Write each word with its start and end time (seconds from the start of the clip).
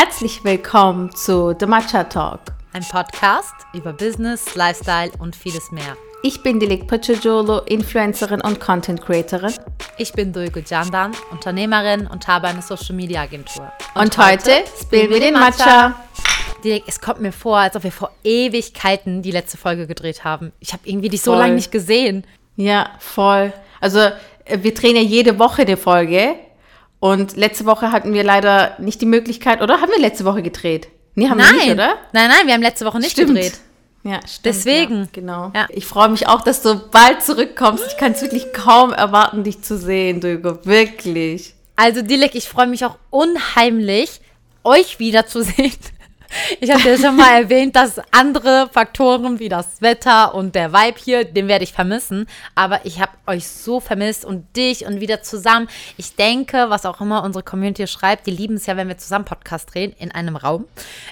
Herzlich 0.00 0.44
willkommen 0.44 1.12
zu 1.12 1.56
The 1.58 1.66
Matcha 1.66 2.04
Talk. 2.04 2.38
Ein 2.72 2.84
Podcast 2.84 3.52
über 3.72 3.92
Business, 3.92 4.54
Lifestyle 4.54 5.10
und 5.18 5.34
vieles 5.34 5.72
mehr. 5.72 5.96
Ich 6.22 6.40
bin 6.44 6.60
Dilek 6.60 6.86
Pachajolo, 6.86 7.62
Influencerin 7.62 8.40
und 8.42 8.60
Content 8.60 9.02
Creatorin. 9.02 9.52
Ich 9.96 10.12
bin 10.12 10.32
Dulgu 10.32 10.60
Jandan, 10.60 11.16
Unternehmerin 11.32 12.06
und 12.06 12.28
habe 12.28 12.46
eine 12.46 12.62
Social 12.62 12.94
Media 12.94 13.22
Agentur. 13.22 13.72
Und, 13.96 14.02
und 14.02 14.18
heute, 14.18 14.58
heute 14.58 14.70
spielen 14.80 15.10
wir 15.10 15.18
den 15.18 15.34
Matcha. 15.34 15.96
Dilek, 16.62 16.84
es 16.86 17.00
kommt 17.00 17.20
mir 17.20 17.32
vor, 17.32 17.58
als 17.58 17.74
ob 17.74 17.82
wir 17.82 17.90
vor 17.90 18.12
Ewigkeiten 18.22 19.22
die 19.22 19.32
letzte 19.32 19.56
Folge 19.56 19.88
gedreht 19.88 20.22
haben. 20.22 20.52
Ich 20.60 20.72
habe 20.72 20.82
irgendwie 20.88 21.08
dich 21.08 21.22
voll. 21.22 21.34
so 21.34 21.40
lange 21.40 21.54
nicht 21.54 21.72
gesehen. 21.72 22.24
Ja, 22.54 22.90
voll. 23.00 23.52
Also 23.80 23.98
äh, 23.98 24.58
wir 24.60 24.74
drehen 24.74 24.94
ja 24.94 25.02
jede 25.02 25.40
Woche 25.40 25.62
eine 25.62 25.76
Folge 25.76 26.36
und 27.00 27.36
letzte 27.36 27.66
Woche 27.66 27.92
hatten 27.92 28.12
wir 28.12 28.24
leider 28.24 28.76
nicht 28.78 29.00
die 29.00 29.06
Möglichkeit, 29.06 29.62
oder? 29.62 29.80
Haben 29.80 29.92
wir 29.92 30.00
letzte 30.00 30.24
Woche 30.24 30.42
gedreht? 30.42 30.88
Nee, 31.14 31.28
haben 31.28 31.38
nein. 31.38 31.54
wir 31.54 31.60
nicht, 31.60 31.72
oder? 31.72 31.96
Nein, 32.12 32.28
nein, 32.28 32.46
wir 32.46 32.54
haben 32.54 32.62
letzte 32.62 32.84
Woche 32.84 32.98
nicht 32.98 33.12
stimmt. 33.12 33.34
gedreht. 33.34 33.58
Ja, 34.04 34.20
stimmt, 34.26 34.44
Deswegen. 34.44 35.00
Ja, 35.00 35.08
genau. 35.12 35.52
Ja. 35.54 35.66
Ich 35.70 35.84
freue 35.84 36.08
mich 36.08 36.28
auch, 36.28 36.40
dass 36.40 36.62
du 36.62 36.76
bald 36.90 37.22
zurückkommst. 37.22 37.84
Ich 37.88 37.96
kann 37.96 38.12
es 38.12 38.22
wirklich 38.22 38.52
kaum 38.52 38.92
erwarten, 38.92 39.44
dich 39.44 39.62
zu 39.62 39.76
sehen, 39.76 40.20
Dugo. 40.20 40.58
Wirklich. 40.64 41.54
Also, 41.76 42.02
Dilek, 42.02 42.34
ich 42.34 42.48
freue 42.48 42.66
mich 42.66 42.84
auch 42.84 42.96
unheimlich, 43.10 44.20
euch 44.64 44.98
wiederzusehen. 44.98 45.72
Ich 46.60 46.70
habe 46.70 46.82
ja 46.88 46.96
schon 46.96 47.16
mal 47.16 47.42
erwähnt, 47.42 47.76
dass 47.76 48.00
andere 48.10 48.68
Faktoren 48.72 49.38
wie 49.38 49.48
das 49.48 49.80
Wetter 49.80 50.34
und 50.34 50.54
der 50.54 50.72
Vibe 50.72 50.98
hier, 50.98 51.24
den 51.24 51.48
werde 51.48 51.64
ich 51.64 51.72
vermissen. 51.72 52.26
Aber 52.54 52.84
ich 52.84 53.00
habe 53.00 53.12
euch 53.26 53.46
so 53.48 53.80
vermisst 53.80 54.24
und 54.24 54.44
dich 54.56 54.86
und 54.86 55.00
wieder 55.00 55.22
zusammen. 55.22 55.68
Ich 55.96 56.16
denke, 56.16 56.66
was 56.68 56.86
auch 56.86 57.00
immer 57.00 57.22
unsere 57.22 57.42
Community 57.42 57.86
schreibt, 57.86 58.26
die 58.26 58.30
lieben 58.30 58.54
es 58.54 58.66
ja, 58.66 58.76
wenn 58.76 58.88
wir 58.88 58.98
zusammen 58.98 59.24
Podcast 59.24 59.72
drehen 59.74 59.94
in 59.98 60.10
einem 60.10 60.36
Raum. 60.36 60.66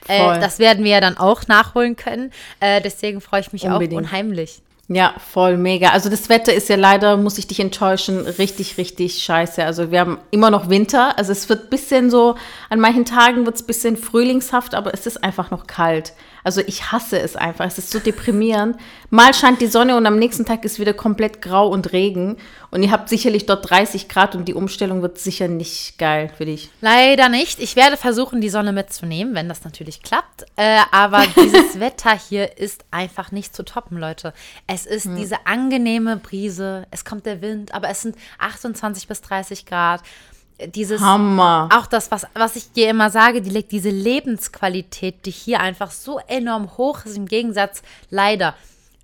Äh, 0.08 0.40
das 0.40 0.58
werden 0.58 0.84
wir 0.84 0.92
ja 0.92 1.00
dann 1.00 1.16
auch 1.16 1.46
nachholen 1.46 1.96
können. 1.96 2.32
Äh, 2.60 2.80
deswegen 2.80 3.20
freue 3.20 3.40
ich 3.40 3.52
mich 3.52 3.64
Unbedingt. 3.64 3.92
auch 3.92 4.06
unheimlich. 4.06 4.62
Ja, 4.88 5.14
voll 5.18 5.56
mega. 5.56 5.88
Also 5.90 6.08
das 6.08 6.28
Wetter 6.28 6.54
ist 6.54 6.68
ja 6.68 6.76
leider, 6.76 7.16
muss 7.16 7.38
ich 7.38 7.48
dich 7.48 7.58
enttäuschen, 7.58 8.20
richtig, 8.20 8.78
richtig 8.78 9.18
scheiße. 9.18 9.64
Also 9.64 9.90
wir 9.90 9.98
haben 9.98 10.18
immer 10.30 10.50
noch 10.50 10.68
Winter. 10.68 11.18
Also 11.18 11.32
es 11.32 11.48
wird 11.48 11.70
bisschen 11.70 12.08
so, 12.08 12.36
an 12.70 12.78
manchen 12.78 13.04
Tagen 13.04 13.46
wird 13.46 13.56
es 13.56 13.64
bisschen 13.64 13.96
frühlingshaft, 13.96 14.76
aber 14.76 14.94
es 14.94 15.06
ist 15.06 15.24
einfach 15.24 15.50
noch 15.50 15.66
kalt. 15.66 16.12
Also 16.46 16.62
ich 16.64 16.92
hasse 16.92 17.18
es 17.18 17.34
einfach. 17.34 17.66
Es 17.66 17.76
ist 17.76 17.90
so 17.90 17.98
deprimierend. 17.98 18.76
Mal 19.10 19.34
scheint 19.34 19.60
die 19.60 19.66
Sonne 19.66 19.96
und 19.96 20.06
am 20.06 20.16
nächsten 20.16 20.44
Tag 20.44 20.64
ist 20.64 20.78
wieder 20.78 20.94
komplett 20.94 21.42
grau 21.42 21.66
und 21.66 21.92
Regen. 21.92 22.36
Und 22.70 22.84
ihr 22.84 22.92
habt 22.92 23.08
sicherlich 23.08 23.46
dort 23.46 23.68
30 23.68 24.08
Grad 24.08 24.36
und 24.36 24.46
die 24.46 24.54
Umstellung 24.54 25.02
wird 25.02 25.18
sicher 25.18 25.48
nicht 25.48 25.98
geil 25.98 26.30
für 26.38 26.44
dich. 26.44 26.70
Leider 26.80 27.28
nicht. 27.28 27.58
Ich 27.58 27.74
werde 27.74 27.96
versuchen, 27.96 28.40
die 28.40 28.48
Sonne 28.48 28.72
mitzunehmen, 28.72 29.34
wenn 29.34 29.48
das 29.48 29.64
natürlich 29.64 30.04
klappt. 30.04 30.46
Äh, 30.54 30.82
aber 30.92 31.24
dieses 31.36 31.80
Wetter 31.80 32.16
hier 32.16 32.58
ist 32.58 32.84
einfach 32.92 33.32
nicht 33.32 33.52
zu 33.52 33.64
toppen, 33.64 33.98
Leute. 33.98 34.32
Es 34.68 34.86
ist 34.86 35.06
hm. 35.06 35.16
diese 35.16 35.48
angenehme 35.48 36.16
Brise. 36.16 36.86
Es 36.92 37.04
kommt 37.04 37.26
der 37.26 37.42
Wind, 37.42 37.74
aber 37.74 37.88
es 37.88 38.02
sind 38.02 38.14
28 38.38 39.08
bis 39.08 39.20
30 39.20 39.66
Grad 39.66 40.02
dieses 40.66 41.00
Hammer. 41.00 41.68
Auch 41.72 41.86
das, 41.86 42.10
was, 42.10 42.26
was 42.34 42.56
ich 42.56 42.72
dir 42.72 42.90
immer 42.90 43.10
sage, 43.10 43.42
die, 43.42 43.62
diese 43.62 43.90
Lebensqualität, 43.90 45.26
die 45.26 45.30
hier 45.30 45.60
einfach 45.60 45.90
so 45.90 46.18
enorm 46.26 46.76
hoch 46.76 47.04
ist, 47.04 47.16
im 47.16 47.26
Gegensatz 47.26 47.82
leider 48.10 48.54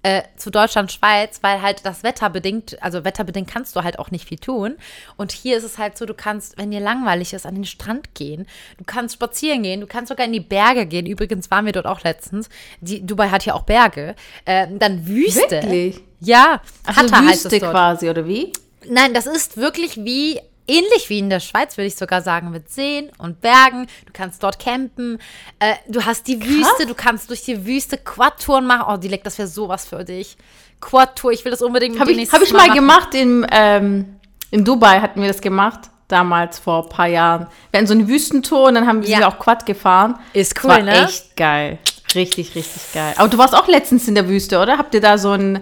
äh, 0.03 0.23
zu 0.37 0.51
Deutschland, 0.51 0.91
Schweiz, 0.91 1.39
weil 1.43 1.63
halt 1.63 1.85
das 1.85 2.03
Wetter 2.03 2.29
bedingt, 2.29 2.83
also 2.83 3.05
wetterbedingt 3.05 3.49
kannst 3.49 3.77
du 3.77 3.83
halt 3.83 3.99
auch 3.99 4.11
nicht 4.11 4.29
viel 4.29 4.39
tun. 4.39 4.77
Und 5.17 5.31
hier 5.31 5.57
ist 5.57 5.65
es 5.65 5.79
halt 5.79 5.97
so, 5.97 6.07
du 6.07 6.15
kannst, 6.15 6.59
wenn 6.59 6.71
dir 6.71 6.81
langweilig 6.81 7.33
ist, 7.33 7.47
an 7.47 7.55
den 7.55 7.65
Strand 7.65 8.15
gehen, 8.15 8.47
du 8.79 8.85
kannst 8.85 9.15
spazieren 9.15 9.63
gehen, 9.63 9.81
du 9.81 9.87
kannst 9.87 10.09
sogar 10.09 10.27
in 10.27 10.33
die 10.33 10.41
Berge 10.41 10.87
gehen. 10.87 11.07
Übrigens 11.07 11.51
waren 11.51 11.67
wir 11.67 11.73
dort 11.73 11.87
auch 11.87 12.03
letztens. 12.03 12.49
Die, 12.81 13.05
Dubai 13.07 13.29
hat 13.29 13.45
ja 13.47 13.55
auch 13.55 13.63
Berge. 13.63 14.17
Äh, 14.45 14.67
dann 14.79 15.07
Wüste. 15.07 15.51
Wirklich? 15.51 16.01
Ja, 16.21 16.61
also 16.85 17.01
Hatta 17.01 17.23
Wüste 17.23 17.61
quasi, 17.61 18.11
oder 18.11 18.27
wie? 18.27 18.53
Nein, 18.89 19.15
das 19.15 19.27
ist 19.27 19.57
wirklich 19.57 19.97
wie 20.05 20.41
ähnlich 20.67 21.09
wie 21.09 21.19
in 21.19 21.31
der 21.31 21.41
Schweiz, 21.41 21.77
würde 21.77 21.87
ich 21.87 21.97
sogar 21.97 22.23
sagen, 22.23 22.51
mit 22.51 22.71
Seen 22.71 23.11
und 23.19 23.41
Bergen. 23.41 23.87
Du 24.07 24.13
kannst 24.13 24.43
dort 24.43 24.59
campen. 24.59 25.19
Äh, 25.59 25.75
du 25.89 26.05
hast 26.05 26.27
die 26.27 26.39
Krass. 26.39 26.51
Wüste, 26.51 26.87
du 26.87 26.95
kannst 26.95 27.31
durch 27.31 27.43
die 27.43 27.67
Wüste 27.67 27.99
Quad-Touren 27.99 28.67
machen. 28.67 28.85
Oh, 28.89 28.97
Dilek, 28.97 29.25
das 29.25 29.39
wäre 29.39 29.49
sowas 29.49 29.85
für 29.85 30.05
dich. 30.05 30.37
Quad-Tour, 30.81 31.33
ich 31.33 31.45
will 31.45 31.53
das 31.53 31.63
unbedingt 31.63 31.99
Habe 31.99 32.13
ich, 32.13 32.33
hab 32.33 32.43
ich 32.43 32.53
mal, 32.53 32.69
mal 32.69 32.75
gemacht 32.75 33.15
in, 33.15 33.47
ähm, 33.51 34.17
in 34.51 34.65
Dubai, 34.65 35.01
hatten 35.01 35.21
wir 35.21 35.29
das 35.29 35.41
gemacht. 35.41 35.91
Damals 36.09 36.59
vor 36.59 36.83
ein 36.83 36.89
paar 36.91 37.07
Jahren. 37.07 37.47
Wir 37.71 37.79
hatten 37.79 37.87
so 37.87 37.95
eine 37.95 38.07
Wüstentour 38.07 38.69
und 38.69 38.75
dann 38.75 38.87
haben 38.87 39.03
wir 39.03 39.09
ja. 39.09 39.29
auch 39.29 39.39
Quad 39.39 39.65
gefahren. 39.65 40.19
Ist 40.35 40.63
cool, 40.63 40.69
das 40.69 40.79
war 40.79 40.85
ne? 40.85 41.05
Echt 41.05 41.37
geil. 41.37 41.79
Richtig, 42.15 42.55
richtig 42.55 42.93
geil. 42.93 43.15
Aber 43.17 43.29
du 43.29 43.39
warst 43.39 43.55
auch 43.55 43.67
letztens 43.67 44.09
in 44.09 44.15
der 44.15 44.29
Wüste, 44.29 44.59
oder? 44.59 44.77
Habt 44.77 44.95
ihr 44.95 45.01
da 45.01 45.17
so 45.17 45.31
ein 45.31 45.61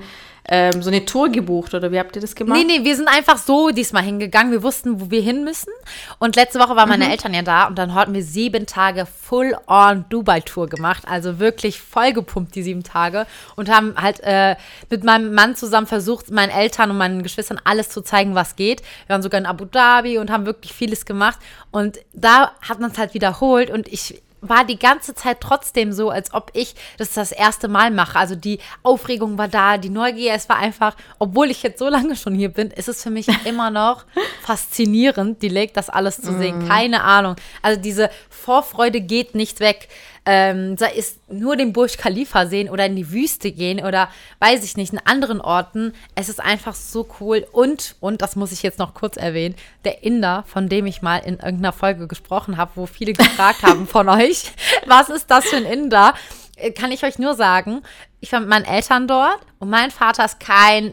ähm, 0.48 0.82
so 0.82 0.90
eine 0.90 1.04
Tour 1.04 1.28
gebucht 1.28 1.74
oder 1.74 1.92
wie 1.92 1.98
habt 1.98 2.16
ihr 2.16 2.22
das 2.22 2.34
gemacht? 2.34 2.58
Nee, 2.58 2.64
nee, 2.64 2.84
wir 2.84 2.96
sind 2.96 3.08
einfach 3.08 3.38
so 3.38 3.70
diesmal 3.70 4.02
hingegangen. 4.02 4.52
Wir 4.52 4.62
wussten, 4.62 5.00
wo 5.00 5.10
wir 5.10 5.22
hin 5.22 5.44
müssen. 5.44 5.72
Und 6.18 6.36
letzte 6.36 6.58
Woche 6.58 6.76
waren 6.76 6.88
meine 6.88 7.04
mhm. 7.04 7.10
Eltern 7.10 7.34
ja 7.34 7.42
da 7.42 7.66
und 7.66 7.78
dann 7.78 7.94
hatten 7.94 8.14
wir 8.14 8.22
sieben 8.22 8.66
Tage 8.66 9.06
Full-on 9.06 10.06
Dubai-Tour 10.08 10.68
gemacht. 10.68 11.04
Also 11.06 11.38
wirklich 11.38 11.80
vollgepumpt 11.80 12.54
die 12.54 12.62
sieben 12.62 12.82
Tage 12.82 13.26
und 13.56 13.70
haben 13.70 13.94
halt 13.96 14.20
äh, 14.22 14.56
mit 14.88 15.04
meinem 15.04 15.34
Mann 15.34 15.56
zusammen 15.56 15.86
versucht, 15.86 16.30
meinen 16.30 16.50
Eltern 16.50 16.90
und 16.90 16.98
meinen 16.98 17.22
Geschwistern 17.22 17.60
alles 17.64 17.88
zu 17.90 18.00
zeigen, 18.02 18.34
was 18.34 18.56
geht. 18.56 18.82
Wir 19.06 19.14
waren 19.14 19.22
sogar 19.22 19.40
in 19.40 19.46
Abu 19.46 19.64
Dhabi 19.64 20.18
und 20.18 20.30
haben 20.30 20.46
wirklich 20.46 20.72
vieles 20.72 21.04
gemacht. 21.04 21.38
Und 21.70 21.98
da 22.12 22.52
hat 22.60 22.80
man 22.80 22.90
es 22.90 22.98
halt 22.98 23.14
wiederholt 23.14 23.70
und 23.70 23.88
ich 23.88 24.22
war 24.40 24.64
die 24.64 24.78
ganze 24.78 25.14
Zeit 25.14 25.40
trotzdem 25.40 25.92
so, 25.92 26.10
als 26.10 26.32
ob 26.32 26.50
ich 26.54 26.74
das 26.98 27.12
das 27.12 27.32
erste 27.32 27.68
Mal 27.68 27.90
mache. 27.90 28.18
Also 28.18 28.34
die 28.34 28.58
Aufregung 28.82 29.38
war 29.38 29.48
da, 29.48 29.78
die 29.78 29.90
Neugier, 29.90 30.32
es 30.34 30.48
war 30.48 30.56
einfach, 30.56 30.96
obwohl 31.18 31.50
ich 31.50 31.62
jetzt 31.62 31.78
so 31.78 31.88
lange 31.88 32.16
schon 32.16 32.34
hier 32.34 32.48
bin, 32.48 32.70
ist 32.70 32.88
es 32.88 33.02
für 33.02 33.10
mich 33.10 33.26
immer 33.44 33.70
noch 33.70 34.04
faszinierend, 34.42 35.42
die 35.42 35.48
Lake 35.48 35.72
das 35.74 35.90
alles 35.90 36.20
zu 36.20 36.36
sehen. 36.36 36.64
Mm. 36.64 36.68
Keine 36.68 37.04
Ahnung. 37.04 37.36
Also 37.62 37.80
diese 37.80 38.10
Vorfreude 38.28 39.00
geht 39.00 39.34
nicht 39.34 39.60
weg 39.60 39.88
ähm, 40.32 40.76
sei 40.76 40.92
nur 41.28 41.56
den 41.56 41.72
Burj 41.72 41.96
Khalifa 41.96 42.46
sehen 42.46 42.70
oder 42.70 42.86
in 42.86 42.94
die 42.94 43.10
Wüste 43.10 43.50
gehen 43.50 43.84
oder 43.84 44.08
weiß 44.38 44.62
ich 44.62 44.76
nicht, 44.76 44.92
in 44.92 45.00
anderen 45.04 45.40
Orten. 45.40 45.92
Es 46.14 46.28
ist 46.28 46.38
einfach 46.38 46.76
so 46.76 47.08
cool. 47.18 47.44
Und, 47.50 47.96
und 47.98 48.22
das 48.22 48.36
muss 48.36 48.52
ich 48.52 48.62
jetzt 48.62 48.78
noch 48.78 48.94
kurz 48.94 49.16
erwähnen, 49.16 49.56
der 49.84 50.04
Inder, 50.04 50.44
von 50.46 50.68
dem 50.68 50.86
ich 50.86 51.02
mal 51.02 51.16
in 51.16 51.40
irgendeiner 51.40 51.72
Folge 51.72 52.06
gesprochen 52.06 52.58
habe, 52.58 52.70
wo 52.76 52.86
viele 52.86 53.12
gefragt 53.12 53.64
haben 53.64 53.88
von 53.88 54.08
euch, 54.20 54.52
was 54.86 55.08
ist 55.08 55.28
das 55.32 55.46
für 55.46 55.56
ein 55.56 55.64
Inder? 55.64 56.14
Äh, 56.54 56.70
kann 56.70 56.92
ich 56.92 57.02
euch 57.02 57.18
nur 57.18 57.34
sagen, 57.34 57.82
ich 58.20 58.30
war 58.30 58.38
mit 58.38 58.50
meinen 58.50 58.66
Eltern 58.66 59.08
dort 59.08 59.40
und 59.58 59.68
mein 59.68 59.90
Vater 59.90 60.24
ist 60.24 60.38
kein 60.38 60.92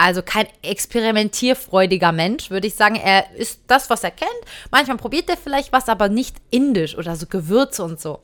also 0.00 0.22
kein 0.22 0.46
experimentierfreudiger 0.62 2.12
Mensch, 2.12 2.50
würde 2.50 2.68
ich 2.68 2.76
sagen. 2.76 2.94
Er 2.94 3.34
ist 3.34 3.62
das, 3.66 3.90
was 3.90 4.04
er 4.04 4.12
kennt. 4.12 4.30
Manchmal 4.70 4.96
probiert 4.96 5.28
er 5.28 5.36
vielleicht 5.36 5.72
was, 5.72 5.88
aber 5.88 6.08
nicht 6.08 6.36
indisch 6.50 6.96
oder 6.96 7.16
so 7.16 7.26
Gewürze 7.26 7.82
und 7.82 8.00
so. 8.00 8.20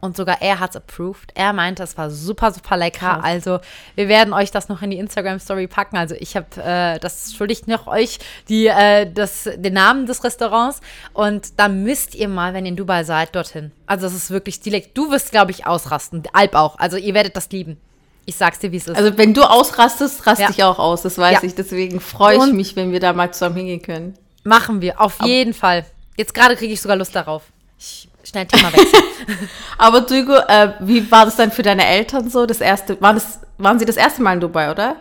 Und 0.00 0.16
sogar 0.16 0.40
er 0.40 0.60
hat 0.60 0.70
es 0.70 0.76
approved. 0.76 1.32
Er 1.34 1.52
meinte, 1.52 1.82
es 1.82 1.96
war 1.98 2.10
super, 2.10 2.52
super 2.52 2.76
lecker. 2.76 3.14
Krass. 3.14 3.24
Also 3.24 3.60
wir 3.94 4.08
werden 4.08 4.32
euch 4.32 4.50
das 4.50 4.68
noch 4.68 4.80
in 4.82 4.90
die 4.90 4.98
Instagram-Story 4.98 5.66
packen. 5.66 5.96
Also 5.96 6.14
ich 6.18 6.36
habe, 6.36 6.46
äh, 6.56 6.98
das 6.98 7.34
schuldigt 7.34 7.68
noch 7.68 7.86
euch 7.86 8.18
die, 8.48 8.66
äh, 8.66 9.10
das, 9.12 9.48
den 9.56 9.74
Namen 9.74 10.06
des 10.06 10.24
Restaurants. 10.24 10.80
Und 11.12 11.58
da 11.58 11.68
müsst 11.68 12.14
ihr 12.14 12.28
mal, 12.28 12.54
wenn 12.54 12.64
ihr 12.64 12.70
in 12.70 12.76
Dubai 12.76 13.04
seid, 13.04 13.34
dorthin. 13.34 13.72
Also 13.86 14.06
das 14.06 14.14
ist 14.14 14.30
wirklich 14.30 14.60
direkt. 14.60 14.96
Du 14.96 15.10
wirst, 15.10 15.30
glaube 15.30 15.50
ich, 15.50 15.66
ausrasten. 15.66 16.22
Alp 16.32 16.54
auch. 16.54 16.78
Also 16.78 16.96
ihr 16.96 17.14
werdet 17.14 17.36
das 17.36 17.50
lieben. 17.50 17.78
Ich 18.26 18.36
sag's 18.36 18.58
dir, 18.58 18.70
wie 18.72 18.76
es 18.76 18.86
ist. 18.86 18.96
Also 18.96 19.18
wenn 19.18 19.34
du 19.34 19.42
ausrastest, 19.42 20.26
raste 20.26 20.44
ja. 20.44 20.50
ich 20.50 20.62
auch 20.62 20.78
aus, 20.78 21.02
das 21.02 21.18
weiß 21.18 21.42
ja. 21.42 21.48
ich. 21.48 21.54
Deswegen 21.54 22.00
freue 22.00 22.36
ich 22.36 22.52
mich, 22.52 22.76
wenn 22.76 22.92
wir 22.92 23.00
da 23.00 23.12
mal 23.12 23.32
zusammen 23.32 23.56
hingehen 23.56 23.82
können. 23.82 24.14
Machen 24.44 24.80
wir, 24.80 25.00
auf 25.00 25.20
Aber 25.20 25.28
jeden 25.28 25.52
Fall. 25.52 25.84
Jetzt 26.16 26.34
gerade 26.34 26.56
kriege 26.56 26.72
ich 26.72 26.80
sogar 26.80 26.96
Lust 26.96 27.14
darauf. 27.14 27.44
Ich, 27.78 28.09
schnell 28.24 28.46
Thema 28.46 28.72
wechseln. 28.72 29.02
Aber 29.78 30.02
Dugo, 30.02 30.36
äh, 30.36 30.74
wie 30.80 31.10
war 31.10 31.24
das 31.24 31.36
dann 31.36 31.52
für 31.52 31.62
deine 31.62 31.86
Eltern 31.86 32.30
so? 32.30 32.46
Das 32.46 32.60
erste, 32.60 33.00
waren, 33.00 33.16
das, 33.16 33.40
waren 33.58 33.78
sie 33.78 33.84
das 33.84 33.96
erste 33.96 34.22
Mal 34.22 34.34
in 34.34 34.40
Dubai, 34.40 34.70
oder? 34.70 34.96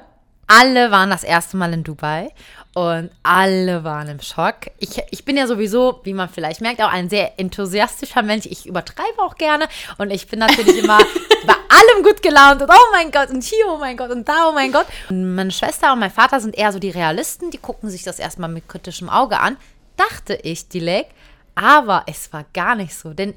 Alle 0.48 0.90
waren 0.90 1.12
das 1.12 1.24
erste 1.24 1.58
Mal 1.58 1.74
in 1.74 1.84
Dubai 1.84 2.30
und 2.74 3.12
alle 3.22 3.84
waren 3.84 4.08
im 4.10 4.20
Schock. 4.20 4.72
Ich, 4.80 5.02
ich 5.12 5.24
bin 5.24 5.38
ja 5.38 5.46
sowieso, 5.46 6.02
wie 6.04 6.14
man 6.14 6.30
vielleicht 6.30 6.62
merkt, 6.62 6.82
auch 6.82 6.92
ein 6.92 7.10
sehr 7.10 7.40
enthusiastischer 7.40 8.24
Mensch. 8.24 8.48
Ich 8.48 8.66
übertreibe 8.66 9.20
auch 9.20 9.36
gerne 9.36 9.68
und 9.98 10.12
ich 10.12 10.28
bin 10.28 10.40
natürlich 10.40 10.78
immer 10.84 10.98
bei 11.46 11.54
allem 11.54 12.04
gut 12.04 12.22
gelaunt 12.22 12.62
und 12.62 12.70
oh 12.70 12.92
mein 12.92 13.12
Gott 13.12 13.30
und 13.30 13.44
hier 13.44 13.66
oh 13.68 13.78
mein 13.78 13.96
Gott 13.98 14.10
und 14.10 14.28
da 14.28 14.50
oh 14.50 14.54
mein 14.54 14.72
Gott. 14.72 14.88
Und 15.10 15.36
meine 15.36 15.52
Schwester 15.52 15.94
und 15.94 16.00
mein 16.00 16.12
Vater 16.12 16.40
sind 16.40 16.58
eher 16.58 16.72
so 16.72 16.80
die 16.80 16.90
Realisten, 16.90 17.52
die 17.52 17.58
gucken 17.58 17.90
sich 17.90 18.04
das 18.04 18.18
erstmal 18.18 18.50
mit 18.50 18.68
kritischem 18.68 19.10
Auge 19.10 19.40
an. 19.40 19.58
Dachte 19.98 20.34
ich, 20.36 20.70
Dilek, 20.70 21.08
aber 21.56 22.04
es 22.08 22.32
war 22.34 22.46
gar 22.54 22.76
nicht 22.76 22.96
so, 22.96 23.14
denn 23.14 23.34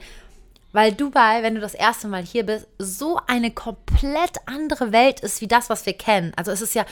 weil 0.72 0.92
Dubai, 0.92 1.42
wenn 1.42 1.54
du 1.54 1.60
das 1.60 1.74
erste 1.74 2.08
Mal 2.08 2.22
hier 2.22 2.46
bist, 2.46 2.66
so 2.78 3.20
eine 3.26 3.50
komplett 3.50 4.38
andere 4.46 4.90
Welt 4.90 5.20
ist 5.20 5.40
wie 5.42 5.48
das, 5.48 5.68
was 5.68 5.84
wir 5.84 5.92
kennen. 5.92 6.32
Also 6.34 6.50
es 6.50 6.62
ist 6.62 6.74
ja 6.74 6.86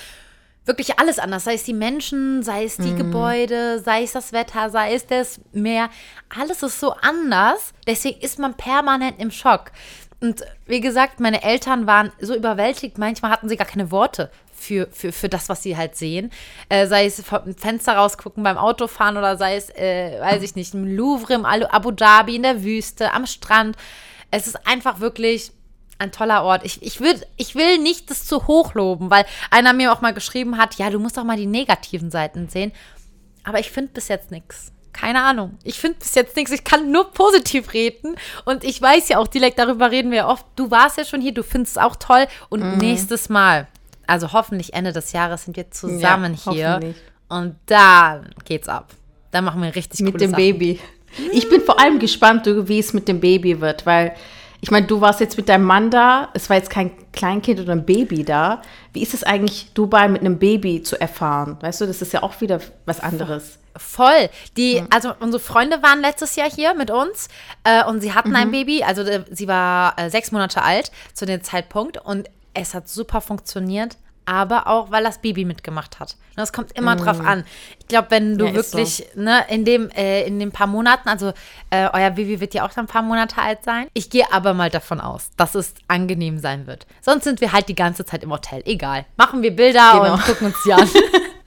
wirklich 0.67 0.99
alles 0.99 1.19
anders. 1.19 1.45
Sei 1.45 1.55
es 1.55 1.65
die 1.65 1.73
Menschen, 1.73 2.43
sei 2.43 2.65
es 2.65 2.77
die 2.77 2.95
Gebäude, 2.95 3.81
sei 3.81 4.03
es 4.03 4.13
das 4.13 4.33
Wetter, 4.33 4.69
sei 4.69 4.95
es 4.95 5.07
das 5.07 5.41
Meer. 5.53 5.89
Alles 6.29 6.63
ist 6.63 6.79
so 6.79 6.93
anders. 6.93 7.73
Deswegen 7.87 8.21
ist 8.21 8.39
man 8.39 8.55
permanent 8.55 9.19
im 9.19 9.31
Schock. 9.31 9.73
Und 10.21 10.45
wie 10.67 10.83
gesagt, 10.83 11.19
meine 11.19 11.43
Eltern 11.43 11.87
waren 11.87 12.13
so 12.21 12.37
überwältigt. 12.37 12.99
Manchmal 12.99 13.31
hatten 13.31 13.49
sie 13.49 13.57
gar 13.57 13.67
keine 13.67 13.91
Worte 13.91 14.31
für, 14.61 14.89
für, 14.93 15.11
für 15.13 15.29
das, 15.29 15.49
was 15.49 15.63
sie 15.63 15.77
halt 15.77 15.97
sehen. 15.97 16.31
Äh, 16.69 16.87
sei 16.87 17.07
es 17.07 17.23
vom 17.23 17.55
Fenster 17.57 17.95
rausgucken 17.95 18.43
beim 18.43 18.59
Autofahren 18.59 19.17
oder 19.17 19.37
sei 19.37 19.57
es, 19.57 19.71
äh, 19.71 20.21
weiß 20.21 20.43
ich 20.43 20.55
nicht, 20.55 20.75
im 20.75 20.87
Louvre, 20.97 21.35
im 21.35 21.45
Abu 21.45 21.91
Dhabi, 21.91 22.37
in 22.37 22.43
der 22.43 22.63
Wüste, 22.63 23.13
am 23.13 23.27
Strand. 23.27 23.77
Es 24.31 24.47
ist 24.47 24.67
einfach 24.67 25.01
wirklich 25.01 25.53
ein 25.99 26.13
toller 26.13 26.45
Ort. 26.45 26.65
Ich, 26.65 26.83
ich, 26.83 27.01
würd, 27.01 27.27
ich 27.37 27.55
will 27.55 27.79
nicht 27.79 28.11
das 28.11 28.25
zu 28.27 28.47
hoch 28.47 28.75
loben, 28.75 29.11
weil 29.11 29.25
einer 29.51 29.73
mir 29.73 29.93
auch 29.93 30.01
mal 30.01 30.15
geschrieben 30.15 30.57
hat, 30.59 30.77
ja, 30.77 30.91
du 30.91 30.99
musst 30.99 31.17
doch 31.17 31.25
mal 31.25 31.37
die 31.37 31.47
negativen 31.47 32.11
Seiten 32.11 32.49
sehen. 32.49 32.73
Aber 33.45 33.59
ich 33.59 33.71
finde 33.71 33.93
bis 33.93 34.09
jetzt 34.09 34.31
nichts. 34.31 34.73
Keine 34.93 35.23
Ahnung. 35.23 35.57
Ich 35.63 35.79
finde 35.79 35.99
bis 35.99 36.15
jetzt 36.15 36.37
nichts. 36.37 36.51
Ich 36.53 36.65
kann 36.65 36.91
nur 36.91 37.11
positiv 37.13 37.73
reden. 37.73 38.17
Und 38.45 38.65
ich 38.65 38.81
weiß 38.83 39.09
ja 39.09 39.19
auch, 39.19 39.29
direkt 39.29 39.59
darüber 39.59 39.91
reden 39.91 40.11
wir 40.11 40.27
oft. 40.27 40.45
Du 40.57 40.71
warst 40.71 40.99
ja 40.99 41.05
schon 41.05 41.21
hier, 41.21 41.33
du 41.33 41.43
findest 41.43 41.77
es 41.77 41.83
auch 41.83 41.97
toll. 41.97 42.27
Und 42.49 42.61
Mhm. 42.61 42.79
nächstes 42.79 43.29
Mal, 43.29 43.67
also 44.11 44.33
hoffentlich 44.33 44.75
Ende 44.75 44.93
des 44.93 45.13
Jahres, 45.13 45.45
sind 45.45 45.57
wir 45.57 45.71
zusammen 45.71 46.37
Ja, 46.45 46.53
hier. 46.53 46.95
Und 47.29 47.57
dann 47.67 48.31
geht's 48.45 48.69
ab. 48.69 48.93
Dann 49.31 49.45
machen 49.45 49.63
wir 49.63 49.75
richtig 49.75 50.01
mit 50.01 50.21
dem 50.21 50.31
Sachen. 50.33 50.43
Baby. 50.43 50.81
Ich 51.33 51.49
bin 51.49 51.61
vor 51.61 51.81
allem 51.81 51.99
gespannt, 51.99 52.47
wie 52.47 52.79
es 52.79 52.93
mit 52.93 53.09
dem 53.09 53.21
Baby 53.21 53.61
wird, 53.61 53.87
weil 53.87 54.15
ich 54.63 54.71
meine, 54.71 54.87
du 54.87 55.01
warst 55.01 55.21
jetzt 55.21 55.37
mit 55.39 55.49
deinem 55.49 55.65
Mann 55.65 55.91
da, 55.91 56.29
es 56.35 56.51
war 56.51 56.57
jetzt 56.57 56.69
kein 56.69 56.91
Kleinkind 57.13 57.61
oder 57.61 57.73
ein 57.73 57.87
Baby 57.87 58.25
da. 58.25 58.61
Wie 58.93 59.01
ist 59.03 59.15
es 59.15 59.25
eigentlich, 59.25 59.73
Dubai 59.73 60.07
mit 60.09 60.21
einem 60.21 60.39
Baby 60.39 60.83
zu 60.83 61.01
erfahren? 61.01 61.57
Weißt 61.61 61.81
du, 61.81 61.87
das 61.87 62.03
ist 62.03 62.13
ja 62.13 62.23
auch 62.23 62.39
wieder 62.43 62.61
was 62.85 63.01
anderes. 63.01 63.59
Voll. 63.77 64.29
Die, 64.59 64.83
also 64.91 65.13
unsere 65.21 65.41
Freunde 65.43 65.83
waren 65.83 66.01
letztes 66.01 66.37
Jahr 66.37 66.51
hier 66.51 66.75
mit 66.75 66.91
uns 66.91 67.29
äh, 67.65 67.85
und 67.85 68.01
sie 68.01 68.13
hatten 68.13 68.31
Mhm. 68.31 68.37
ein 68.37 68.51
Baby. 68.51 68.83
Also 68.83 69.03
äh, 69.03 69.25
sie 69.31 69.49
war 69.49 69.99
äh, 69.99 70.11
sechs 70.11 70.31
Monate 70.31 70.63
alt 70.63 70.91
zu 71.15 71.25
dem 71.25 71.43
Zeitpunkt 71.43 71.97
und 71.97 72.29
es 72.55 72.75
hat 72.75 72.89
super 72.89 73.21
funktioniert. 73.21 73.97
Aber 74.27 74.69
auch, 74.69 74.93
weil 74.93 75.03
das 75.03 75.19
Baby 75.19 75.45
mitgemacht 75.45 75.99
hat. 75.99 76.15
Das 76.37 76.53
kommt 76.53 76.71
immer 76.73 76.95
drauf 76.95 77.19
an. 77.21 77.43
Ich 77.81 77.89
glaube, 77.89 78.09
wenn 78.11 78.39
du 78.39 78.45
Mhm. 78.45 78.51
Ja, 78.51 78.57
wirklich 78.57 79.05
ne, 79.17 79.45
in 79.49 79.65
dem 79.65 79.91
äh, 79.91 80.23
in 80.25 80.39
den 80.39 80.53
paar 80.53 80.69
Monaten, 80.69 81.09
also 81.09 81.33
äh, 81.71 81.89
euer 81.93 82.11
Baby 82.11 82.39
wird 82.39 82.55
ja 82.55 82.65
auch 82.65 82.71
dann 82.73 82.85
ein 82.85 82.87
paar 82.89 83.03
Monate 83.03 83.39
alt 83.39 83.65
sein. 83.65 83.89
Ich 83.93 84.09
gehe 84.09 84.31
aber 84.33 84.55
mal 84.55 84.71
davon 84.71 85.01
aus, 85.01 85.31
dass 85.37 85.57
es 85.57 85.75
angenehm 85.89 86.39
sein 86.39 86.69
wird. 86.69 86.87
Sonst 87.01 87.25
sind 87.25 87.41
wir 87.41 87.53
halt 87.53 87.69
die 87.69 87.75
ganze 87.75 88.05
Zeit 88.05 88.23
im 88.23 88.31
Hotel. 88.31 88.63
Egal. 88.67 89.05
Machen 89.17 89.43
wir 89.43 89.57
Bilder 89.57 89.93
Genau. 89.95 90.13
und 90.15 90.23
gucken 90.25 90.47
uns 90.49 90.63
die 90.65 90.75
an. 90.75 90.89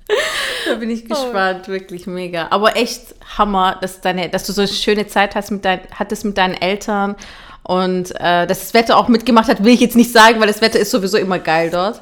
Da 0.67 0.75
bin 0.75 0.89
ich 0.89 1.05
gespannt, 1.07 1.67
wirklich 1.67 2.07
mega. 2.07 2.47
Aber 2.49 2.75
echt 2.75 3.15
Hammer, 3.37 3.77
dass, 3.81 4.01
deine, 4.01 4.29
dass 4.29 4.45
du 4.45 4.53
so 4.53 4.61
eine 4.61 4.67
schöne 4.69 5.07
Zeit 5.07 5.35
hast 5.35 5.51
mit 5.51 5.63
dein, 5.65 5.81
hattest 5.97 6.25
mit 6.25 6.37
deinen 6.37 6.55
Eltern 6.55 7.15
und 7.63 8.11
äh, 8.19 8.45
dass 8.47 8.59
das 8.59 8.73
Wetter 8.73 8.97
auch 8.97 9.07
mitgemacht 9.07 9.47
hat, 9.49 9.63
will 9.63 9.73
ich 9.73 9.79
jetzt 9.79 9.95
nicht 9.95 10.11
sagen, 10.11 10.39
weil 10.39 10.47
das 10.47 10.61
Wetter 10.61 10.79
ist 10.79 10.91
sowieso 10.91 11.17
immer 11.17 11.39
geil 11.39 11.69
dort. 11.69 12.01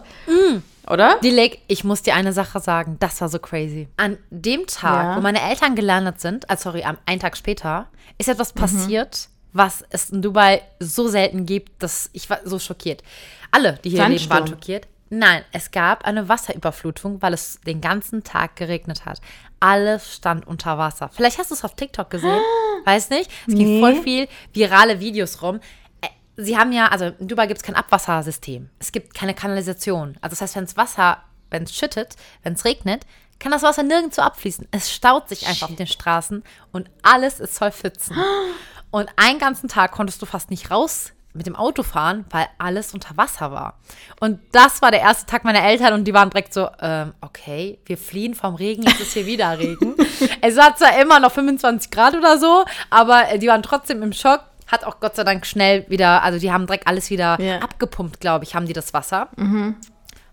Oder? 0.89 1.17
Die 1.23 1.29
Lake, 1.29 1.59
ich 1.67 1.83
muss 1.83 2.01
dir 2.01 2.15
eine 2.15 2.33
Sache 2.33 2.59
sagen, 2.59 2.97
das 2.99 3.21
war 3.21 3.29
so 3.29 3.39
crazy. 3.39 3.87
An 3.97 4.17
dem 4.29 4.65
Tag, 4.67 5.03
Ja. 5.05 5.15
wo 5.17 5.21
meine 5.21 5.41
Eltern 5.41 5.75
gelandet 5.75 6.19
sind, 6.19 6.49
also 6.49 6.63
sorry, 6.71 6.83
am 6.83 6.97
einen 7.05 7.19
Tag 7.19 7.37
später, 7.37 7.87
ist 8.17 8.27
etwas 8.27 8.51
passiert, 8.53 9.27
was 9.53 9.83
es 9.89 10.09
in 10.09 10.21
Dubai 10.21 10.61
so 10.79 11.07
selten 11.07 11.45
gibt, 11.45 11.81
dass 11.83 12.09
ich 12.13 12.29
war 12.29 12.39
so 12.43 12.57
schockiert. 12.59 13.03
Alle, 13.51 13.79
die 13.83 13.89
hier 13.91 13.99
leben, 13.99 14.11
Sandsturm. 14.17 14.39
waren 14.39 14.47
schockiert. 14.47 14.87
Nein, 15.13 15.43
es 15.51 15.71
gab 15.71 16.05
eine 16.05 16.29
Wasserüberflutung, 16.29 17.21
weil 17.21 17.33
es 17.33 17.59
den 17.67 17.81
ganzen 17.81 18.23
Tag 18.23 18.55
geregnet 18.55 19.05
hat. 19.05 19.19
Alles 19.59 20.15
stand 20.15 20.47
unter 20.47 20.77
Wasser. 20.77 21.09
Vielleicht 21.13 21.37
hast 21.37 21.51
du 21.51 21.55
es 21.55 21.65
auf 21.65 21.75
TikTok 21.75 22.09
gesehen, 22.09 22.39
weiß 22.85 23.09
nicht. 23.09 23.29
Es 23.45 23.53
ging 23.53 23.67
Nee. 23.67 23.79
voll 23.81 24.01
viel 24.01 24.27
virale 24.53 25.01
Videos 25.01 25.41
rum. 25.41 25.59
Äh, 25.99 26.07
Sie 26.37 26.57
haben 26.57 26.71
ja, 26.71 26.87
also 26.87 27.07
in 27.19 27.27
Dubai 27.27 27.47
gibt 27.47 27.59
es 27.59 27.63
kein 27.63 27.75
Abwassersystem. 27.75 28.69
Es 28.79 28.93
gibt 28.93 29.13
keine 29.13 29.33
Kanalisation. 29.33 30.17
Also 30.21 30.31
das 30.31 30.41
heißt, 30.41 30.55
wenn 30.55 30.63
es 30.63 30.77
Wasser, 30.77 31.17
wenn 31.49 31.63
es 31.63 31.75
schüttet, 31.75 32.15
wenn 32.43 32.53
es 32.53 32.63
regnet, 32.63 33.05
kann 33.37 33.51
das 33.51 33.63
Wasser 33.63 33.83
nirgendwo 33.83 34.21
abfließen. 34.21 34.67
Es 34.71 34.93
staut 34.93 35.27
sich 35.27 35.45
einfach 35.45 35.69
auf 35.69 35.75
den 35.75 35.87
Straßen 35.87 36.41
und 36.71 36.89
alles 37.03 37.41
ist 37.41 37.57
voll 37.57 37.71
Pfützen. 37.71 38.15
Und 38.91 39.09
einen 39.15 39.39
ganzen 39.39 39.69
Tag 39.69 39.91
konntest 39.93 40.21
du 40.21 40.25
fast 40.25 40.49
nicht 40.49 40.69
raus 40.69 41.13
mit 41.33 41.45
dem 41.45 41.55
Auto 41.55 41.83
fahren, 41.83 42.25
weil 42.29 42.47
alles 42.57 42.93
unter 42.93 43.15
Wasser 43.17 43.51
war. 43.51 43.79
Und 44.19 44.39
das 44.51 44.81
war 44.81 44.91
der 44.91 45.01
erste 45.01 45.25
Tag 45.25 45.43
meiner 45.43 45.63
Eltern 45.63 45.93
und 45.93 46.03
die 46.05 46.13
waren 46.13 46.29
direkt 46.29 46.53
so, 46.53 46.69
ähm, 46.81 47.13
okay, 47.21 47.79
wir 47.85 47.97
fliehen 47.97 48.35
vom 48.35 48.55
Regen, 48.55 48.83
jetzt 48.83 48.99
ist 48.99 49.13
hier 49.13 49.25
wieder 49.25 49.57
Regen. 49.57 49.95
es 50.41 50.57
war 50.57 50.75
zwar 50.75 50.99
immer 50.99 51.19
noch 51.19 51.31
25 51.31 51.89
Grad 51.91 52.15
oder 52.15 52.37
so, 52.37 52.65
aber 52.89 53.29
äh, 53.29 53.39
die 53.39 53.47
waren 53.47 53.63
trotzdem 53.63 54.01
im 54.03 54.13
Schock. 54.13 54.41
Hat 54.67 54.83
auch 54.85 54.99
Gott 55.01 55.15
sei 55.17 55.23
Dank 55.25 55.45
schnell 55.45 55.85
wieder, 55.89 56.23
also 56.23 56.39
die 56.39 56.51
haben 56.51 56.65
direkt 56.65 56.87
alles 56.87 57.09
wieder 57.09 57.39
Ja. 57.41 57.59
abgepumpt, 57.59 58.19
glaube 58.21 58.45
ich, 58.45 58.55
haben 58.55 58.65
die 58.65 58.73
das 58.73 58.93
Wasser. 58.93 59.27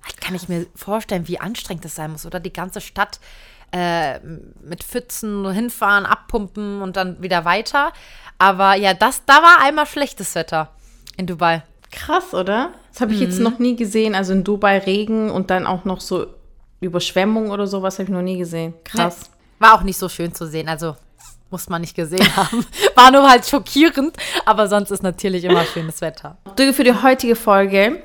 Halt 0.05 0.21
kann 0.21 0.35
ich 0.35 0.49
mir 0.49 0.67
vorstellen, 0.77 1.27
wie 1.29 1.41
anstrengend 1.41 1.85
das 1.85 1.95
sein 1.97 2.13
muss, 2.13 2.25
oder? 2.25 2.39
Die 2.41 2.53
ganze 2.53 2.81
Stadt 2.81 3.19
äh, 3.73 4.21
mit 4.21 4.83
Pfützen 4.85 5.51
hinfahren, 5.51 6.07
abpumpen 6.07 6.83
und 6.83 6.97
dann 6.97 7.21
wieder 7.23 7.45
weiter. 7.45 7.93
Aber 8.39 8.75
ja, 8.75 8.95
das, 8.95 9.25
da 9.27 9.43
war 9.43 9.61
einmal 9.61 9.87
schlechtes 9.87 10.35
Wetter 10.35 10.71
in 11.19 11.27
Dubai. 11.27 11.63
Krass, 11.93 12.33
oder? 12.33 12.71
Das 12.93 13.01
habe 13.03 13.13
ich 13.13 13.19
Mhm. 13.21 13.25
jetzt 13.27 13.39
noch 13.41 13.59
nie 13.59 13.77
gesehen. 13.77 14.15
Also 14.15 14.33
in 14.33 14.45
Dubai 14.45 14.79
Regen 14.79 15.31
und 15.31 15.51
dann 15.51 15.67
auch 15.67 15.85
noch 15.85 16.01
so 16.01 16.27
Überschwemmung 16.81 17.51
oder 17.51 17.67
sowas 17.67 17.95
habe 17.99 18.05
ich 18.05 18.09
noch 18.11 18.23
nie 18.23 18.39
gesehen. 18.39 18.73
Krass. 18.85 19.31
War 19.59 19.75
auch 19.75 19.83
nicht 19.83 19.99
so 19.99 20.09
schön 20.09 20.33
zu 20.33 20.47
sehen, 20.47 20.69
also 20.69 20.97
muss 21.51 21.69
man 21.69 21.81
nicht 21.81 21.97
gesehen 21.97 22.25
haben. 22.37 22.65
War 22.95 23.11
nur 23.11 23.29
halt 23.29 23.47
schockierend, 23.47 24.17
aber 24.47 24.69
sonst 24.69 24.91
ist 24.91 25.03
natürlich 25.03 25.45
immer 25.45 25.65
schönes 25.65 26.01
Wetter. 26.01 26.37
Für 26.73 26.85
die 26.85 26.93
heutige 27.03 27.35
Folge 27.37 28.03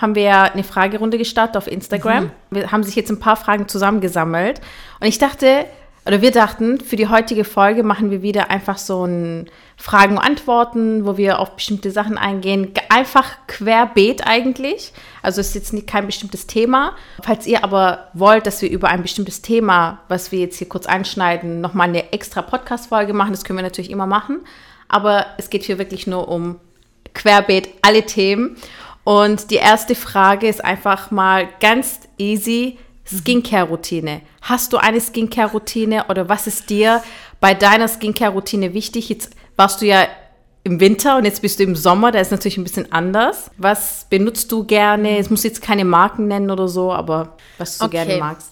haben 0.00 0.14
wir 0.14 0.52
eine 0.52 0.64
Fragerunde 0.64 1.18
gestartet 1.18 1.56
auf 1.56 1.66
Instagram. 1.66 2.24
Mhm. 2.24 2.30
Wir 2.50 2.72
haben 2.72 2.82
sich 2.82 2.94
jetzt 2.96 3.10
ein 3.10 3.20
paar 3.20 3.36
Fragen 3.36 3.68
zusammengesammelt. 3.68 4.60
Und 5.00 5.06
ich 5.06 5.18
dachte, 5.18 5.66
oder 6.06 6.20
wir 6.20 6.32
dachten, 6.32 6.80
für 6.80 6.96
die 6.96 7.08
heutige 7.08 7.44
Folge 7.44 7.82
machen 7.82 8.10
wir 8.10 8.20
wieder 8.20 8.50
einfach 8.50 8.76
so 8.76 9.06
ein 9.06 9.48
Fragen 9.76 10.18
und 10.18 10.22
Antworten, 10.22 11.06
wo 11.06 11.16
wir 11.16 11.38
auf 11.38 11.56
bestimmte 11.56 11.90
Sachen 11.90 12.18
eingehen. 12.18 12.72
Einfach 12.90 13.38
querbeet 13.46 14.26
eigentlich. 14.26 14.92
Also 15.22 15.40
es 15.40 15.48
ist 15.48 15.54
jetzt 15.54 15.72
nicht 15.72 15.86
kein 15.86 16.04
bestimmtes 16.04 16.46
Thema. 16.46 16.94
Falls 17.22 17.46
ihr 17.46 17.64
aber 17.64 18.08
wollt, 18.12 18.46
dass 18.46 18.60
wir 18.60 18.70
über 18.70 18.88
ein 18.88 19.00
bestimmtes 19.00 19.40
Thema, 19.40 20.00
was 20.08 20.30
wir 20.30 20.40
jetzt 20.40 20.58
hier 20.58 20.68
kurz 20.68 20.84
anschneiden, 20.86 21.62
nochmal 21.62 21.88
eine 21.88 22.12
extra 22.12 22.42
Podcast-Folge 22.42 23.14
machen, 23.14 23.32
das 23.32 23.44
können 23.44 23.58
wir 23.58 23.64
natürlich 23.64 23.90
immer 23.90 24.06
machen. 24.06 24.40
Aber 24.88 25.24
es 25.38 25.48
geht 25.48 25.62
hier 25.62 25.78
wirklich 25.78 26.06
nur 26.06 26.28
um 26.28 26.60
querbeet 27.14 27.70
alle 27.80 28.04
Themen. 28.04 28.56
Und 29.04 29.50
die 29.50 29.56
erste 29.56 29.94
Frage 29.94 30.48
ist 30.48 30.62
einfach 30.62 31.10
mal 31.10 31.48
ganz 31.60 32.00
easy. 32.18 32.78
Skincare-Routine. 33.06 34.20
Hast 34.42 34.72
du 34.72 34.78
eine 34.78 35.00
Skincare-Routine 35.00 36.06
oder 36.08 36.28
was 36.28 36.46
ist 36.46 36.70
dir 36.70 37.02
bei 37.40 37.54
deiner 37.54 37.88
Skincare-Routine 37.88 38.74
wichtig? 38.74 39.08
Jetzt 39.08 39.30
warst 39.56 39.82
du 39.82 39.86
ja 39.86 40.06
im 40.64 40.80
Winter 40.80 41.18
und 41.18 41.24
jetzt 41.26 41.42
bist 41.42 41.58
du 41.58 41.62
im 41.64 41.76
Sommer, 41.76 42.10
da 42.10 42.18
ist 42.20 42.30
natürlich 42.30 42.56
ein 42.56 42.64
bisschen 42.64 42.90
anders. 42.90 43.50
Was 43.58 44.06
benutzt 44.08 44.50
du 44.50 44.64
gerne? 44.64 45.18
Es 45.18 45.28
muss 45.28 45.42
jetzt 45.42 45.60
keine 45.60 45.84
Marken 45.84 46.26
nennen 46.26 46.50
oder 46.50 46.68
so, 46.68 46.90
aber 46.92 47.36
was 47.58 47.76
du 47.78 47.84
Okay. 47.84 48.06
gerne 48.06 48.16
magst. 48.18 48.50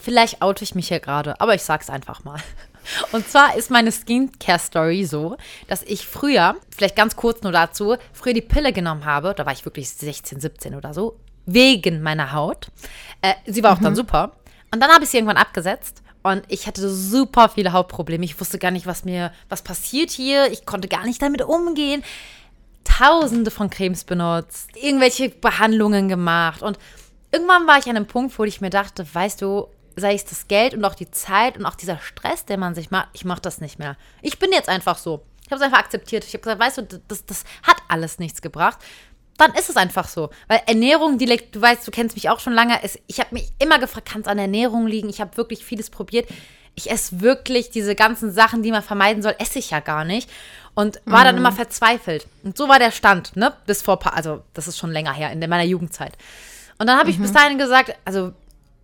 Vielleicht 0.00 0.42
oute 0.42 0.64
ich 0.64 0.74
mich 0.74 0.88
hier 0.88 1.00
gerade, 1.00 1.40
aber 1.40 1.54
ich 1.54 1.62
sag's 1.62 1.88
einfach 1.90 2.24
mal. 2.24 2.38
Und 3.12 3.28
zwar 3.28 3.54
ist 3.56 3.70
meine 3.70 3.92
Skincare-Story 3.92 5.04
so, 5.04 5.36
dass 5.68 5.82
ich 5.82 6.06
früher, 6.06 6.56
vielleicht 6.74 6.96
ganz 6.96 7.16
kurz 7.16 7.42
nur 7.42 7.52
dazu, 7.52 7.96
früher 8.12 8.32
die 8.32 8.40
Pille 8.42 8.72
genommen 8.72 9.04
habe, 9.04 9.34
da 9.36 9.44
war 9.46 9.52
ich 9.52 9.64
wirklich 9.64 9.90
16, 9.90 10.40
17 10.40 10.74
oder 10.74 10.94
so, 10.94 11.16
wegen 11.48 12.02
meiner 12.02 12.32
Haut. 12.32 12.68
Äh, 13.22 13.34
sie 13.46 13.62
war 13.62 13.72
auch 13.72 13.80
dann 13.80 13.96
super. 13.96 14.32
Und 14.72 14.80
dann 14.80 14.90
habe 14.90 15.04
ich 15.04 15.10
sie 15.10 15.16
irgendwann 15.16 15.38
abgesetzt 15.38 16.02
und 16.22 16.42
ich 16.48 16.66
hatte 16.66 16.88
super 16.88 17.48
viele 17.48 17.72
Hautprobleme. 17.72 18.24
Ich 18.24 18.38
wusste 18.38 18.58
gar 18.58 18.70
nicht, 18.70 18.86
was 18.86 19.04
mir, 19.04 19.32
was 19.48 19.62
passiert 19.62 20.10
hier. 20.10 20.52
Ich 20.52 20.66
konnte 20.66 20.88
gar 20.88 21.04
nicht 21.04 21.22
damit 21.22 21.42
umgehen. 21.42 22.04
Tausende 22.84 23.50
von 23.50 23.70
Cremes 23.70 24.04
benutzt, 24.04 24.70
irgendwelche 24.76 25.28
Behandlungen 25.30 26.08
gemacht 26.08 26.62
und 26.62 26.78
irgendwann 27.30 27.66
war 27.66 27.78
ich 27.78 27.86
an 27.86 27.96
einem 27.96 28.06
Punkt, 28.06 28.38
wo 28.38 28.44
ich 28.44 28.60
mir 28.60 28.70
dachte, 28.70 29.06
weißt 29.12 29.42
du, 29.42 29.68
sei 29.96 30.14
es 30.14 30.24
das 30.24 30.48
Geld 30.48 30.74
und 30.74 30.84
auch 30.84 30.94
die 30.94 31.10
Zeit 31.10 31.58
und 31.58 31.66
auch 31.66 31.74
dieser 31.74 31.98
Stress, 31.98 32.44
den 32.44 32.60
man 32.60 32.74
sich 32.74 32.90
macht, 32.90 33.08
ich 33.12 33.24
mache 33.24 33.40
das 33.40 33.60
nicht 33.60 33.78
mehr. 33.78 33.96
Ich 34.22 34.38
bin 34.38 34.52
jetzt 34.52 34.68
einfach 34.68 34.96
so. 34.96 35.22
Ich 35.44 35.50
habe 35.50 35.56
es 35.56 35.62
einfach 35.62 35.78
akzeptiert. 35.78 36.24
Ich 36.24 36.34
habe 36.34 36.42
gesagt, 36.42 36.60
weißt 36.60 36.78
du, 36.78 37.00
das, 37.08 37.24
das 37.24 37.44
hat 37.62 37.76
alles 37.88 38.18
nichts 38.18 38.42
gebracht. 38.42 38.78
Dann 39.38 39.54
ist 39.54 39.70
es 39.70 39.76
einfach 39.76 40.08
so. 40.08 40.30
Weil 40.48 40.60
Ernährung, 40.66 41.16
die, 41.16 41.26
du 41.26 41.62
weißt, 41.62 41.86
du 41.86 41.90
kennst 41.90 42.16
mich 42.16 42.28
auch 42.28 42.40
schon 42.40 42.52
lange. 42.52 42.82
Es, 42.82 42.98
ich 43.06 43.20
habe 43.20 43.34
mich 43.34 43.50
immer 43.58 43.78
gefragt, 43.78 44.08
kann 44.10 44.20
es 44.20 44.26
an 44.26 44.38
Ernährung 44.38 44.86
liegen? 44.86 45.08
Ich 45.08 45.20
habe 45.20 45.36
wirklich 45.36 45.64
vieles 45.64 45.88
probiert. 45.90 46.28
Ich 46.74 46.90
esse 46.90 47.20
wirklich 47.20 47.70
diese 47.70 47.94
ganzen 47.94 48.32
Sachen, 48.32 48.62
die 48.62 48.72
man 48.72 48.82
vermeiden 48.82 49.22
soll, 49.22 49.34
esse 49.38 49.58
ich 49.60 49.70
ja 49.70 49.80
gar 49.80 50.04
nicht. 50.04 50.28
Und 50.74 51.00
war 51.06 51.24
dann 51.24 51.36
immer 51.36 51.50
verzweifelt. 51.52 52.26
Und 52.44 52.56
so 52.56 52.68
war 52.68 52.78
der 52.78 52.92
Stand, 52.92 53.34
ne? 53.34 53.52
Bis 53.66 53.82
vor, 53.82 53.98
paar, 53.98 54.14
also 54.14 54.42
das 54.54 54.68
ist 54.68 54.78
schon 54.78 54.90
länger 54.90 55.12
her, 55.12 55.32
in 55.32 55.40
meiner 55.40 55.64
Jugendzeit. 55.64 56.12
Und 56.78 56.86
dann 56.86 56.98
habe 56.98 57.10
ich 57.10 57.18
bis 57.18 57.32
dahin 57.32 57.58
gesagt, 57.58 57.96
also 58.04 58.32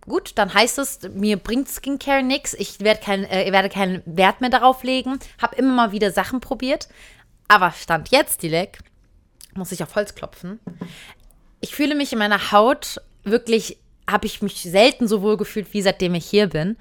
gut, 0.01 0.33
dann 0.35 0.53
heißt 0.53 0.77
es, 0.79 0.99
mir 1.13 1.37
bringt 1.37 1.69
Skincare 1.69 2.23
nichts. 2.23 2.53
Ich 2.53 2.79
werd 2.79 3.01
kein, 3.01 3.23
äh, 3.25 3.51
werde 3.51 3.69
keinen 3.69 4.01
Wert 4.05 4.41
mehr 4.41 4.49
darauf 4.49 4.83
legen. 4.83 5.19
Habe 5.41 5.55
immer 5.55 5.73
mal 5.73 5.91
wieder 5.91 6.11
Sachen 6.11 6.41
probiert. 6.41 6.87
Aber 7.47 7.71
Stand 7.71 8.09
jetzt, 8.09 8.43
Dilek, 8.43 8.79
muss 9.55 9.71
ich 9.71 9.83
auf 9.83 9.95
Holz 9.95 10.15
klopfen. 10.15 10.59
Ich 11.61 11.75
fühle 11.75 11.95
mich 11.95 12.13
in 12.13 12.19
meiner 12.19 12.51
Haut 12.51 13.01
wirklich, 13.23 13.77
habe 14.09 14.27
ich 14.27 14.41
mich 14.41 14.61
selten 14.61 15.07
so 15.07 15.21
wohl 15.21 15.37
gefühlt, 15.37 15.73
wie 15.73 15.81
seitdem 15.81 16.13
ich 16.15 16.25
hier 16.25 16.47
bin. 16.47 16.77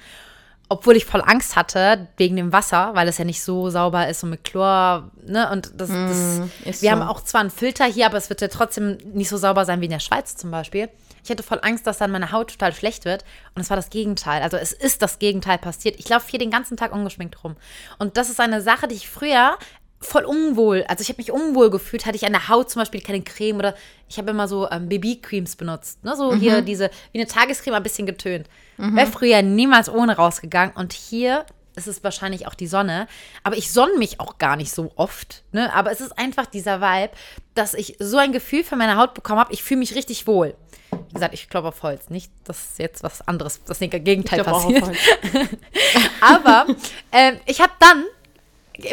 Obwohl 0.71 0.97
ich 0.97 1.05
voll 1.05 1.23
Angst 1.25 1.57
hatte 1.57 2.09
wegen 2.17 2.37
dem 2.37 2.53
Wasser, 2.53 2.93
weil 2.95 3.07
es 3.07 3.19
ja 3.19 3.25
nicht 3.25 3.43
so 3.43 3.69
sauber 3.69 4.09
ist 4.09 4.25
und 4.25 4.31
mit 4.31 4.45
Chlor, 4.45 5.11
ne? 5.27 5.51
Und 5.53 5.73
das, 5.77 5.91
das 5.91 6.39
ist 6.65 6.83
wir 6.83 6.91
so. 6.91 6.91
haben 6.91 7.03
auch 7.03 7.21
zwar 7.23 7.43
einen 7.43 7.51
Filter 7.51 7.85
hier, 7.85 8.07
aber 8.07 8.17
es 8.17 8.31
wird 8.31 8.41
ja 8.41 8.49
trotzdem 8.49 8.97
nicht 9.13 9.29
so 9.29 9.37
sauber 9.37 9.67
sein 9.67 9.83
wie 9.83 9.85
in 9.85 9.91
der 9.91 10.01
Schweiz 10.01 10.37
zum 10.37 10.51
Beispiel. 10.51 10.89
Ich 11.23 11.31
hatte 11.31 11.43
voll 11.43 11.61
Angst, 11.63 11.87
dass 11.87 11.99
dann 11.99 12.11
meine 12.11 12.33
Haut 12.33 12.51
total 12.53 12.75
schlecht 12.75 13.05
wird. 13.05 13.25
Und 13.55 13.63
es 13.63 13.71
war 13.71 13.77
das 13.77 13.91
Gegenteil. 13.91 14.43
Also 14.43 14.57
es 14.57 14.73
ist 14.73 15.01
das 15.01 15.19
Gegenteil 15.19 15.59
passiert. 15.59 15.99
Ich 15.99 16.09
laufe 16.09 16.29
hier 16.29 16.39
den 16.39 16.51
ganzen 16.51 16.77
Tag 16.77 16.93
ungeschminkt 16.93 17.43
rum. 17.45 17.57
Und 17.99 18.17
das 18.17 18.29
ist 18.29 18.41
eine 18.41 18.61
Sache, 18.61 18.89
die 18.89 18.95
ich 18.95 19.09
früher 19.09 19.57
voll 20.05 20.25
unwohl, 20.25 20.85
also 20.89 21.03
ich 21.03 21.09
habe 21.09 21.19
mich 21.19 21.33
unwohl 21.33 21.71
gefühlt, 21.71 22.07
hatte 22.07 22.17
ich 22.17 22.27
an 22.27 22.33
der 22.33 22.49
Haut 22.49 22.71
zum 22.71 22.81
Beispiel 22.81 23.01
keine 23.01 23.23
Creme 23.23 23.59
oder 23.59 23.75
ich 24.09 24.19
habe 24.19 24.31
immer 24.31 24.49
so 24.49 24.71
ähm, 24.71 24.89
BB-Creams 24.89 25.57
benutzt. 25.57 26.05
Ne? 26.05 26.17
So 26.17 26.35
hier 26.35 26.63
diese, 26.63 26.91
wie 27.13 27.21
eine 27.21 27.29
Tagescreme, 27.29 27.75
ein 27.75 27.83
bisschen 27.83 28.07
getönt. 28.07 28.49
Wäre 28.77 29.07
früher 29.07 29.43
niemals 29.43 29.89
ohne 29.89 30.17
rausgegangen. 30.17 30.75
Und 30.77 30.93
hier 30.93 31.47
ist 31.77 31.87
es 31.87 32.05
wahrscheinlich 32.05 32.47
auch 32.47 32.55
die 32.55 32.67
Sonne. 32.67 33.09
Aber 33.43 33.57
ich 33.57 33.73
sonne 33.73 33.97
mich 33.99 34.21
auch 34.21 34.39
gar 34.39 34.57
nicht 34.57 34.73
so 34.73 34.93
oft. 34.97 35.43
Ne? 35.53 35.73
Aber 35.75 35.91
es 35.91 36.01
ist 36.01 36.17
einfach 36.19 36.47
dieser 36.47 36.81
Vibe, 36.81 37.13
dass 37.55 37.75
ich 37.75 37.97
so 37.99 38.19
ein 38.19 38.33
Gefühl 38.33 38.65
für 38.65 38.77
meine 38.77 38.97
Haut 38.97 39.15
bekommen 39.15 39.41
habe. 39.41 39.53
Ich 39.53 39.63
fühle 39.63 39.79
mich 39.79 39.95
richtig 39.95 40.27
wohl. 40.27 40.55
Wie 40.91 41.15
gesagt, 41.15 41.35
ich 41.35 41.49
glaube 41.49 41.69
auf 41.69 41.83
Holz. 41.83 42.11
Nicht, 42.11 42.31
dass 42.45 42.79
jetzt 42.79 43.03
was 43.03 43.27
anderes, 43.27 43.63
das 43.65 43.81
Gegenteil 43.81 44.45
passiert. 44.45 44.85
Aber 46.21 46.67
ähm, 47.13 47.39
ich 47.47 47.61
habe 47.61 47.73
dann 47.81 48.05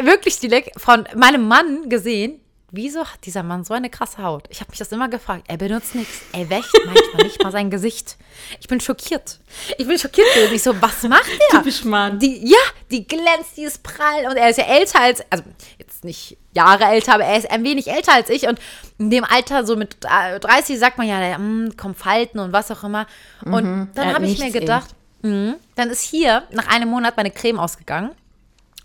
wirklich 0.02 0.38
direkt 0.38 0.80
von 0.80 1.06
meinem 1.14 1.46
Mann 1.48 1.88
gesehen, 1.88 2.40
wieso 2.72 3.00
hat 3.00 3.24
dieser 3.24 3.42
Mann 3.42 3.64
so 3.64 3.74
eine 3.74 3.90
krasse 3.90 4.22
Haut? 4.22 4.44
Ich 4.48 4.60
habe 4.60 4.70
mich 4.70 4.78
das 4.78 4.90
immer 4.92 5.08
gefragt. 5.08 5.44
Er 5.46 5.58
benutzt 5.58 5.94
nichts. 5.94 6.22
Er 6.32 6.48
wäscht 6.48 6.72
manchmal 6.86 7.24
nicht 7.24 7.42
mal 7.42 7.52
sein 7.52 7.70
Gesicht. 7.70 8.16
Ich 8.60 8.66
bin 8.66 8.80
schockiert. 8.80 9.38
Ich 9.78 9.86
bin 9.86 9.98
schockiert 9.98 10.26
gewesen. 10.34 10.54
Ich 10.54 10.62
so, 10.62 10.80
was 10.80 11.02
macht 11.02 11.28
der? 11.28 11.58
Typisch 11.58 11.84
Mann. 11.84 12.18
Die, 12.18 12.48
ja, 12.48 12.58
die 12.90 13.06
glänzt, 13.06 13.56
die 13.56 13.64
ist 13.64 13.82
prall. 13.82 14.26
Und 14.28 14.36
er 14.36 14.48
ist 14.48 14.56
ja 14.56 14.64
älter 14.64 15.00
als, 15.00 15.22
also 15.30 15.44
jetzt 15.78 16.04
nicht 16.04 16.38
Jahre 16.54 16.84
älter, 16.84 17.14
aber 17.14 17.24
er 17.24 17.36
ist 17.36 17.50
ein 17.50 17.62
wenig 17.62 17.88
älter 17.88 18.14
als 18.14 18.30
ich. 18.30 18.48
Und 18.48 18.58
in 18.98 19.10
dem 19.10 19.24
Alter, 19.24 19.66
so 19.66 19.76
mit 19.76 19.96
äh, 20.04 20.40
30, 20.40 20.78
sagt 20.78 20.96
man 20.98 21.06
ja, 21.06 21.20
der, 21.20 21.38
mm, 21.38 21.76
kommt 21.76 21.98
Falten 21.98 22.38
und 22.38 22.52
was 22.52 22.70
auch 22.70 22.84
immer. 22.84 23.06
Und 23.44 23.64
Er 23.64 23.88
dann 23.94 24.14
habe 24.14 24.26
ich 24.26 24.38
mir 24.38 24.50
gedacht, 24.50 24.88
mh, 25.22 25.56
dann 25.74 25.90
ist 25.90 26.02
hier 26.02 26.44
nach 26.52 26.68
einem 26.68 26.88
Monat 26.88 27.16
meine 27.16 27.30
Creme 27.30 27.58
ausgegangen. 27.58 28.12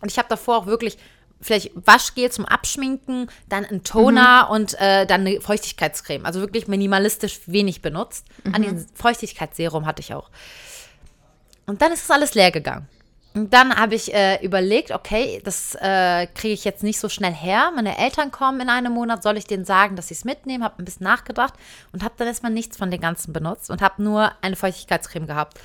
Und 0.01 0.11
ich 0.11 0.17
habe 0.17 0.29
davor 0.29 0.57
auch 0.57 0.65
wirklich 0.65 0.97
vielleicht 1.39 1.71
Waschgel 1.75 2.31
zum 2.31 2.45
Abschminken, 2.45 3.29
dann 3.47 3.65
ein 3.65 3.83
Toner 3.83 4.49
und 4.49 4.73
äh, 4.79 5.05
dann 5.05 5.21
eine 5.21 5.39
Feuchtigkeitscreme. 5.39 6.25
Also 6.25 6.39
wirklich 6.41 6.67
minimalistisch 6.67 7.41
wenig 7.45 7.81
benutzt. 7.81 8.25
An 8.51 8.61
den 8.61 8.87
Feuchtigkeitsserum 8.95 9.85
hatte 9.85 10.01
ich 10.01 10.13
auch. 10.13 10.29
Und 11.67 11.81
dann 11.81 11.91
ist 11.91 12.03
es 12.03 12.11
alles 12.11 12.33
leer 12.33 12.51
gegangen. 12.51 12.87
Und 13.37 13.53
dann 13.53 13.75
habe 13.75 13.93
ich 13.93 14.11
äh, 14.15 14.43
überlegt, 14.43 14.89
okay, 14.89 15.41
das 15.43 15.75
äh, 15.75 16.25
kriege 16.33 16.55
ich 16.55 16.63
jetzt 16.63 16.81
nicht 16.81 16.99
so 16.99 17.07
schnell 17.07 17.33
her. 17.33 17.71
Meine 17.75 17.95
Eltern 17.99 18.31
kommen 18.31 18.61
in 18.61 18.69
einem 18.69 18.93
Monat, 18.93 19.21
soll 19.21 19.37
ich 19.37 19.45
denen 19.45 19.63
sagen, 19.63 19.95
dass 19.95 20.07
sie 20.07 20.15
es 20.15 20.25
mitnehmen? 20.25 20.63
Habe 20.63 20.81
ein 20.81 20.85
bisschen 20.85 21.03
nachgedacht 21.03 21.53
und 21.91 22.03
habe 22.03 22.15
dann 22.17 22.27
erstmal 22.27 22.51
nichts 22.51 22.77
von 22.77 22.89
den 22.89 22.99
ganzen 22.99 23.33
benutzt 23.33 23.69
und 23.69 23.83
habe 23.83 24.01
nur 24.01 24.31
eine 24.41 24.55
Feuchtigkeitscreme 24.55 25.27
gehabt. 25.27 25.59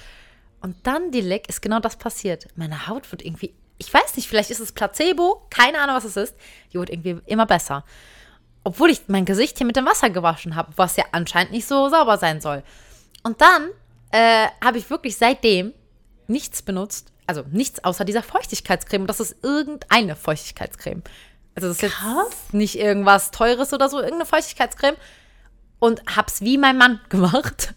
Und 0.61 0.77
dann, 0.83 1.13
Dilek, 1.13 1.49
ist 1.49 1.63
genau 1.63 1.81
das 1.81 1.97
passiert. 1.97 2.47
Meine 2.57 2.89
Haut 2.89 3.11
wird 3.11 3.25
irgendwie, 3.25 3.55
ich 3.83 3.93
weiß 3.93 4.17
nicht, 4.17 4.29
vielleicht 4.29 4.51
ist 4.51 4.61
es 4.61 4.71
Placebo, 4.71 5.45
keine 5.51 5.81
Ahnung, 5.81 5.97
was 5.97 6.05
es 6.05 6.17
ist. 6.17 6.37
Die 6.73 6.79
wird 6.79 6.89
irgendwie 6.89 7.21
immer 7.27 7.47
besser. 7.47 7.85
Obwohl 8.63 8.91
ich 8.91 9.03
mein 9.09 9.25
Gesicht 9.25 9.59
hier 9.59 9.67
mit 9.67 9.75
dem 9.75 9.87
Wasser 9.87 10.09
gewaschen 10.09 10.55
habe, 10.55 10.73
was 10.77 10.97
ja 10.97 11.05
anscheinend 11.11 11.51
nicht 11.51 11.67
so 11.67 11.89
sauber 11.89 12.17
sein 12.17 12.41
soll. 12.41 12.63
Und 13.25 13.41
dann 13.41 13.71
äh, 14.13 14.47
habe 14.65 14.79
ich 14.79 14.89
wirklich 14.89 15.17
seitdem 15.17 15.73
nichts 16.29 16.63
benutzt. 16.63 17.13
Also 17.27 17.43
nichts 17.51 17.83
außer 17.83 18.05
dieser 18.05 18.23
Feuchtigkeitscreme. 18.23 19.03
Und 19.03 19.09
das 19.09 19.19
ist 19.19 19.37
irgendeine 19.43 20.15
Feuchtigkeitscreme. 20.15 21.03
Also 21.57 21.69
das 21.69 21.83
ist 21.83 21.93
Krass. 21.93 22.27
jetzt 22.31 22.55
nicht 22.55 22.79
irgendwas 22.79 23.33
Teures 23.33 23.73
oder 23.73 23.89
so, 23.89 23.99
irgendeine 23.99 24.27
Feuchtigkeitscreme. 24.27 24.97
Und 25.81 26.03
hab's 26.15 26.41
wie 26.41 26.57
mein 26.57 26.79
Mann 26.79 27.01
gemacht. 27.09 27.75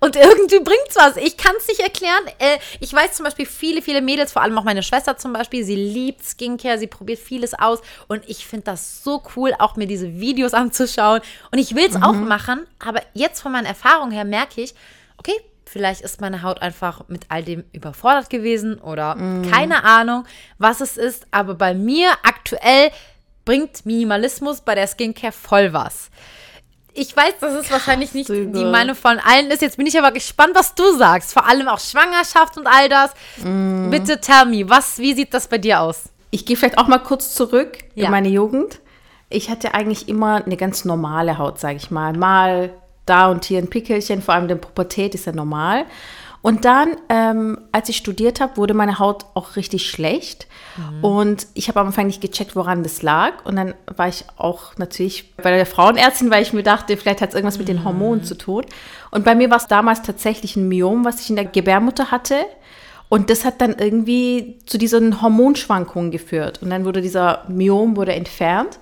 Und 0.00 0.16
irgendwie 0.16 0.58
bringt's 0.58 0.96
was. 0.96 1.16
Ich 1.16 1.36
kann 1.36 1.54
es 1.58 1.68
nicht 1.68 1.80
erklären. 1.80 2.24
Äh, 2.38 2.58
ich 2.80 2.92
weiß 2.92 3.14
zum 3.14 3.24
Beispiel 3.24 3.46
viele, 3.46 3.80
viele 3.80 4.02
Mädels, 4.02 4.32
vor 4.32 4.42
allem 4.42 4.58
auch 4.58 4.64
meine 4.64 4.82
Schwester 4.82 5.16
zum 5.16 5.32
Beispiel, 5.32 5.64
sie 5.64 5.76
liebt 5.76 6.22
Skincare, 6.24 6.78
sie 6.78 6.86
probiert 6.86 7.18
vieles 7.18 7.54
aus. 7.54 7.80
Und 8.08 8.28
ich 8.28 8.46
finde 8.46 8.64
das 8.66 9.02
so 9.02 9.22
cool, 9.36 9.54
auch 9.58 9.76
mir 9.76 9.86
diese 9.86 10.20
Videos 10.20 10.52
anzuschauen. 10.52 11.20
Und 11.50 11.58
ich 11.58 11.74
will 11.74 11.86
es 11.88 11.96
auch 11.96 12.12
machen, 12.12 12.66
aber 12.78 13.00
jetzt 13.14 13.40
von 13.40 13.52
meinen 13.52 13.66
Erfahrungen 13.66 14.12
her 14.12 14.24
merke 14.24 14.60
ich, 14.60 14.74
okay, 15.16 15.34
vielleicht 15.64 16.02
ist 16.02 16.20
meine 16.20 16.42
Haut 16.42 16.60
einfach 16.60 17.08
mit 17.08 17.26
all 17.30 17.42
dem 17.42 17.64
überfordert 17.72 18.30
gewesen 18.30 18.78
oder 18.78 19.16
keine 19.50 19.84
Ahnung, 19.84 20.24
was 20.58 20.80
es 20.80 20.96
ist. 20.96 21.26
Aber 21.30 21.54
bei 21.54 21.74
mir 21.74 22.10
aktuell 22.22 22.90
bringt 23.44 23.84
Minimalismus 23.86 24.60
bei 24.60 24.74
der 24.74 24.86
Skincare 24.86 25.32
voll 25.32 25.72
was. 25.72 26.10
Ich 26.96 27.16
weiß, 27.16 27.34
dass 27.40 27.52
es 27.54 27.70
wahrscheinlich 27.72 28.14
nicht 28.14 28.28
Digga. 28.28 28.56
die 28.58 28.64
Meinung 28.64 28.94
von 28.94 29.18
allen 29.18 29.50
ist. 29.50 29.62
Jetzt 29.62 29.76
bin 29.76 29.86
ich 29.86 29.98
aber 29.98 30.12
gespannt, 30.12 30.52
was 30.54 30.74
du 30.76 30.96
sagst. 30.96 31.32
Vor 31.32 31.44
allem 31.46 31.66
auch 31.68 31.80
Schwangerschaft 31.80 32.56
und 32.56 32.66
all 32.68 32.88
das. 32.88 33.10
Bitte 33.90 34.20
tell 34.20 34.46
me, 34.46 34.68
was, 34.70 34.98
wie 34.98 35.12
sieht 35.14 35.34
das 35.34 35.48
bei 35.48 35.58
dir 35.58 35.80
aus? 35.80 36.04
Ich 36.30 36.46
gehe 36.46 36.56
vielleicht 36.56 36.78
auch 36.78 36.86
mal 36.86 36.98
kurz 36.98 37.34
zurück 37.34 37.78
Ja. 37.94 38.06
in 38.06 38.10
meine 38.12 38.28
Jugend. 38.28 38.80
Ich 39.28 39.50
hatte 39.50 39.74
eigentlich 39.74 40.08
immer 40.08 40.44
eine 40.44 40.56
ganz 40.56 40.84
normale 40.84 41.38
Haut, 41.38 41.58
sage 41.58 41.76
ich 41.76 41.90
mal. 41.90 42.12
Mal 42.12 42.70
da 43.06 43.28
und 43.28 43.44
hier 43.44 43.58
ein 43.58 43.68
Pickelchen, 43.68 44.22
vor 44.22 44.34
allem 44.34 44.44
in 44.44 44.48
der 44.48 44.54
Pubertät 44.56 45.14
ist 45.14 45.26
ja 45.26 45.32
normal. 45.32 45.86
Und 46.44 46.66
dann, 46.66 46.98
ähm, 47.08 47.56
als 47.72 47.88
ich 47.88 47.96
studiert 47.96 48.38
habe, 48.38 48.58
wurde 48.58 48.74
meine 48.74 48.98
Haut 48.98 49.24
auch 49.32 49.56
richtig 49.56 49.88
schlecht. 49.88 50.46
Und 51.00 51.46
ich 51.54 51.68
habe 51.68 51.80
am 51.80 51.86
Anfang 51.86 52.06
nicht 52.06 52.20
gecheckt, 52.20 52.54
woran 52.54 52.82
das 52.82 53.00
lag. 53.00 53.46
Und 53.46 53.56
dann 53.56 53.72
war 53.96 54.08
ich 54.08 54.26
auch 54.36 54.76
natürlich 54.76 55.34
bei 55.36 55.56
der 55.56 55.64
Frauenärztin, 55.64 56.30
weil 56.30 56.42
ich 56.42 56.52
mir 56.52 56.62
dachte, 56.62 56.98
vielleicht 56.98 57.22
hat 57.22 57.30
es 57.30 57.34
irgendwas 57.34 57.56
mit 57.56 57.68
den 57.68 57.82
Hormonen 57.82 58.24
zu 58.24 58.36
tun. 58.36 58.66
Und 59.10 59.24
bei 59.24 59.34
mir 59.34 59.48
war 59.48 59.56
es 59.56 59.68
damals 59.68 60.02
tatsächlich 60.02 60.54
ein 60.56 60.68
Myom, 60.68 61.06
was 61.06 61.18
ich 61.22 61.30
in 61.30 61.36
der 61.36 61.46
Gebärmutter 61.46 62.10
hatte. 62.10 62.36
Und 63.08 63.30
das 63.30 63.46
hat 63.46 63.62
dann 63.62 63.76
irgendwie 63.78 64.58
zu 64.66 64.76
diesen 64.76 65.22
Hormonschwankungen 65.22 66.10
geführt. 66.10 66.60
Und 66.60 66.68
dann 66.68 66.84
wurde 66.84 67.00
dieser 67.00 67.44
Myom 67.48 67.96
wurde 67.96 68.12
entfernt. 68.12 68.80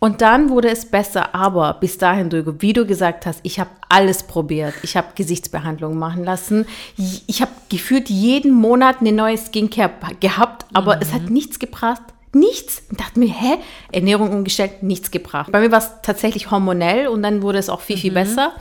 Und 0.00 0.22
dann 0.22 0.48
wurde 0.48 0.70
es 0.70 0.86
besser, 0.86 1.34
aber 1.34 1.74
bis 1.74 1.98
dahin, 1.98 2.32
wie 2.60 2.72
du 2.72 2.86
gesagt 2.86 3.26
hast, 3.26 3.40
ich 3.42 3.60
habe 3.60 3.68
alles 3.90 4.22
probiert. 4.22 4.74
Ich 4.82 4.96
habe 4.96 5.08
Gesichtsbehandlungen 5.14 5.98
machen 5.98 6.24
lassen. 6.24 6.66
Ich 6.96 7.42
habe 7.42 7.52
gefühlt 7.68 8.08
jeden 8.08 8.50
Monat 8.50 9.00
eine 9.00 9.12
neue 9.12 9.36
Skincare 9.36 9.92
gehabt, 10.18 10.64
aber 10.72 11.02
es 11.02 11.12
hat 11.12 11.28
nichts 11.28 11.58
gebracht. 11.58 12.00
Nichts. 12.32 12.82
Und 12.88 12.98
dachte 12.98 13.18
mir, 13.18 13.28
hä? 13.28 13.58
Ernährung 13.92 14.32
umgestellt, 14.32 14.82
nichts 14.82 15.10
gebracht. 15.10 15.52
Bei 15.52 15.60
mir 15.60 15.70
war 15.70 15.80
es 15.80 15.90
tatsächlich 16.02 16.50
hormonell 16.50 17.08
und 17.08 17.22
dann 17.22 17.42
wurde 17.42 17.58
es 17.58 17.68
auch 17.68 17.80
viel, 17.82 17.98
viel 17.98 18.12
besser. 18.12 18.52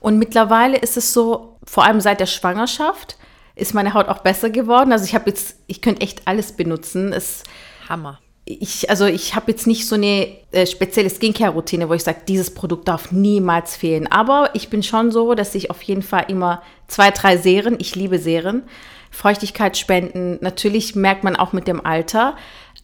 Und 0.00 0.18
mittlerweile 0.18 0.78
ist 0.78 0.96
es 0.96 1.12
so, 1.12 1.58
vor 1.64 1.84
allem 1.84 2.00
seit 2.00 2.20
der 2.20 2.26
Schwangerschaft, 2.26 3.18
ist 3.54 3.74
meine 3.74 3.92
Haut 3.92 4.08
auch 4.08 4.20
besser 4.20 4.48
geworden. 4.48 4.92
Also 4.92 5.04
ich 5.04 5.14
habe 5.14 5.28
jetzt, 5.28 5.56
ich 5.66 5.82
könnte 5.82 6.02
echt 6.02 6.26
alles 6.26 6.52
benutzen. 6.52 7.12
Es, 7.12 7.42
Hammer. 7.88 8.20
Ich, 8.48 8.88
also 8.88 9.06
ich 9.06 9.34
habe 9.34 9.50
jetzt 9.50 9.66
nicht 9.66 9.88
so 9.88 9.96
eine 9.96 10.28
äh, 10.52 10.66
spezielle 10.66 11.10
Skincare-Routine, 11.10 11.88
wo 11.88 11.94
ich 11.94 12.04
sage, 12.04 12.20
dieses 12.28 12.54
Produkt 12.54 12.86
darf 12.86 13.10
niemals 13.10 13.76
fehlen. 13.76 14.06
Aber 14.06 14.50
ich 14.54 14.68
bin 14.70 14.84
schon 14.84 15.10
so, 15.10 15.34
dass 15.34 15.54
ich 15.56 15.68
auf 15.70 15.82
jeden 15.82 16.02
Fall 16.02 16.26
immer 16.28 16.62
zwei, 16.86 17.10
drei 17.10 17.36
Serien, 17.38 17.76
ich 17.80 17.96
liebe 17.96 18.20
Serien, 18.20 18.62
Feuchtigkeit 19.10 19.76
spenden. 19.76 20.38
Natürlich 20.42 20.94
merkt 20.94 21.24
man 21.24 21.34
auch 21.34 21.52
mit 21.52 21.66
dem 21.66 21.84
Alter, 21.84 22.36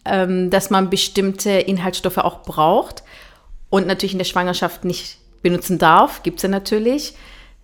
ähm, 0.03 0.49
dass 0.49 0.69
man 0.69 0.89
bestimmte 0.89 1.51
Inhaltsstoffe 1.51 2.17
auch 2.17 2.43
braucht 2.43 3.03
und 3.69 3.87
natürlich 3.87 4.13
in 4.13 4.19
der 4.19 4.25
Schwangerschaft 4.25 4.83
nicht 4.83 5.17
benutzen 5.41 5.77
darf, 5.77 6.23
gibt 6.23 6.37
es 6.39 6.43
ja 6.43 6.49
natürlich. 6.49 7.13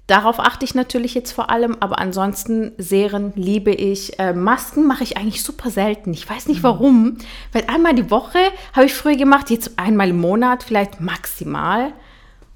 Darauf 0.09 0.39
achte 0.39 0.65
ich 0.65 0.73
natürlich 0.73 1.13
jetzt 1.13 1.33
vor 1.33 1.51
allem, 1.51 1.77
aber 1.81 1.99
ansonsten 1.99 2.71
Serien 2.79 3.31
liebe 3.35 3.69
ich. 3.69 4.17
Äh, 4.17 4.33
Masken 4.33 4.87
mache 4.87 5.03
ich 5.03 5.17
eigentlich 5.17 5.43
super 5.43 5.69
selten. 5.69 6.13
Ich 6.13 6.27
weiß 6.27 6.47
nicht 6.47 6.63
warum, 6.63 7.19
weil 7.51 7.65
einmal 7.67 7.93
die 7.93 8.09
Woche 8.09 8.39
habe 8.73 8.87
ich 8.87 8.93
früher 8.95 9.15
gemacht, 9.15 9.51
jetzt 9.51 9.77
einmal 9.77 10.09
im 10.09 10.19
Monat 10.19 10.63
vielleicht 10.63 10.99
maximal. 10.99 11.93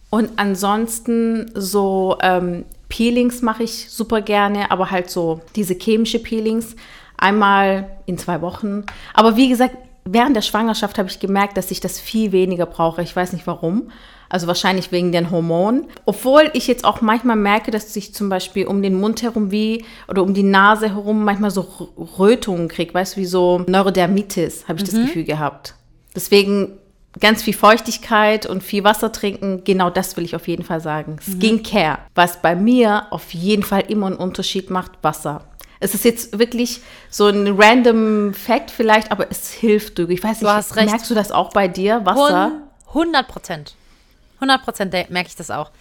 Und 0.09 0.31
ansonsten 0.37 1.51
so 1.53 2.17
ähm, 2.23 2.65
Peelings 2.89 3.43
mache 3.43 3.61
ich 3.61 3.91
super 3.91 4.21
gerne, 4.21 4.71
aber 4.71 4.89
halt 4.89 5.11
so 5.11 5.41
diese 5.55 5.75
chemische 5.75 6.17
Peelings 6.17 6.75
einmal 7.17 7.87
in 8.07 8.17
zwei 8.17 8.41
Wochen. 8.41 8.83
Aber 9.13 9.37
wie 9.37 9.49
gesagt, 9.49 9.77
während 10.05 10.35
der 10.35 10.41
Schwangerschaft 10.41 10.97
habe 10.97 11.09
ich 11.09 11.19
gemerkt, 11.19 11.55
dass 11.55 11.69
ich 11.69 11.79
das 11.79 11.99
viel 11.99 12.31
weniger 12.31 12.65
brauche. 12.65 13.03
Ich 13.03 13.15
weiß 13.15 13.31
nicht 13.31 13.45
warum. 13.45 13.91
Also 14.29 14.47
wahrscheinlich 14.47 14.91
wegen 14.91 15.11
den 15.11 15.31
Hormonen. 15.31 15.87
Obwohl 16.05 16.49
ich 16.53 16.67
jetzt 16.67 16.85
auch 16.85 17.01
manchmal 17.01 17.35
merke, 17.35 17.71
dass 17.71 17.95
ich 17.95 18.13
zum 18.13 18.29
Beispiel 18.29 18.65
um 18.67 18.81
den 18.81 18.99
Mund 18.99 19.21
herum 19.21 19.51
wie 19.51 19.85
oder 20.07 20.23
um 20.23 20.33
die 20.33 20.43
Nase 20.43 20.89
herum 20.89 21.23
manchmal 21.23 21.51
so 21.51 21.67
Rötungen 22.17 22.67
kriege. 22.67 22.93
Weißt 22.93 23.15
du, 23.15 23.21
wie 23.21 23.25
so 23.25 23.63
Neurodermitis, 23.67 24.67
habe 24.67 24.79
ich 24.79 24.85
das 24.85 24.95
Gefühl 24.95 25.23
gehabt. 25.23 25.75
Deswegen 26.15 26.79
ganz 27.19 27.43
viel 27.43 27.53
Feuchtigkeit 27.53 28.45
und 28.45 28.63
viel 28.63 28.83
Wasser 28.83 29.11
trinken, 29.11 29.63
genau 29.63 29.89
das 29.89 30.17
will 30.17 30.25
ich 30.25 30.35
auf 30.35 30.47
jeden 30.47 30.63
Fall 30.63 30.81
sagen. 30.81 31.17
Skincare, 31.21 31.99
was 32.15 32.41
bei 32.41 32.55
mir 32.55 33.07
auf 33.11 33.33
jeden 33.33 33.63
Fall 33.63 33.83
immer 33.87 34.07
einen 34.07 34.15
Unterschied 34.15 34.69
macht, 34.69 34.91
Wasser. 35.01 35.41
Es 35.79 35.93
ist 35.93 36.05
jetzt 36.05 36.39
wirklich 36.39 36.79
so 37.09 37.27
ein 37.27 37.59
random 37.59 38.33
Fact 38.33 38.71
vielleicht, 38.71 39.11
aber 39.11 39.29
es 39.29 39.51
hilft. 39.51 39.99
Du. 39.99 40.07
Ich 40.07 40.23
weiß 40.23 40.41
nicht, 40.41 40.49
hast 40.49 40.75
recht. 40.77 40.89
merkst 40.89 41.09
du 41.09 41.13
das 41.13 41.31
auch 41.31 41.51
bei 41.51 41.67
dir, 41.67 42.05
Wasser? 42.05 42.61
100 42.87 43.27
Prozent. 43.27 43.75
100 44.43 44.63
Prozent 44.63 44.93
merke 45.09 45.27
ich 45.27 45.35
das 45.35 45.49
auch. 45.51 45.71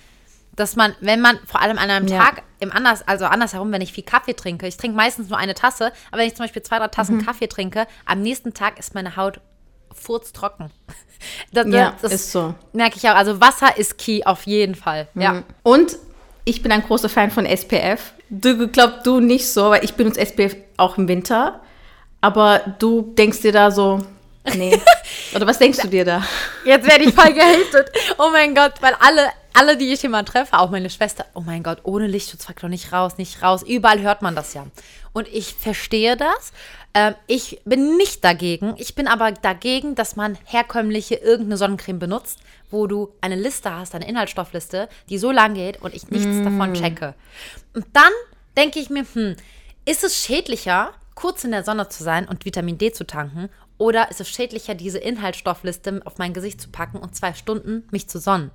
Dass 0.54 0.76
man, 0.76 0.94
wenn 1.00 1.20
man 1.20 1.38
vor 1.46 1.62
allem 1.62 1.78
an 1.78 1.90
einem 1.90 2.06
Ja. 2.08 2.18
Tag 2.18 2.42
im 2.60 2.70
anders, 2.72 3.06
also 3.08 3.24
andersherum, 3.24 3.72
wenn 3.72 3.80
ich 3.80 3.92
viel 3.92 4.04
Kaffee 4.04 4.34
trinke, 4.34 4.66
ich 4.66 4.76
trinke 4.76 4.96
meistens 4.96 5.28
nur 5.30 5.38
eine 5.38 5.54
Tasse, 5.54 5.92
aber 6.10 6.20
wenn 6.20 6.26
ich 6.28 6.34
zum 6.34 6.44
Beispiel 6.44 6.62
zwei, 6.62 6.78
drei 6.78 6.88
Tassen 6.88 7.16
Mhm. 7.16 7.24
Kaffee 7.26 7.46
trinke, 7.46 7.86
am 8.04 8.20
nächsten 8.20 8.52
Tag 8.52 8.78
ist 8.78 8.94
meine 8.94 9.16
Haut 9.16 9.40
furztrocken. 9.94 10.70
Das, 11.52 11.68
Ja, 11.68 11.94
das 12.02 12.12
ist 12.12 12.32
so. 12.32 12.52
Merke 12.72 12.96
ich 12.96 13.08
auch. 13.08 13.14
Also 13.14 13.40
Wasser 13.40 13.76
ist 13.78 13.96
key 13.96 14.22
auf 14.24 14.44
jeden 14.44 14.74
Fall. 14.74 15.06
Ja. 15.14 15.34
Mhm. 15.34 15.44
Und 15.62 15.96
ich 16.44 16.62
bin 16.64 16.72
ein 16.72 16.82
großer 16.82 17.08
Fan 17.08 17.30
von 17.30 17.46
SPF. 17.46 18.12
Du 18.28 18.66
glaubst 18.66 19.06
du 19.06 19.20
nicht 19.20 19.48
so, 19.48 19.70
weil 19.70 19.84
ich 19.84 19.94
benutze 19.94 20.18
SPF 20.18 20.56
auch 20.78 20.98
im 20.98 21.06
Winter. 21.06 21.60
Aber 22.20 22.58
du 22.80 23.02
denkst 23.16 23.42
dir 23.42 23.52
da 23.52 23.70
so, 23.70 24.04
nee. 24.54 24.80
Oder 25.34 25.46
was 25.46 25.58
denkst 25.58 25.78
du 25.78 25.88
dir 25.88 26.04
da? 26.04 26.22
Jetzt 26.64 26.86
werde 26.86 27.04
ich 27.04 27.14
voll 27.14 27.32
gehatet. 27.32 27.90
Oh 28.18 28.30
mein 28.30 28.54
Gott, 28.54 28.74
weil 28.80 28.94
alle, 29.00 29.28
alle, 29.54 29.76
die 29.76 29.92
ich 29.92 30.02
mal 30.08 30.24
treffe, 30.24 30.58
auch 30.58 30.70
meine 30.70 30.90
Schwester, 30.90 31.24
oh 31.34 31.40
mein 31.40 31.62
Gott, 31.62 31.78
ohne 31.84 32.06
Lichtschutzfaktor 32.06 32.68
nicht 32.68 32.92
raus, 32.92 33.18
nicht 33.18 33.42
raus. 33.42 33.62
Überall 33.62 34.00
hört 34.00 34.22
man 34.22 34.34
das 34.34 34.54
ja. 34.54 34.66
Und 35.12 35.28
ich 35.28 35.54
verstehe 35.54 36.16
das. 36.16 36.52
Ähm, 36.94 37.14
ich 37.26 37.60
bin 37.64 37.96
nicht 37.96 38.24
dagegen. 38.24 38.74
Ich 38.76 38.94
bin 38.94 39.08
aber 39.08 39.32
dagegen, 39.32 39.94
dass 39.94 40.16
man 40.16 40.36
herkömmliche 40.44 41.14
irgendeine 41.14 41.56
Sonnencreme 41.56 41.98
benutzt, 41.98 42.40
wo 42.70 42.86
du 42.86 43.12
eine 43.20 43.36
Liste 43.36 43.74
hast, 43.74 43.94
eine 43.94 44.08
Inhaltsstoffliste, 44.08 44.88
die 45.08 45.18
so 45.18 45.30
lang 45.30 45.54
geht 45.54 45.80
und 45.80 45.94
ich 45.94 46.10
nichts 46.10 46.42
davon 46.42 46.74
checke. 46.74 47.14
Und 47.74 47.86
dann 47.92 48.12
denke 48.56 48.78
ich 48.78 48.90
mir, 48.90 49.04
hm, 49.12 49.36
ist 49.84 50.04
es 50.04 50.16
schädlicher, 50.16 50.92
kurz 51.14 51.44
in 51.44 51.50
der 51.50 51.64
Sonne 51.64 51.88
zu 51.88 52.02
sein 52.02 52.28
und 52.28 52.44
Vitamin 52.44 52.78
D 52.78 52.92
zu 52.92 53.04
tanken? 53.04 53.48
Oder 53.82 54.12
ist 54.12 54.20
es 54.20 54.28
schädlicher, 54.28 54.76
diese 54.76 54.98
Inhaltsstoffliste 54.98 56.02
auf 56.04 56.16
mein 56.16 56.32
Gesicht 56.32 56.60
zu 56.60 56.68
packen 56.68 56.98
und 56.98 57.16
zwei 57.16 57.34
Stunden 57.34 57.82
mich 57.90 58.08
zu 58.08 58.20
sonnen? 58.20 58.52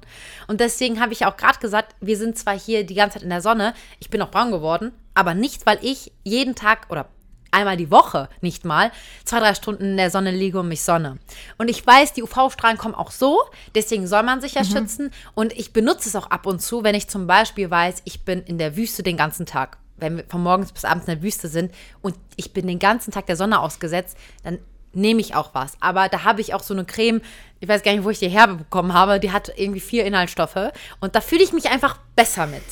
Und 0.47 0.61
deswegen 0.61 1.01
habe 1.01 1.11
ich 1.11 1.25
auch 1.25 1.35
gerade 1.35 1.59
gesagt, 1.59 1.97
wir 1.99 2.15
sind 2.15 2.37
zwar 2.37 2.57
hier 2.57 2.85
die 2.85 2.95
ganze 2.95 3.15
Zeit 3.15 3.23
in 3.23 3.29
der 3.29 3.41
Sonne, 3.41 3.73
ich 3.99 4.09
bin 4.09 4.21
auch 4.21 4.31
braun 4.31 4.51
geworden, 4.51 4.93
aber 5.15 5.33
nicht, 5.33 5.65
weil 5.65 5.79
ich 5.81 6.13
jeden 6.23 6.55
Tag 6.55 6.87
oder 6.89 7.09
einmal 7.51 7.75
die 7.75 7.91
Woche 7.91 8.29
nicht 8.39 8.63
mal 8.63 8.89
zwei, 9.25 9.41
drei 9.41 9.53
Stunden 9.53 9.83
in 9.83 9.97
der 9.97 10.11
Sonne 10.11 10.31
liege 10.31 10.61
und 10.61 10.69
mich 10.69 10.81
sonne. 10.81 11.17
Und 11.57 11.67
ich 11.67 11.85
weiß, 11.85 12.13
die 12.13 12.23
UV-Strahlen 12.23 12.77
kommen 12.77 12.95
auch 12.95 13.11
so, 13.11 13.41
deswegen 13.75 14.07
soll 14.07 14.23
man 14.23 14.39
sich 14.39 14.53
ja 14.53 14.63
schützen. 14.63 15.11
Und 15.35 15.51
ich 15.51 15.73
benutze 15.73 16.07
es 16.07 16.15
auch 16.15 16.31
ab 16.31 16.45
und 16.45 16.61
zu, 16.61 16.85
wenn 16.85 16.95
ich 16.95 17.09
zum 17.09 17.27
Beispiel 17.27 17.69
weiß, 17.69 18.01
ich 18.05 18.23
bin 18.23 18.43
in 18.43 18.59
der 18.59 18.77
Wüste 18.77 19.03
den 19.03 19.17
ganzen 19.17 19.45
Tag. 19.45 19.77
Wenn 19.97 20.15
wir 20.15 20.23
von 20.29 20.41
morgens 20.41 20.71
bis 20.71 20.85
abends 20.85 21.05
in 21.05 21.15
der 21.15 21.21
Wüste 21.21 21.49
sind 21.49 21.73
und 22.01 22.15
ich 22.37 22.53
bin 22.53 22.65
den 22.65 22.79
ganzen 22.79 23.11
Tag 23.11 23.25
der 23.25 23.35
Sonne 23.35 23.59
ausgesetzt, 23.59 24.15
dann 24.43 24.59
nehme 24.97 25.21
ich 25.21 25.35
auch 25.35 25.51
was. 25.53 25.73
Aber 25.79 26.09
da 26.09 26.23
habe 26.23 26.41
ich 26.41 26.53
auch 26.53 26.63
so 26.63 26.73
eine 26.73 26.85
Creme, 26.85 27.21
ich 27.59 27.69
weiß 27.69 27.83
gar 27.83 27.91
nicht, 27.93 28.03
wo 28.03 28.09
ich 28.09 28.19
die 28.19 28.29
herbekommen 28.29 28.93
habe, 28.93 29.19
die 29.19 29.31
hat 29.31 29.51
irgendwie 29.55 29.79
vier 29.79 30.05
Inhaltsstoffe. 30.05 30.71
Und 30.99 31.15
da 31.15 31.21
fühle 31.21 31.43
ich 31.43 31.53
mich 31.53 31.69
einfach 31.69 31.97
besser 32.15 32.47
mit. 32.47 32.63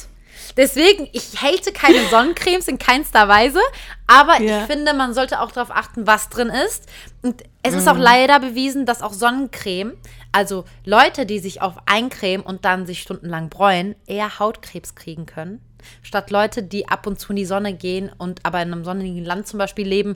Deswegen, 0.57 1.09
ich 1.11 1.41
hate 1.41 1.71
keine 1.73 2.05
Sonnencremes 2.09 2.67
in 2.67 2.77
keinster 2.77 3.27
Weise, 3.27 3.59
aber 4.07 4.39
Ja. 4.41 4.61
ich 4.61 4.65
finde, 4.65 4.93
man 4.93 5.13
sollte 5.13 5.41
auch 5.41 5.51
darauf 5.51 5.71
achten, 5.71 6.07
was 6.07 6.29
drin 6.29 6.49
ist. 6.67 6.87
Und 7.23 7.43
es 7.63 7.73
ist 7.73 7.87
auch 7.87 7.97
leider 7.97 8.39
bewiesen, 8.39 8.85
dass 8.85 9.01
auch 9.01 9.13
Sonnencreme, 9.13 9.93
also 10.31 10.65
Leute, 10.85 11.25
die 11.25 11.39
sich 11.39 11.61
auf 11.61 11.73
eincremen 11.87 12.45
und 12.45 12.63
dann 12.65 12.85
sich 12.85 13.01
stundenlang 13.01 13.49
bräunen, 13.49 13.95
eher 14.05 14.39
Hautkrebs 14.39 14.95
kriegen 14.95 15.25
können. 15.25 15.61
Statt 16.01 16.31
Leute, 16.31 16.63
die 16.63 16.87
ab 16.87 17.05
und 17.05 17.19
zu 17.19 17.31
in 17.31 17.35
die 17.35 17.45
Sonne 17.45 17.73
gehen 17.73 18.11
und 18.17 18.39
aber 18.43 18.61
in 18.61 18.71
einem 18.71 18.83
sonnigen 18.83 19.23
Land 19.23 19.47
zum 19.47 19.59
Beispiel 19.59 19.87
leben 19.87 20.15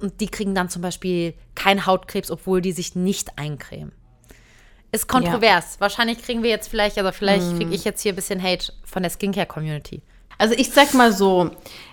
und 0.00 0.20
die 0.20 0.28
kriegen 0.28 0.54
dann 0.54 0.68
zum 0.68 0.82
Beispiel 0.82 1.34
keinen 1.54 1.86
Hautkrebs, 1.86 2.30
obwohl 2.30 2.60
die 2.60 2.72
sich 2.72 2.94
nicht 2.94 3.38
eincremen. 3.38 3.92
Ist 4.92 5.08
kontrovers. 5.08 5.80
Wahrscheinlich 5.80 6.22
kriegen 6.22 6.42
wir 6.42 6.50
jetzt 6.50 6.68
vielleicht, 6.68 6.96
also 6.98 7.10
vielleicht 7.12 7.56
kriege 7.56 7.74
ich 7.74 7.84
jetzt 7.84 8.02
hier 8.02 8.12
ein 8.12 8.16
bisschen 8.16 8.42
Hate 8.42 8.72
von 8.84 9.02
der 9.02 9.10
Skincare-Community. 9.10 10.00
Also 10.38 10.54
ich 10.54 10.70
sag 10.70 10.94
mal 10.94 11.12
so, 11.12 11.50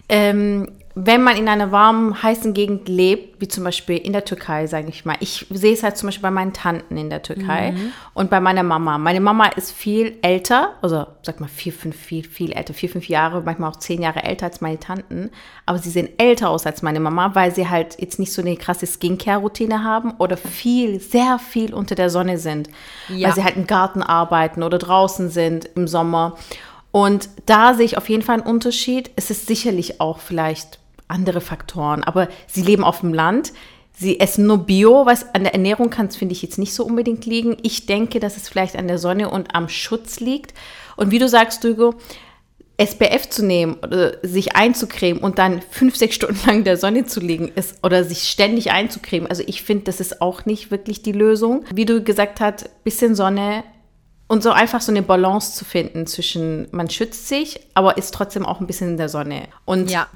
ähm, 0.10 0.72
wenn 0.96 1.24
man 1.24 1.38
in 1.38 1.48
einer 1.48 1.72
warmen, 1.72 2.22
heißen 2.22 2.54
Gegend 2.54 2.88
lebt, 2.88 3.42
wie 3.42 3.48
zum 3.48 3.64
Beispiel 3.64 3.98
in 3.98 4.14
der 4.14 4.26
Türkei, 4.26 4.68
sage 4.68 4.90
ich 4.90 5.06
mal. 5.06 5.16
Ich 5.22 5.48
sehe 5.50 5.74
es 5.74 5.82
halt 5.82 5.98
zum 5.98 6.08
Beispiel 6.08 6.22
bei 6.22 6.30
meinen 6.30 6.54
Tanten 6.54 6.98
in 6.98 7.10
der 7.10 7.24
Türkei 7.24 7.74
und 8.14 8.30
bei 8.30 8.40
meiner 8.40 8.62
Mama. 8.62 9.00
Meine 9.00 9.20
Mama 9.20 9.48
ist 9.48 9.72
viel 9.72 10.20
älter, 10.22 10.76
also 10.84 11.08
sag 11.24 11.40
mal 11.40 11.48
vier, 11.48 11.74
fünf, 11.74 11.96
viel, 11.96 12.24
viel 12.24 12.52
älter, 12.52 12.76
vier, 12.76 12.90
fünf 12.90 13.10
Jahre, 13.10 13.42
manchmal 13.42 13.72
auch 13.72 13.78
zehn 13.78 14.04
Jahre 14.04 14.24
älter 14.24 14.46
als 14.46 14.62
meine 14.62 14.80
Tanten. 14.80 15.32
Aber 15.66 15.80
sie 15.80 15.90
sehen 15.90 16.10
älter 16.18 16.52
aus 16.52 16.68
als 16.68 16.84
meine 16.84 17.00
Mama, 17.00 17.34
weil 17.34 17.56
sie 17.56 17.68
halt 17.68 18.00
jetzt 18.00 18.20
nicht 18.20 18.32
so 18.32 18.44
eine 18.44 18.56
krasse 18.56 18.86
Skincare-Routine 18.86 19.84
haben 19.84 20.12
oder 20.20 20.38
viel, 20.38 21.00
sehr 21.00 21.40
viel 21.40 21.74
unter 21.74 21.96
der 21.96 22.12
Sonne 22.12 22.38
sind. 22.38 22.70
Ja. 23.10 23.30
Weil 23.30 23.36
sie 23.36 23.44
halt 23.44 23.56
im 23.56 23.66
Garten 23.66 24.04
arbeiten 24.04 24.62
oder 24.62 24.78
draußen 24.78 25.30
sind 25.30 25.66
im 25.76 25.88
Sommer. 25.88 26.38
Und 26.92 27.30
da 27.48 27.74
sehe 27.74 27.86
ich 27.86 27.98
auf 27.98 28.10
jeden 28.10 28.22
Fall 28.22 28.36
einen 28.36 28.48
Unterschied. 28.48 29.10
Es 29.16 29.32
ist 29.32 29.48
sicherlich 29.48 30.00
auch 30.00 30.20
vielleicht 30.20 30.83
andere 31.08 31.42
Faktoren, 31.42 32.04
aber 32.04 32.28
sie 32.48 32.62
leben 32.62 32.84
auf 32.84 33.02
dem 33.02 33.14
Land. 33.14 33.54
Sie 33.96 34.20
essen 34.20 34.48
nur 34.48 34.60
Bio, 34.60 35.06
was 35.06 35.36
an 35.36 35.44
der 35.44 35.54
Ernährung 35.54 35.90
kann 35.92 36.08
es, 36.08 36.16
finde 36.16 36.34
ich, 36.34 36.42
jetzt 36.42 36.58
nicht 36.58 36.74
so 36.74 36.84
unbedingt 36.84 37.26
liegen. 37.26 37.58
Ich 37.62 37.86
denke, 37.86 38.20
dass 38.20 38.38
es 38.38 38.50
vielleicht 38.50 38.76
an 38.76 38.88
der 38.88 38.98
Sonne 38.98 39.30
und 39.30 39.54
am 39.54 39.70
Schutz 39.70 40.20
liegt. 40.20 40.54
Und 40.96 41.12
wie 41.12 41.20
du 41.20 41.30
sagst, 41.30 41.64
Dugo, 41.64 41.94
SPF 42.78 43.30
zu 43.30 43.46
nehmen 43.46 43.76
oder 43.76 44.18
sich 44.24 44.56
einzucremen 44.56 45.22
und 45.22 45.38
dann 45.38 45.62
fünf, 45.70 45.96
sechs 45.96 46.16
Stunden 46.16 46.40
lang 46.48 46.58
in 46.58 46.64
der 46.64 46.78
Sonne 46.78 47.06
zu 47.06 47.20
liegen 47.20 47.50
ist 47.50 47.84
oder 47.84 48.04
sich 48.04 48.24
ständig 48.24 48.72
einzucremen. 48.72 49.30
Also 49.30 49.44
ich 49.46 49.62
finde, 49.62 49.84
das 49.84 50.00
ist 50.00 50.22
auch 50.22 50.46
nicht 50.46 50.72
wirklich 50.72 51.04
die 51.04 51.12
Lösung. 51.12 51.66
Wie 51.74 51.86
du 51.86 52.04
gesagt 52.04 52.40
hast, 52.40 52.84
bisschen 52.84 53.14
Sonne 53.14 53.64
und 54.28 54.42
so 54.42 54.52
einfach 54.52 54.82
so 54.82 54.92
eine 54.92 55.04
Balance 55.04 55.56
zu 55.56 55.66
finden 55.66 56.08
zwischen, 56.08 56.68
man 56.72 56.90
schützt 56.90 57.28
sich, 57.28 57.60
aber 57.76 57.98
ist 57.98 58.14
trotzdem 58.14 58.46
auch 58.46 58.60
ein 58.60 58.66
bisschen 58.66 58.90
in 58.90 58.98
der 58.98 59.10
Sonne. 59.10 59.44
Und 59.66 59.92
Ja. 59.92 60.08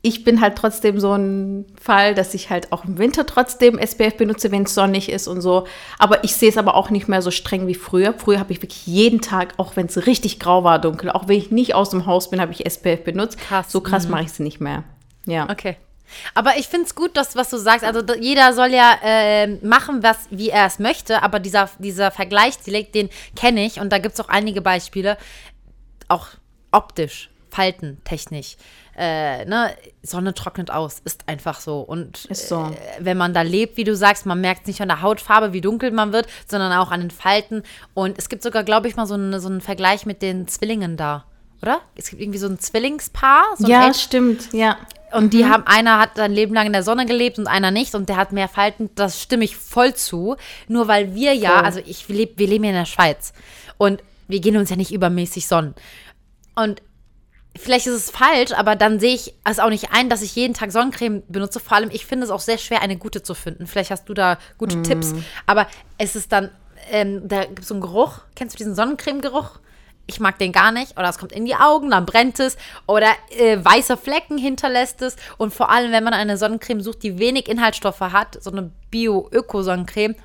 Ich 0.00 0.22
bin 0.22 0.40
halt 0.40 0.56
trotzdem 0.56 1.00
so 1.00 1.12
ein 1.12 1.66
Fall, 1.80 2.14
dass 2.14 2.32
ich 2.32 2.50
halt 2.50 2.72
auch 2.72 2.84
im 2.84 2.98
Winter 2.98 3.26
trotzdem 3.26 3.78
SPF 3.78 4.16
benutze, 4.16 4.52
wenn 4.52 4.62
es 4.62 4.74
sonnig 4.74 5.10
ist 5.10 5.26
und 5.26 5.40
so. 5.40 5.66
Aber 5.98 6.22
ich 6.22 6.36
sehe 6.36 6.48
es 6.48 6.56
aber 6.56 6.76
auch 6.76 6.90
nicht 6.90 7.08
mehr 7.08 7.20
so 7.20 7.32
streng 7.32 7.66
wie 7.66 7.74
früher. 7.74 8.14
Früher 8.16 8.38
habe 8.38 8.52
ich 8.52 8.62
wirklich 8.62 8.86
jeden 8.86 9.20
Tag, 9.20 9.54
auch 9.56 9.74
wenn 9.74 9.86
es 9.86 10.06
richtig 10.06 10.38
grau 10.38 10.62
war, 10.62 10.78
dunkel, 10.78 11.10
auch 11.10 11.26
wenn 11.26 11.36
ich 11.36 11.50
nicht 11.50 11.74
aus 11.74 11.90
dem 11.90 12.06
Haus 12.06 12.30
bin, 12.30 12.40
habe 12.40 12.52
ich 12.52 12.64
SPF 12.64 13.02
benutzt. 13.02 13.38
Krass. 13.38 13.72
So 13.72 13.80
krass 13.80 14.08
mache 14.08 14.22
ich 14.22 14.28
es 14.28 14.38
nicht 14.38 14.60
mehr. 14.60 14.84
Ja. 15.26 15.50
Okay. 15.50 15.76
Aber 16.32 16.56
ich 16.56 16.68
finde 16.68 16.86
es 16.86 16.94
gut, 16.94 17.16
dass, 17.16 17.36
was 17.36 17.50
du 17.50 17.58
sagst. 17.58 17.84
Also 17.84 18.00
jeder 18.14 18.52
soll 18.52 18.72
ja 18.72 18.96
ähm, 19.02 19.58
machen, 19.62 20.02
was, 20.02 20.28
wie 20.30 20.48
er 20.48 20.66
es 20.66 20.78
möchte. 20.78 21.22
Aber 21.22 21.40
dieser, 21.40 21.68
dieser 21.78 22.10
Vergleich, 22.10 22.58
den, 22.58 22.90
den 22.92 23.10
kenne 23.36 23.66
ich. 23.66 23.80
Und 23.80 23.92
da 23.92 23.98
gibt 23.98 24.14
es 24.14 24.20
auch 24.20 24.28
einige 24.28 24.62
Beispiele. 24.62 25.18
Auch 26.06 26.28
optisch, 26.70 27.30
faltentechnisch. 27.50 28.56
Äh, 28.98 29.44
ne? 29.44 29.70
Sonne 30.02 30.34
trocknet 30.34 30.72
aus, 30.72 31.00
ist 31.04 31.22
einfach 31.28 31.60
so. 31.60 31.80
Und 31.80 32.26
so. 32.32 32.64
Äh, 32.64 32.76
wenn 32.98 33.16
man 33.16 33.32
da 33.32 33.42
lebt, 33.42 33.76
wie 33.76 33.84
du 33.84 33.94
sagst, 33.94 34.26
man 34.26 34.40
merkt 34.40 34.66
nicht 34.66 34.80
an 34.80 34.88
der 34.88 35.02
Hautfarbe, 35.02 35.52
wie 35.52 35.60
dunkel 35.60 35.92
man 35.92 36.12
wird, 36.12 36.26
sondern 36.48 36.72
auch 36.72 36.90
an 36.90 37.00
den 37.00 37.10
Falten. 37.12 37.62
Und 37.94 38.18
es 38.18 38.28
gibt 38.28 38.42
sogar, 38.42 38.64
glaube 38.64 38.88
ich, 38.88 38.96
mal 38.96 39.06
so, 39.06 39.14
eine, 39.14 39.38
so 39.38 39.48
einen 39.48 39.60
Vergleich 39.60 40.04
mit 40.04 40.20
den 40.20 40.48
Zwillingen 40.48 40.96
da. 40.96 41.24
Oder? 41.62 41.80
Es 41.94 42.10
gibt 42.10 42.20
irgendwie 42.20 42.38
so 42.40 42.48
ein 42.48 42.58
Zwillingspaar. 42.58 43.44
So 43.56 43.64
ein 43.66 43.70
Ja, 43.70 43.78
Eltern- 43.86 43.94
stimmt, 43.94 44.52
ja. 44.52 44.76
und 45.12 45.32
die 45.32 45.44
haben, 45.46 45.64
einer 45.66 45.98
hat 46.00 46.10
sein 46.16 46.32
Leben 46.32 46.54
lang 46.54 46.66
in 46.66 46.72
der 46.72 46.82
Sonne 46.84 47.06
gelebt 47.06 47.38
und 47.38 47.46
einer 47.46 47.70
nicht 47.70 47.94
und 47.94 48.08
der 48.08 48.16
hat 48.16 48.32
mehr 48.32 48.48
Falten. 48.48 48.90
Das 48.96 49.20
stimme 49.22 49.44
ich 49.44 49.56
voll 49.56 49.94
zu. 49.94 50.36
Nur 50.68 50.88
weil 50.88 51.14
wir 51.14 51.34
ja, 51.34 51.56
Voll. 51.56 51.64
also 51.64 51.80
ich 51.84 52.08
leb, 52.08 52.34
wir 52.38 52.46
leben 52.48 52.64
ja 52.64 52.70
in 52.70 52.76
der 52.76 52.84
Schweiz 52.84 53.32
und 53.76 54.02
wir 54.28 54.40
gehen 54.40 54.56
uns 54.56 54.70
ja 54.70 54.76
nicht 54.76 54.92
übermäßig 54.92 55.46
sonnen. 55.48 55.74
Und 56.54 56.82
vielleicht 57.58 57.86
ist 57.86 57.94
es 57.94 58.10
falsch, 58.10 58.52
aber 58.52 58.76
dann 58.76 59.00
sehe 59.00 59.14
ich 59.14 59.34
es 59.44 59.58
auch 59.58 59.70
nicht 59.70 59.92
ein, 59.92 60.08
dass 60.08 60.22
ich 60.22 60.34
jeden 60.34 60.54
Tag 60.54 60.72
Sonnencreme 60.72 61.22
benutze. 61.28 61.60
Vor 61.60 61.76
allem, 61.76 61.90
ich 61.90 62.06
finde 62.06 62.24
es 62.24 62.30
auch 62.30 62.40
sehr 62.40 62.58
schwer, 62.58 62.82
eine 62.82 62.96
gute 62.96 63.22
zu 63.22 63.34
finden. 63.34 63.66
Vielleicht 63.66 63.90
hast 63.90 64.08
du 64.08 64.14
da 64.14 64.38
gute 64.56 64.82
Tipps. 64.82 65.14
Aber 65.46 65.66
es 65.98 66.16
ist 66.16 66.32
dann, 66.32 66.50
ähm, 66.90 67.28
da 67.28 67.44
gibt 67.44 67.60
es 67.60 67.68
so 67.68 67.74
einen 67.74 67.80
Geruch. 67.80 68.20
Kennst 68.34 68.54
du 68.54 68.58
diesen 68.58 68.74
Sonnencreme-Geruch? 68.74 69.60
ich 70.08 70.20
mag 70.20 70.38
den 70.38 70.52
gar 70.52 70.72
nicht 70.72 70.98
oder 70.98 71.08
es 71.08 71.18
kommt 71.18 71.32
in 71.32 71.44
die 71.44 71.54
Augen, 71.54 71.90
dann 71.90 72.06
brennt 72.06 72.40
es 72.40 72.56
oder 72.86 73.08
äh, 73.30 73.58
weiße 73.62 73.96
Flecken 73.96 74.38
hinterlässt 74.38 75.02
es 75.02 75.16
und 75.36 75.54
vor 75.54 75.70
allem, 75.70 75.92
wenn 75.92 76.02
man 76.02 76.14
eine 76.14 76.36
Sonnencreme 76.36 76.80
sucht, 76.80 77.02
die 77.02 77.18
wenig 77.18 77.48
Inhaltsstoffe 77.48 78.00
hat, 78.00 78.42
so 78.42 78.50
eine 78.50 78.70
Bio-Öko-Sonnencreme, 78.90 80.16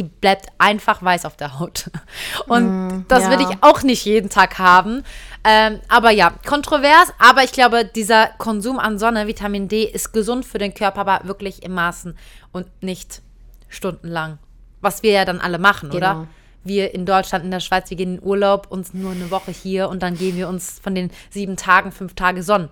die 0.00 0.08
bleibt 0.08 0.46
einfach 0.56 1.02
weiß 1.02 1.26
auf 1.26 1.36
der 1.36 1.58
Haut. 1.58 1.90
Und 2.46 2.88
mm, 2.88 3.04
das 3.08 3.24
ja. 3.24 3.30
will 3.30 3.40
ich 3.42 3.56
auch 3.60 3.82
nicht 3.82 4.06
jeden 4.06 4.30
Tag 4.30 4.58
haben. 4.58 5.04
Ähm, 5.44 5.80
aber 5.88 6.10
ja, 6.10 6.32
kontrovers, 6.46 7.12
aber 7.18 7.44
ich 7.44 7.52
glaube, 7.52 7.84
dieser 7.84 8.28
Konsum 8.38 8.78
an 8.78 8.98
Sonne, 8.98 9.26
Vitamin 9.26 9.68
D, 9.68 9.84
ist 9.84 10.12
gesund 10.12 10.46
für 10.46 10.56
den 10.56 10.72
Körper, 10.72 11.02
aber 11.02 11.20
wirklich 11.24 11.62
im 11.62 11.74
Maßen 11.74 12.16
und 12.50 12.66
nicht 12.82 13.20
stundenlang. 13.68 14.38
Was 14.80 15.02
wir 15.02 15.12
ja 15.12 15.24
dann 15.26 15.38
alle 15.38 15.58
machen, 15.58 15.90
genau. 15.90 15.96
oder? 15.96 16.26
Wir 16.64 16.94
in 16.94 17.04
Deutschland, 17.04 17.44
in 17.44 17.50
der 17.50 17.60
Schweiz, 17.60 17.90
wir 17.90 17.96
gehen 17.98 18.16
in 18.16 18.22
Urlaub, 18.22 18.66
uns 18.70 18.94
nur 18.94 19.12
eine 19.12 19.30
Woche 19.30 19.50
hier 19.50 19.90
und 19.90 20.02
dann 20.02 20.16
gehen 20.16 20.36
wir 20.36 20.48
uns 20.48 20.78
von 20.78 20.94
den 20.94 21.10
sieben 21.28 21.56
Tagen, 21.56 21.92
fünf 21.92 22.14
Tage 22.14 22.42
Sonnen 22.42 22.70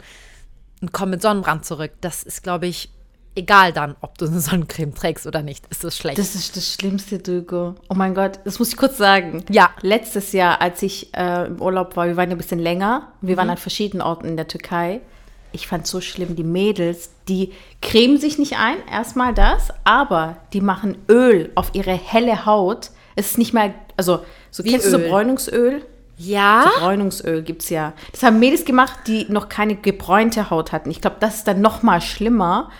und 0.81 0.93
kommen 0.93 1.11
mit 1.11 1.23
Sonnenbrand 1.23 1.67
zurück. 1.67 1.93
Das 2.01 2.23
ist, 2.23 2.43
glaube 2.43 2.67
ich, 2.67 2.91
egal 3.39 3.73
dann, 3.73 3.97
ob 4.01 4.19
du 4.19 4.27
eine 4.27 4.41
Sonnencreme 4.41 4.95
trägst 4.95 5.27
oder 5.27 5.43
nicht. 5.43 5.65
Ist 5.71 5.85
das 5.85 5.97
schlecht? 5.97 6.19
Das 6.19 6.35
ist 6.35 6.57
das 6.57 6.75
Schlimmste, 6.75 7.19
Dugo. 7.19 7.77
Oh 7.89 7.95
mein 7.95 8.15
Gott, 8.15 8.41
das 8.45 8.59
muss 8.59 8.71
ich 8.71 8.77
kurz 8.77 8.99
sagen. 8.99 9.45
Ja. 9.49 9.71
Letztes 9.81 10.33
Jahr, 10.33 10.61
als 10.61 10.83
ich 10.83 11.15
äh, 11.15 11.47
im 11.47 11.63
Urlaub 11.63 11.97
war, 11.97 12.07
wir 12.07 12.17
waren 12.17 12.29
ja 12.29 12.35
ein 12.35 12.39
bisschen 12.39 12.59
länger. 12.59 13.09
Wir 13.21 13.35
mhm. 13.35 13.39
waren 13.39 13.51
an 13.51 13.57
verschiedenen 13.57 14.03
Orten 14.03 14.27
in 14.27 14.37
der 14.37 14.49
Türkei. 14.49 15.01
Ich 15.53 15.67
fand 15.67 15.85
es 15.85 15.91
so 15.91 16.03
schlimm, 16.03 16.37
die 16.37 16.45
Mädels, 16.45 17.11
die 17.27 17.53
cremen 17.81 18.19
sich 18.19 18.39
nicht 18.39 18.59
ein, 18.59 18.77
erstmal 18.93 19.33
das, 19.33 19.69
aber 19.83 20.37
die 20.53 20.61
machen 20.61 20.99
Öl 21.09 21.51
auf 21.55 21.71
ihre 21.73 21.93
helle 21.93 22.45
Haut. 22.45 22.91
Es 23.17 23.31
ist 23.31 23.39
nicht 23.39 23.55
mal, 23.55 23.73
also, 23.97 24.21
so 24.51 24.65
Wie 24.65 24.73
kennst 24.73 24.87
Öl? 24.87 24.93
du 24.93 24.99
so 24.99 25.09
Bräunungsöl? 25.09 25.87
Ja. 26.19 26.65
So 26.75 26.81
Bräunungsöl 26.81 27.43
gibt 27.43 27.63
es 27.63 27.71
ja. 27.71 27.95
Das 28.13 28.23
haben 28.23 28.39
Mädels 28.41 28.65
gemacht, 28.65 28.99
die 29.07 29.25
noch 29.31 29.49
keine 29.49 29.77
gebräunte 29.77 30.51
Haut 30.51 30.73
hatten. 30.73 30.91
Ich 30.91 31.01
glaube, 31.01 31.17
das 31.21 31.37
ist 31.37 31.49
dann 31.49 31.63
noch 31.63 31.83
mal 31.83 32.01
schlimmer 32.03 32.71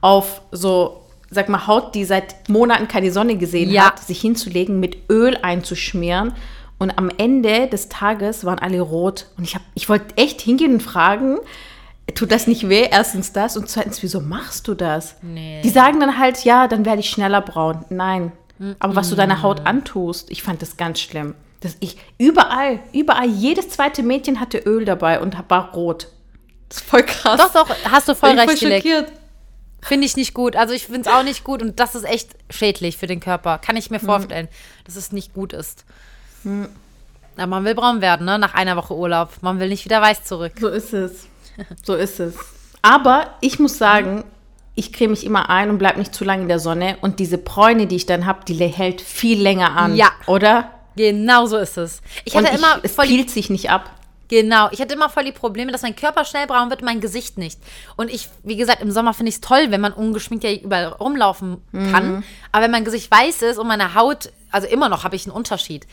auf 0.00 0.42
so, 0.52 1.02
sag 1.30 1.48
mal, 1.48 1.66
Haut, 1.66 1.94
die 1.94 2.04
seit 2.04 2.48
Monaten 2.48 2.88
keine 2.88 3.12
Sonne 3.12 3.36
gesehen 3.36 3.70
ja. 3.70 3.86
hat, 3.86 3.98
sich 3.98 4.20
hinzulegen, 4.20 4.80
mit 4.80 5.10
Öl 5.10 5.36
einzuschmieren. 5.40 6.32
Und 6.78 6.96
am 6.96 7.10
Ende 7.18 7.66
des 7.66 7.88
Tages 7.88 8.44
waren 8.44 8.60
alle 8.60 8.80
rot. 8.80 9.26
Und 9.36 9.44
ich, 9.44 9.56
ich 9.74 9.88
wollte 9.88 10.16
echt 10.16 10.40
hingehen 10.40 10.74
und 10.74 10.82
fragen, 10.82 11.38
tut 12.14 12.30
das 12.30 12.46
nicht 12.46 12.68
weh? 12.68 12.86
Erstens 12.90 13.32
das 13.32 13.56
und 13.56 13.68
zweitens, 13.68 14.02
wieso 14.02 14.20
machst 14.20 14.68
du 14.68 14.74
das? 14.74 15.16
Nee. 15.22 15.60
Die 15.62 15.70
sagen 15.70 15.98
dann 15.98 16.18
halt, 16.18 16.44
ja, 16.44 16.68
dann 16.68 16.84
werde 16.84 17.00
ich 17.00 17.10
schneller 17.10 17.40
braun. 17.40 17.84
Nein. 17.88 18.32
Aber 18.80 18.96
was 18.96 19.08
du 19.08 19.14
deiner 19.14 19.42
Haut 19.42 19.66
antust, 19.66 20.30
ich 20.30 20.42
fand 20.42 20.62
das 20.62 20.76
ganz 20.76 21.00
schlimm. 21.00 21.34
Das 21.60 21.76
ich, 21.80 21.96
überall, 22.18 22.80
überall, 22.92 23.28
jedes 23.28 23.68
zweite 23.70 24.02
Mädchen 24.02 24.40
hatte 24.40 24.58
Öl 24.58 24.84
dabei 24.84 25.20
und 25.20 25.36
war 25.48 25.72
rot. 25.72 26.08
Das 26.68 26.78
ist 26.78 26.86
voll 26.88 27.02
krass. 27.02 27.40
Doch, 27.52 27.66
doch, 27.66 27.76
hast 27.90 28.08
du 28.08 28.14
voll 28.14 28.30
ich 28.30 28.38
recht. 28.38 28.58
Voll 28.58 28.72
schockiert. 28.72 29.12
Finde 29.80 30.06
ich 30.06 30.16
nicht 30.16 30.34
gut. 30.34 30.56
Also 30.56 30.74
ich 30.74 30.86
finde 30.86 31.02
es 31.02 31.06
auch 31.06 31.22
nicht 31.22 31.44
gut 31.44 31.62
und 31.62 31.78
das 31.78 31.94
ist 31.94 32.04
echt 32.04 32.30
schädlich 32.50 32.96
für 32.96 33.06
den 33.06 33.20
Körper. 33.20 33.58
Kann 33.58 33.76
ich 33.76 33.90
mir 33.90 34.00
hm. 34.00 34.06
vorstellen, 34.06 34.46
hm. 34.46 34.84
dass 34.84 34.96
es 34.96 35.12
nicht 35.12 35.34
gut 35.34 35.52
ist. 35.52 35.84
Hm. 36.42 36.68
Aber 37.36 37.46
man 37.46 37.64
will 37.64 37.74
braun 37.74 38.00
werden, 38.00 38.26
ne? 38.26 38.38
Nach 38.38 38.54
einer 38.54 38.76
Woche 38.76 38.94
Urlaub. 38.96 39.30
Man 39.42 39.60
will 39.60 39.68
nicht 39.68 39.84
wieder 39.84 40.02
weiß 40.02 40.24
zurück. 40.24 40.52
So 40.60 40.68
ist 40.68 40.92
es. 40.92 41.26
So 41.84 41.94
ist 41.94 42.20
es. 42.20 42.34
Aber 42.82 43.34
ich 43.40 43.58
muss 43.58 43.78
sagen, 43.78 44.24
ich 44.74 44.92
creme 44.92 45.10
mich 45.10 45.24
immer 45.24 45.50
ein 45.50 45.70
und 45.70 45.78
bleibe 45.78 45.98
nicht 45.98 46.14
zu 46.14 46.24
lange 46.24 46.42
in 46.42 46.48
der 46.48 46.60
Sonne. 46.60 46.96
Und 47.00 47.18
diese 47.18 47.38
Bräune, 47.38 47.86
die 47.86 47.96
ich 47.96 48.06
dann 48.06 48.26
habe, 48.26 48.44
die 48.46 48.54
hält 48.54 49.00
viel 49.00 49.40
länger 49.40 49.76
an. 49.76 49.96
Ja. 49.96 50.12
Oder? 50.26 50.70
Genau 50.96 51.46
so 51.46 51.56
ist 51.56 51.76
es. 51.78 52.00
Ich 52.24 52.36
hatte 52.36 52.50
und 52.50 52.58
immer. 52.58 52.80
es 52.82 52.94
peelt 52.94 53.30
sich 53.30 53.50
nicht 53.50 53.70
ab. 53.70 53.90
Genau, 54.28 54.68
ich 54.70 54.80
hatte 54.80 54.94
immer 54.94 55.08
voll 55.08 55.24
die 55.24 55.32
Probleme, 55.32 55.72
dass 55.72 55.82
mein 55.82 55.96
Körper 55.96 56.24
schnell 56.24 56.46
braun 56.46 56.68
wird, 56.68 56.82
mein 56.82 57.00
Gesicht 57.00 57.38
nicht. 57.38 57.58
Und 57.96 58.10
ich, 58.10 58.28
wie 58.42 58.56
gesagt, 58.56 58.82
im 58.82 58.90
Sommer 58.90 59.14
finde 59.14 59.30
ich 59.30 59.36
es 59.36 59.40
toll, 59.40 59.70
wenn 59.70 59.80
man 59.80 59.94
ungeschminkt 59.94 60.44
ja 60.44 60.52
überall 60.52 60.88
rumlaufen 60.88 61.62
kann. 61.72 62.16
Mhm. 62.16 62.24
Aber 62.52 62.64
wenn 62.64 62.70
mein 62.70 62.84
Gesicht 62.84 63.10
weiß 63.10 63.42
ist 63.42 63.58
und 63.58 63.66
meine 63.66 63.94
Haut, 63.94 64.30
also 64.50 64.66
immer 64.66 64.90
noch 64.90 65.04
habe 65.04 65.16
ich 65.16 65.26
einen 65.26 65.34
Unterschied, 65.34 65.86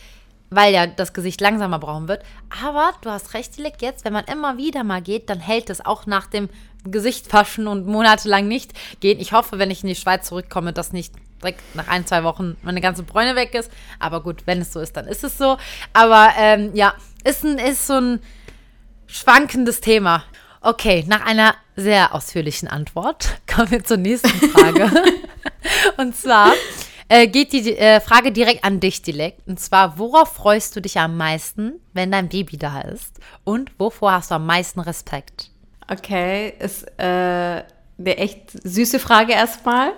weil 0.50 0.72
ja 0.74 0.86
das 0.86 1.14
Gesicht 1.14 1.40
langsamer 1.40 1.78
braun 1.78 2.08
wird. 2.08 2.22
Aber 2.62 2.92
du 3.00 3.10
hast 3.10 3.32
recht, 3.32 3.56
Dilek, 3.56 3.80
jetzt, 3.80 4.04
wenn 4.04 4.12
man 4.12 4.26
immer 4.26 4.58
wieder 4.58 4.84
mal 4.84 5.00
geht, 5.00 5.30
dann 5.30 5.40
hält 5.40 5.70
es 5.70 5.84
auch 5.84 6.06
nach 6.06 6.26
dem 6.26 6.50
Gesicht 6.84 7.32
waschen 7.32 7.66
und 7.66 7.86
monatelang 7.86 8.46
nicht 8.46 8.72
gehen. 9.00 9.18
Ich 9.18 9.32
hoffe, 9.32 9.58
wenn 9.58 9.70
ich 9.70 9.82
in 9.82 9.88
die 9.88 9.96
Schweiz 9.96 10.28
zurückkomme, 10.28 10.72
dass 10.72 10.92
nicht 10.92 11.14
direkt 11.40 11.74
nach 11.74 11.88
ein, 11.88 12.06
zwei 12.06 12.24
Wochen 12.24 12.56
meine 12.62 12.80
ganze 12.80 13.02
Bräune 13.02 13.36
weg 13.36 13.54
ist. 13.54 13.70
Aber 13.98 14.22
gut, 14.22 14.42
wenn 14.46 14.60
es 14.60 14.72
so 14.72 14.80
ist, 14.80 14.96
dann 14.96 15.06
ist 15.06 15.24
es 15.24 15.38
so. 15.38 15.58
Aber 15.92 16.30
ähm, 16.38 16.70
ja, 16.74 16.94
ist, 17.24 17.44
ein, 17.44 17.58
ist 17.58 17.86
so 17.86 17.94
ein 17.94 18.20
schwankendes 19.06 19.80
Thema. 19.80 20.24
Okay, 20.60 21.04
nach 21.06 21.24
einer 21.24 21.54
sehr 21.76 22.14
ausführlichen 22.14 22.68
Antwort 22.68 23.40
kommen 23.46 23.70
wir 23.70 23.84
zur 23.84 23.98
nächsten 23.98 24.50
Frage. 24.50 24.90
Und 25.96 26.16
zwar 26.16 26.52
äh, 27.08 27.28
geht 27.28 27.52
die 27.52 27.76
äh, 27.76 28.00
Frage 28.00 28.32
direkt 28.32 28.64
an 28.64 28.80
dich, 28.80 29.02
Dilek. 29.02 29.36
Und 29.46 29.60
zwar, 29.60 29.98
worauf 29.98 30.34
freust 30.34 30.74
du 30.74 30.80
dich 30.80 30.98
am 30.98 31.16
meisten, 31.16 31.74
wenn 31.92 32.10
dein 32.10 32.28
Baby 32.28 32.56
da 32.56 32.80
ist? 32.80 33.20
Und 33.44 33.70
wovor 33.78 34.12
hast 34.12 34.30
du 34.30 34.36
am 34.36 34.46
meisten 34.46 34.80
Respekt? 34.80 35.50
Okay, 35.88 36.52
ist 36.58 36.84
äh, 36.98 37.62
eine 37.98 38.16
echt 38.16 38.50
süße 38.50 38.98
Frage 38.98 39.32
erstmal 39.32 39.92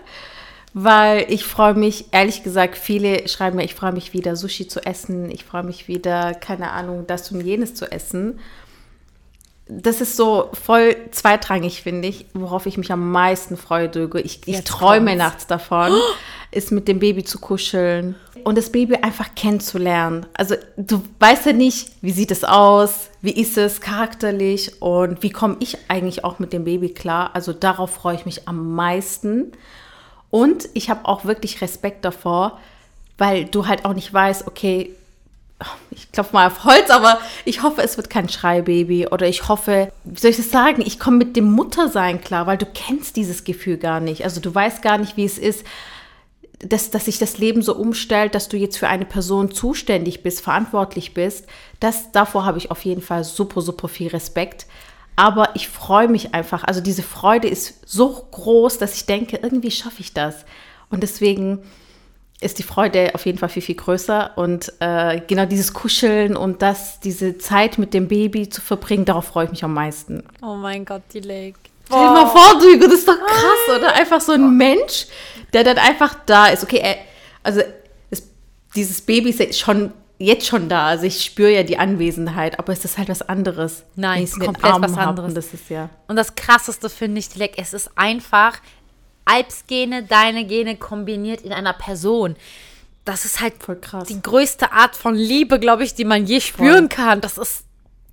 weil 0.74 1.26
ich 1.28 1.44
freue 1.44 1.74
mich, 1.74 2.06
ehrlich 2.12 2.42
gesagt, 2.42 2.76
viele 2.76 3.28
schreiben 3.28 3.56
mir, 3.56 3.64
ich 3.64 3.74
freue 3.74 3.92
mich 3.92 4.12
wieder 4.12 4.36
Sushi 4.36 4.68
zu 4.68 4.84
essen, 4.84 5.30
ich 5.30 5.44
freue 5.44 5.62
mich 5.62 5.88
wieder, 5.88 6.34
keine 6.34 6.72
Ahnung, 6.72 7.06
das 7.06 7.30
und 7.32 7.40
jenes 7.40 7.74
zu 7.74 7.90
essen. 7.90 8.38
Das 9.70 10.00
ist 10.00 10.16
so 10.16 10.48
voll 10.54 10.96
zweitrangig, 11.10 11.82
finde 11.82 12.08
ich, 12.08 12.26
worauf 12.32 12.64
ich 12.64 12.78
mich 12.78 12.90
am 12.90 13.12
meisten 13.12 13.58
freue, 13.58 13.90
Döge. 13.90 14.20
Ich, 14.20 14.40
ich 14.46 14.64
träume 14.64 15.10
kommt's. 15.10 15.24
nachts 15.24 15.46
davon, 15.46 15.92
oh. 15.94 16.14
ist 16.50 16.72
mit 16.72 16.88
dem 16.88 17.00
Baby 17.00 17.24
zu 17.24 17.38
kuscheln 17.38 18.14
und 18.44 18.56
das 18.56 18.70
Baby 18.70 18.96
einfach 18.96 19.34
kennenzulernen. 19.34 20.26
Also 20.34 20.54
du 20.76 21.02
weißt 21.18 21.46
ja 21.46 21.52
nicht, 21.52 21.92
wie 22.00 22.12
sieht 22.12 22.30
es 22.30 22.44
aus, 22.44 23.10
wie 23.20 23.32
ist 23.32 23.58
es 23.58 23.80
charakterlich 23.80 24.80
und 24.80 25.22
wie 25.22 25.30
komme 25.30 25.56
ich 25.60 25.76
eigentlich 25.88 26.24
auch 26.24 26.38
mit 26.38 26.52
dem 26.52 26.64
Baby 26.64 26.90
klar. 26.90 27.30
Also 27.34 27.52
darauf 27.52 27.90
freue 27.90 28.14
ich 28.14 28.24
mich 28.24 28.48
am 28.48 28.74
meisten. 28.74 29.52
Und 30.30 30.68
ich 30.74 30.90
habe 30.90 31.06
auch 31.06 31.24
wirklich 31.24 31.60
Respekt 31.60 32.04
davor, 32.04 32.58
weil 33.16 33.46
du 33.46 33.66
halt 33.66 33.84
auch 33.84 33.94
nicht 33.94 34.12
weißt, 34.12 34.46
okay, 34.46 34.94
ich 35.90 36.12
klopfe 36.12 36.34
mal 36.34 36.46
auf 36.46 36.64
Holz, 36.64 36.88
aber 36.90 37.18
ich 37.44 37.62
hoffe, 37.62 37.82
es 37.82 37.96
wird 37.96 38.10
kein 38.10 38.28
Schreibaby 38.28 39.08
oder 39.08 39.26
ich 39.26 39.48
hoffe, 39.48 39.90
wie 40.04 40.20
soll 40.20 40.30
ich 40.30 40.36
das 40.36 40.50
sagen, 40.50 40.82
ich 40.84 41.00
komme 41.00 41.16
mit 41.16 41.34
dem 41.34 41.50
Muttersein 41.50 42.20
klar, 42.20 42.46
weil 42.46 42.58
du 42.58 42.66
kennst 42.66 43.16
dieses 43.16 43.42
Gefühl 43.42 43.76
gar 43.76 43.98
nicht. 43.98 44.24
Also 44.24 44.40
du 44.40 44.54
weißt 44.54 44.82
gar 44.82 44.98
nicht, 44.98 45.16
wie 45.16 45.24
es 45.24 45.36
ist, 45.36 45.64
dass, 46.60 46.90
dass 46.90 47.06
sich 47.06 47.18
das 47.18 47.38
Leben 47.38 47.62
so 47.62 47.74
umstellt, 47.74 48.34
dass 48.34 48.48
du 48.48 48.56
jetzt 48.56 48.78
für 48.78 48.88
eine 48.88 49.04
Person 49.04 49.50
zuständig 49.52 50.22
bist, 50.22 50.40
verantwortlich 50.40 51.14
bist. 51.14 51.46
Das, 51.80 52.12
davor 52.12 52.44
habe 52.44 52.58
ich 52.58 52.70
auf 52.70 52.84
jeden 52.84 53.02
Fall 53.02 53.24
super, 53.24 53.60
super 53.60 53.88
viel 53.88 54.08
Respekt. 54.08 54.66
Aber 55.18 55.48
ich 55.54 55.66
freue 55.66 56.06
mich 56.06 56.32
einfach. 56.32 56.62
Also 56.62 56.80
diese 56.80 57.02
Freude 57.02 57.48
ist 57.48 57.88
so 57.88 58.28
groß, 58.30 58.78
dass 58.78 58.94
ich 58.94 59.04
denke, 59.04 59.40
irgendwie 59.42 59.72
schaffe 59.72 60.00
ich 60.00 60.14
das. 60.14 60.44
Und 60.90 61.02
deswegen 61.02 61.58
ist 62.40 62.60
die 62.60 62.62
Freude 62.62 63.10
auf 63.16 63.26
jeden 63.26 63.36
Fall 63.36 63.48
viel, 63.48 63.62
viel 63.62 63.74
größer. 63.74 64.38
Und 64.38 64.72
äh, 64.78 65.20
genau 65.26 65.44
dieses 65.44 65.72
Kuscheln 65.72 66.36
und 66.36 66.62
das, 66.62 67.00
diese 67.00 67.36
Zeit 67.36 67.78
mit 67.78 67.94
dem 67.94 68.06
Baby 68.06 68.48
zu 68.48 68.60
verbringen, 68.60 69.06
darauf 69.06 69.24
freue 69.24 69.46
ich 69.46 69.50
mich 69.50 69.64
am 69.64 69.74
meisten. 69.74 70.22
Oh 70.40 70.54
mein 70.54 70.84
Gott, 70.84 71.02
die 71.12 71.18
Lake. 71.18 71.58
Stell 71.86 71.98
dir 71.98 72.12
mal 72.12 72.26
vor, 72.28 72.60
Dugo, 72.60 72.84
das 72.84 73.00
ist 73.00 73.08
doch 73.08 73.18
krass, 73.18 73.76
oder? 73.76 73.92
Einfach 73.94 74.20
so 74.20 74.30
ein 74.30 74.56
Mensch, 74.56 75.06
der 75.52 75.64
dann 75.64 75.78
einfach 75.78 76.14
da 76.26 76.46
ist. 76.46 76.62
Okay, 76.62 76.94
also 77.42 77.60
es, 78.08 78.22
dieses 78.76 79.00
Baby 79.00 79.30
ist 79.30 79.58
schon 79.58 79.92
jetzt 80.18 80.46
schon 80.46 80.68
da. 80.68 80.86
Also 80.86 81.04
ich 81.04 81.24
spüre 81.24 81.52
ja 81.52 81.62
die 81.62 81.78
Anwesenheit, 81.78 82.58
aber 82.58 82.72
es 82.72 82.84
ist 82.84 82.98
halt 82.98 83.08
was 83.08 83.22
anderes. 83.22 83.84
Nein, 83.96 84.24
es 84.24 84.32
ist 84.32 84.40
komplett 84.40 84.74
was 84.80 84.96
anderes. 84.96 85.34
das 85.34 85.54
ist 85.54 85.70
ja. 85.70 85.88
Und 86.08 86.16
das 86.16 86.34
Krasseste 86.34 86.90
finde 86.90 87.20
ich, 87.20 87.28
Dilek, 87.28 87.54
es 87.56 87.72
ist 87.72 87.90
einfach 87.96 88.58
Alps-Gene, 89.24 90.04
deine 90.04 90.44
Gene 90.44 90.76
kombiniert 90.76 91.42
in 91.42 91.52
einer 91.52 91.72
Person. 91.72 92.36
Das 93.04 93.24
ist 93.24 93.40
halt 93.40 93.54
Voll 93.62 93.76
krass. 93.76 94.08
die 94.08 94.20
größte 94.20 94.72
Art 94.72 94.96
von 94.96 95.14
Liebe, 95.14 95.58
glaube 95.58 95.84
ich, 95.84 95.94
die 95.94 96.04
man 96.04 96.26
je 96.26 96.40
spüren 96.40 96.88
Voll. 96.90 97.04
kann. 97.04 97.20
Das 97.20 97.38
ist, 97.38 97.64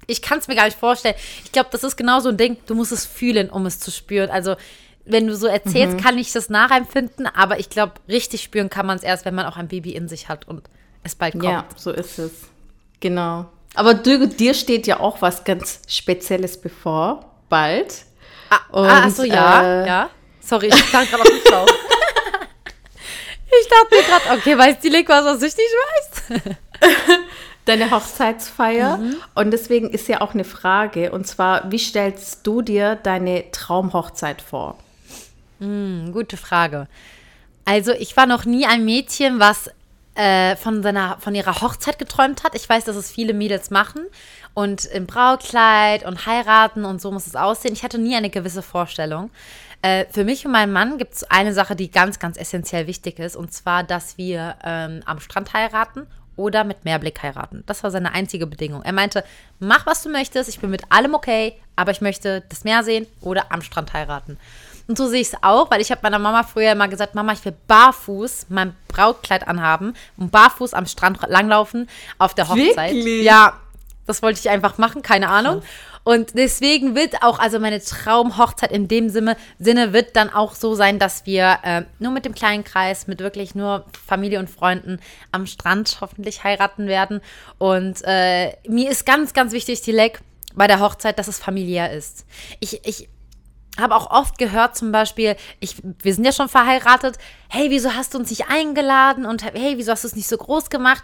ich 0.08 0.22
kann 0.22 0.40
es 0.40 0.48
mir 0.48 0.56
gar 0.56 0.66
nicht 0.66 0.80
vorstellen. 0.80 1.16
Ich 1.44 1.52
glaube, 1.52 1.70
das 1.72 1.84
ist 1.84 1.98
genau 1.98 2.20
so 2.20 2.30
ein 2.30 2.38
Ding, 2.38 2.58
du 2.68 2.76
musst 2.76 2.92
es 2.92 3.06
fühlen, 3.06 3.50
um 3.50 3.66
es 3.66 3.80
zu 3.80 3.92
spüren. 3.92 4.30
Also 4.30 4.56
wenn 5.06 5.28
du 5.28 5.36
so 5.36 5.48
erzählst, 5.48 5.98
mhm. 5.98 6.02
kann 6.02 6.18
ich 6.18 6.32
das 6.32 6.50
nachempfinden, 6.50 7.28
aber 7.28 7.60
ich 7.60 7.70
glaube, 7.70 7.94
richtig 8.08 8.44
spüren 8.44 8.70
kann 8.70 8.86
man 8.86 8.98
es 8.98 9.04
erst, 9.04 9.26
wenn 9.26 9.36
man 9.36 9.46
auch 9.46 9.58
ein 9.58 9.68
Baby 9.68 9.92
in 9.92 10.08
sich 10.08 10.30
hat 10.30 10.48
und 10.48 10.64
es 11.06 11.16
bald 11.16 11.34
kommt. 11.34 11.46
Ja, 11.46 11.66
so 11.76 11.92
ist 11.92 12.20
es. 12.20 12.32
Genau. 13.00 13.46
Aber 13.76 13.94
du, 13.94 14.28
dir 14.28 14.54
steht 14.54 14.88
ja 14.88 15.00
auch 15.00 15.22
was 15.22 15.44
ganz 15.44 15.82
Spezielles 15.88 16.60
bevor, 16.60 17.32
bald. 17.48 18.06
Ah, 18.50 18.60
Und, 18.72 18.90
ah 18.90 19.10
so, 19.10 19.24
ja, 19.24 19.64
äh, 19.64 19.88
ja. 19.88 20.10
Sorry, 20.42 20.68
ich 20.68 20.76
stand 20.76 21.10
gerade 21.10 21.24
auf 21.24 21.30
dem 21.30 21.40
Schlauch. 21.46 21.68
ich 23.62 23.68
dachte 23.68 23.96
mir 23.96 24.04
gerade, 24.04 24.40
okay, 24.40 24.58
weiß 24.58 24.80
die 24.80 24.90
Leg 24.90 25.08
was, 25.10 25.26
was 25.26 25.42
ich 25.42 25.56
nicht 25.56 25.70
weiß? 25.70 26.42
deine 27.66 27.92
Hochzeitsfeier. 27.92 28.98
Mhm. 28.98 29.18
Und 29.34 29.52
deswegen 29.52 29.90
ist 29.90 30.08
ja 30.08 30.22
auch 30.22 30.34
eine 30.34 30.44
Frage, 30.44 31.12
und 31.12 31.28
zwar, 31.28 31.72
wie 31.72 31.80
stellst 31.80 32.46
du 32.48 32.62
dir 32.62 32.96
deine 32.96 33.52
Traumhochzeit 33.52 34.42
vor? 34.42 34.78
Mhm, 35.60 36.12
gute 36.14 36.38
Frage. 36.38 36.88
Also 37.66 37.92
ich 37.92 38.16
war 38.16 38.28
noch 38.28 38.46
nie 38.46 38.66
ein 38.66 38.86
Mädchen, 38.86 39.40
was 39.40 39.72
äh, 40.16 40.56
von, 40.56 40.82
seiner, 40.82 41.18
von 41.20 41.36
ihrer 41.36 41.62
Hochzeit 41.62 42.00
geträumt 42.00 42.44
hat. 42.44 42.56
Ich 42.56 42.68
weiß, 42.68 42.86
dass 42.86 42.96
es 42.96 43.12
viele 43.12 43.34
Mädels 43.34 43.70
machen 43.70 44.02
und 44.54 44.86
im 44.86 45.06
Braukleid 45.06 46.06
und 46.06 46.26
heiraten 46.26 46.86
und 46.86 47.02
so 47.02 47.12
muss 47.12 47.28
es 47.28 47.36
aussehen. 47.36 47.74
Ich 47.74 47.84
hatte 47.84 47.98
nie 47.98 48.16
eine 48.16 48.30
gewisse 48.30 48.62
Vorstellung. 48.62 49.30
Äh, 49.82 50.06
für 50.12 50.24
mich 50.24 50.46
und 50.46 50.52
meinen 50.52 50.74
Mann 50.74 50.98
gibt 50.98 51.14
es 51.14 51.24
eine 51.26 51.54
Sache, 51.54 51.76
die 51.76 51.92
ganz, 51.92 52.18
ganz 52.20 52.38
essentiell 52.38 52.88
wichtig 52.88 53.20
ist, 53.20 53.36
und 53.36 53.54
zwar, 53.54 53.84
dass 53.84 54.18
wir 54.18 54.56
ähm, 54.64 55.02
am 55.06 55.20
Strand 55.20 55.54
heiraten 55.54 56.08
oder 56.38 56.64
mit 56.64 56.86
Mehrblick 56.86 57.22
heiraten. 57.22 57.64
Das 57.66 57.84
war 57.84 57.92
seine 57.92 58.14
einzige 58.14 58.48
Bedingung. 58.48 58.82
Er 58.84 58.94
meinte, 58.94 59.24
mach 59.60 59.86
was 59.86 60.02
du 60.04 60.10
möchtest, 60.10 60.50
ich 60.50 60.60
bin 60.60 60.70
mit 60.70 60.92
allem 60.92 61.14
okay, 61.14 61.56
aber 61.76 61.92
ich 61.92 62.02
möchte 62.02 62.44
das 62.50 62.64
Meer 62.64 62.84
sehen 62.84 63.06
oder 63.22 63.52
am 63.52 63.62
Strand 63.62 63.94
heiraten. 63.94 64.38
Und 64.88 64.98
so 64.98 65.08
sehe 65.08 65.22
ich 65.22 65.30
es 65.30 65.38
auch, 65.42 65.72
weil 65.72 65.82
ich 65.82 65.92
habe 65.92 66.02
meiner 66.04 66.20
Mama 66.20 66.44
früher 66.44 66.72
immer 66.72 66.88
gesagt, 66.88 67.16
Mama, 67.16 67.34
ich 67.34 67.44
will 67.44 67.56
barfuß 67.68 68.48
mein 68.50 68.76
Brautkleid 68.88 69.48
anhaben 69.48 69.94
und 70.18 70.32
barfuß 70.32 70.74
am 70.74 70.86
Strand 70.86 71.20
langlaufen 71.28 71.90
auf 72.18 72.36
der 72.36 72.50
Hochzeit. 72.50 72.94
Wirklich? 72.94 73.24
Ja, 73.24 73.54
das 74.06 74.22
wollte 74.22 74.40
ich 74.40 74.50
einfach 74.50 74.78
machen, 74.78 75.02
keine 75.02 75.30
Ahnung. 75.30 75.64
Und 76.04 76.38
deswegen 76.38 76.94
wird 76.94 77.24
auch, 77.24 77.40
also 77.40 77.60
meine 77.60 77.82
Traumhochzeit 77.82 78.72
in 78.72 78.88
dem 78.88 79.10
Sinne, 79.10 79.38
Sinne 79.58 79.92
wird 79.92 80.16
dann 80.16 80.32
auch 80.32 80.54
so 80.54 80.76
sein, 80.76 81.00
dass 81.00 81.26
wir 81.26 81.58
äh, 81.64 81.82
nur 81.98 82.12
mit 82.12 82.26
dem 82.26 82.36
kleinen 82.36 82.64
Kreis, 82.64 83.08
mit 83.08 83.22
wirklich 83.22 83.56
nur 83.56 83.86
Familie 84.06 84.38
und 84.38 84.48
Freunden 84.48 85.00
am 85.32 85.48
Strand 85.48 85.98
hoffentlich 86.02 86.44
heiraten 86.44 86.86
werden. 86.86 87.22
Und 87.58 88.04
äh, 88.04 88.54
mir 88.68 88.92
ist 88.92 89.08
ganz, 89.08 89.34
ganz 89.34 89.52
wichtig, 89.52 89.82
die 89.82 89.92
Leck 89.92 90.22
bei 90.54 90.68
der 90.68 90.80
Hochzeit, 90.80 91.18
dass 91.18 91.28
es 91.28 91.40
familiär 91.40 91.92
ist. 91.92 92.28
Ich, 92.60 92.86
ich 92.86 93.10
habe 93.80 93.96
auch 93.96 94.12
oft 94.12 94.38
gehört, 94.38 94.76
zum 94.76 94.92
Beispiel, 94.92 95.36
ich, 95.60 95.76
wir 96.02 96.14
sind 96.14 96.26
ja 96.26 96.32
schon 96.32 96.50
verheiratet, 96.50 97.18
hey, 97.50 97.70
wieso 97.70 97.94
hast 97.94 98.14
du 98.14 98.18
uns 98.18 98.30
nicht 98.30 98.50
eingeladen 98.50 99.26
und 99.26 99.44
hey, 99.44 99.78
wieso 99.78 99.92
hast 99.92 100.04
du 100.04 100.08
es 100.08 100.16
nicht 100.16 100.28
so 100.28 100.38
groß 100.38 100.70
gemacht? 100.70 101.04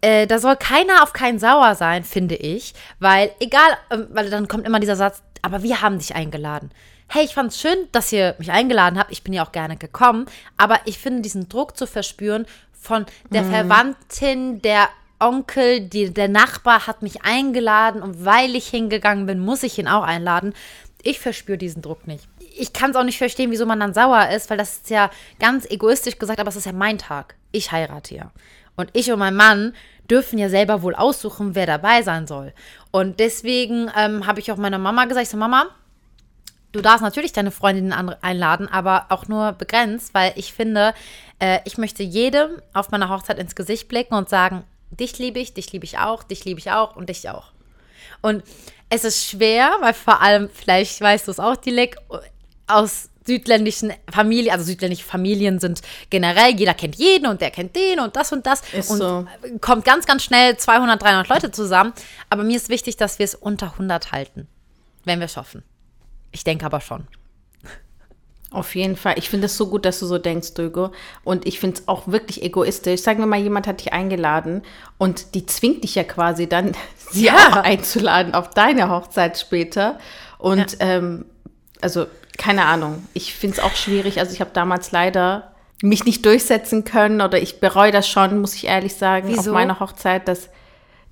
Äh, 0.00 0.26
da 0.26 0.38
soll 0.38 0.56
keiner 0.56 1.02
auf 1.02 1.12
keinen 1.12 1.38
sauer 1.38 1.74
sein, 1.74 2.04
finde 2.04 2.34
ich. 2.36 2.74
Weil, 2.98 3.30
egal, 3.40 3.70
ähm, 3.90 4.08
weil 4.10 4.30
dann 4.30 4.48
kommt 4.48 4.66
immer 4.66 4.80
dieser 4.80 4.96
Satz, 4.96 5.22
aber 5.42 5.62
wir 5.62 5.82
haben 5.82 5.98
dich 5.98 6.14
eingeladen. 6.14 6.70
Hey, 7.08 7.24
ich 7.24 7.34
fand 7.34 7.52
es 7.52 7.60
schön, 7.60 7.76
dass 7.92 8.12
ihr 8.12 8.34
mich 8.38 8.50
eingeladen 8.50 8.98
habt. 8.98 9.10
Ich 9.10 9.24
bin 9.24 9.32
ja 9.32 9.44
auch 9.44 9.52
gerne 9.52 9.76
gekommen. 9.76 10.26
Aber 10.56 10.78
ich 10.84 10.98
finde 10.98 11.22
diesen 11.22 11.48
Druck 11.48 11.76
zu 11.76 11.86
verspüren 11.86 12.46
von 12.72 13.04
der 13.30 13.42
mhm. 13.42 13.50
Verwandtin, 13.50 14.62
der 14.62 14.88
Onkel, 15.18 15.80
die, 15.80 16.14
der 16.14 16.28
Nachbar 16.28 16.86
hat 16.86 17.02
mich 17.02 17.22
eingeladen 17.22 18.02
und 18.02 18.24
weil 18.24 18.56
ich 18.56 18.68
hingegangen 18.68 19.26
bin, 19.26 19.38
muss 19.38 19.62
ich 19.62 19.78
ihn 19.78 19.86
auch 19.86 20.02
einladen. 20.02 20.54
Ich 21.02 21.20
verspüre 21.20 21.58
diesen 21.58 21.82
Druck 21.82 22.06
nicht. 22.06 22.28
Ich 22.56 22.72
kann 22.72 22.90
es 22.90 22.96
auch 22.96 23.04
nicht 23.04 23.18
verstehen, 23.18 23.50
wieso 23.50 23.66
man 23.66 23.80
dann 23.80 23.94
sauer 23.94 24.28
ist, 24.30 24.50
weil 24.50 24.58
das 24.58 24.76
ist 24.76 24.90
ja 24.90 25.10
ganz 25.38 25.64
egoistisch 25.70 26.18
gesagt, 26.18 26.40
aber 26.40 26.48
es 26.48 26.56
ist 26.56 26.66
ja 26.66 26.72
mein 26.72 26.98
Tag. 26.98 27.36
Ich 27.52 27.72
heirate 27.72 28.14
ja. 28.14 28.30
Und 28.76 28.90
ich 28.92 29.10
und 29.10 29.18
mein 29.18 29.36
Mann 29.36 29.74
dürfen 30.10 30.38
ja 30.38 30.48
selber 30.48 30.82
wohl 30.82 30.94
aussuchen, 30.94 31.54
wer 31.54 31.66
dabei 31.66 32.02
sein 32.02 32.26
soll. 32.26 32.52
Und 32.90 33.20
deswegen 33.20 33.90
ähm, 33.96 34.26
habe 34.26 34.40
ich 34.40 34.50
auch 34.50 34.56
meiner 34.56 34.78
Mama 34.78 35.04
gesagt, 35.04 35.24
ich 35.24 35.30
so, 35.30 35.36
Mama, 35.36 35.66
du 36.72 36.80
darfst 36.80 37.02
natürlich 37.02 37.32
deine 37.32 37.50
Freundinnen 37.50 37.92
einladen, 37.92 38.68
aber 38.68 39.06
auch 39.10 39.28
nur 39.28 39.52
begrenzt, 39.52 40.14
weil 40.14 40.32
ich 40.36 40.52
finde, 40.52 40.94
äh, 41.38 41.60
ich 41.64 41.78
möchte 41.78 42.02
jedem 42.02 42.50
auf 42.74 42.90
meiner 42.90 43.08
Hochzeit 43.08 43.38
ins 43.38 43.54
Gesicht 43.54 43.88
blicken 43.88 44.14
und 44.14 44.28
sagen, 44.28 44.64
dich 44.90 45.18
liebe 45.18 45.38
ich, 45.38 45.54
dich 45.54 45.72
liebe 45.72 45.84
ich 45.84 45.98
auch, 45.98 46.22
dich 46.22 46.44
liebe 46.44 46.58
ich 46.58 46.70
auch 46.70 46.96
und 46.96 47.08
dich 47.08 47.28
auch. 47.28 47.52
Und 48.22 48.42
es 48.90 49.04
ist 49.04 49.24
schwer, 49.24 49.76
weil 49.80 49.94
vor 49.94 50.20
allem, 50.20 50.50
vielleicht 50.52 51.00
weißt 51.00 51.28
du 51.28 51.30
es 51.30 51.40
auch, 51.40 51.56
Dilek, 51.56 51.96
aus 52.66 53.08
südländischen 53.24 53.92
Familien, 54.10 54.52
also 54.52 54.64
südländische 54.64 55.04
Familien 55.04 55.60
sind 55.60 55.82
generell, 56.10 56.54
jeder 56.56 56.74
kennt 56.74 56.96
jeden 56.96 57.26
und 57.26 57.40
der 57.40 57.50
kennt 57.50 57.76
den 57.76 58.00
und 58.00 58.16
das 58.16 58.32
und 58.32 58.46
das. 58.46 58.62
Ist 58.72 58.90
und 58.90 58.98
so. 58.98 59.26
kommt 59.60 59.84
ganz, 59.84 60.06
ganz 60.06 60.24
schnell 60.24 60.56
200, 60.56 61.00
300 61.00 61.28
Leute 61.28 61.50
zusammen. 61.52 61.92
Aber 62.28 62.42
mir 62.42 62.56
ist 62.56 62.68
wichtig, 62.68 62.96
dass 62.96 63.18
wir 63.18 63.24
es 63.24 63.34
unter 63.34 63.72
100 63.72 64.10
halten, 64.12 64.48
wenn 65.04 65.20
wir 65.20 65.26
es 65.26 65.34
schaffen. 65.34 65.62
Ich 66.32 66.44
denke 66.44 66.66
aber 66.66 66.80
schon. 66.80 67.06
Auf 68.52 68.74
jeden 68.74 68.96
Fall. 68.96 69.14
Ich 69.16 69.30
finde 69.30 69.46
es 69.46 69.56
so 69.56 69.68
gut, 69.68 69.84
dass 69.84 70.00
du 70.00 70.06
so 70.06 70.18
denkst, 70.18 70.54
Dögo. 70.54 70.90
Und 71.22 71.46
ich 71.46 71.60
finde 71.60 71.80
es 71.80 71.88
auch 71.88 72.08
wirklich 72.08 72.42
egoistisch. 72.42 73.00
Sagen 73.00 73.20
wir 73.20 73.26
mal, 73.26 73.38
jemand 73.38 73.68
hat 73.68 73.80
dich 73.80 73.92
eingeladen 73.92 74.62
und 74.98 75.34
die 75.34 75.46
zwingt 75.46 75.84
dich 75.84 75.94
ja 75.94 76.02
quasi 76.02 76.48
dann, 76.48 76.72
sie 77.10 77.26
ja. 77.26 77.34
auch 77.34 77.56
einzuladen 77.56 78.34
auf 78.34 78.50
deine 78.50 78.90
Hochzeit 78.90 79.38
später. 79.38 79.98
Und 80.38 80.78
ja. 80.80 80.86
ähm, 80.86 81.26
also 81.80 82.06
keine 82.38 82.64
Ahnung. 82.64 83.06
Ich 83.14 83.34
finde 83.34 83.58
es 83.58 83.62
auch 83.62 83.76
schwierig. 83.76 84.18
Also 84.18 84.32
ich 84.32 84.40
habe 84.40 84.50
damals 84.52 84.90
leider 84.90 85.52
mich 85.82 86.04
nicht 86.04 86.24
durchsetzen 86.26 86.84
können 86.84 87.20
oder 87.20 87.40
ich 87.40 87.60
bereue 87.60 87.92
das 87.92 88.08
schon, 88.08 88.40
muss 88.40 88.54
ich 88.54 88.66
ehrlich 88.66 88.96
sagen, 88.96 89.28
Wieso? 89.28 89.50
auf 89.50 89.54
meiner 89.54 89.80
Hochzeit, 89.80 90.26
dass, 90.26 90.48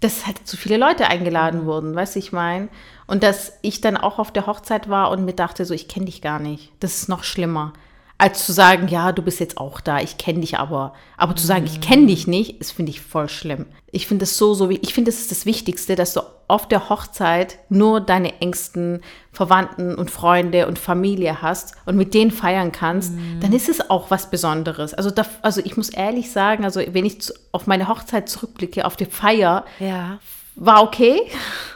dass 0.00 0.26
halt 0.26 0.46
zu 0.46 0.56
viele 0.56 0.76
Leute 0.76 1.08
eingeladen 1.08 1.66
wurden, 1.66 1.94
weißt 1.94 2.14
du, 2.14 2.18
ich 2.18 2.32
meine. 2.32 2.68
Und 3.06 3.22
dass 3.22 3.54
ich 3.62 3.80
dann 3.80 3.96
auch 3.96 4.18
auf 4.18 4.32
der 4.32 4.46
Hochzeit 4.46 4.88
war 4.88 5.10
und 5.10 5.24
mir 5.24 5.32
dachte, 5.32 5.64
so, 5.64 5.74
ich 5.74 5.88
kenne 5.88 6.06
dich 6.06 6.22
gar 6.22 6.38
nicht. 6.38 6.72
Das 6.80 6.96
ist 6.96 7.08
noch 7.08 7.24
schlimmer 7.24 7.72
als 8.18 8.44
zu 8.44 8.52
sagen, 8.52 8.88
ja, 8.88 9.12
du 9.12 9.22
bist 9.22 9.38
jetzt 9.38 9.58
auch 9.58 9.80
da, 9.80 10.00
ich 10.00 10.18
kenne 10.18 10.40
dich 10.40 10.58
aber. 10.58 10.92
Aber 11.16 11.36
zu 11.36 11.46
sagen, 11.46 11.64
ich 11.64 11.80
kenne 11.80 12.06
dich 12.06 12.26
nicht, 12.26 12.60
ist, 12.60 12.72
finde 12.72 12.90
ich, 12.90 13.00
voll 13.00 13.28
schlimm. 13.28 13.66
Ich 13.92 14.08
finde 14.08 14.24
es 14.24 14.36
so, 14.36 14.54
so 14.54 14.68
wie, 14.68 14.80
ich 14.82 14.92
finde, 14.92 15.10
das 15.12 15.20
ist 15.20 15.30
das 15.30 15.46
Wichtigste, 15.46 15.94
dass 15.94 16.14
du 16.14 16.20
auf 16.48 16.66
der 16.66 16.88
Hochzeit 16.88 17.58
nur 17.68 18.00
deine 18.00 18.40
engsten 18.40 19.02
Verwandten 19.32 19.94
und 19.94 20.10
Freunde 20.10 20.66
und 20.66 20.78
Familie 20.78 21.42
hast 21.42 21.74
und 21.86 21.96
mit 21.96 22.14
denen 22.14 22.30
feiern 22.30 22.72
kannst, 22.72 23.12
mhm. 23.12 23.38
dann 23.40 23.52
ist 23.52 23.68
es 23.68 23.90
auch 23.90 24.10
was 24.10 24.30
Besonderes. 24.30 24.94
Also, 24.94 25.10
da, 25.10 25.24
also 25.42 25.60
ich 25.62 25.76
muss 25.76 25.90
ehrlich 25.90 26.32
sagen, 26.32 26.64
also 26.64 26.80
wenn 26.90 27.04
ich 27.04 27.20
zu, 27.20 27.34
auf 27.52 27.66
meine 27.66 27.86
Hochzeit 27.86 28.28
zurückblicke, 28.28 28.84
auf 28.84 28.96
die 28.96 29.04
Feier, 29.04 29.64
ja. 29.78 30.18
war 30.56 30.82
okay. 30.82 31.20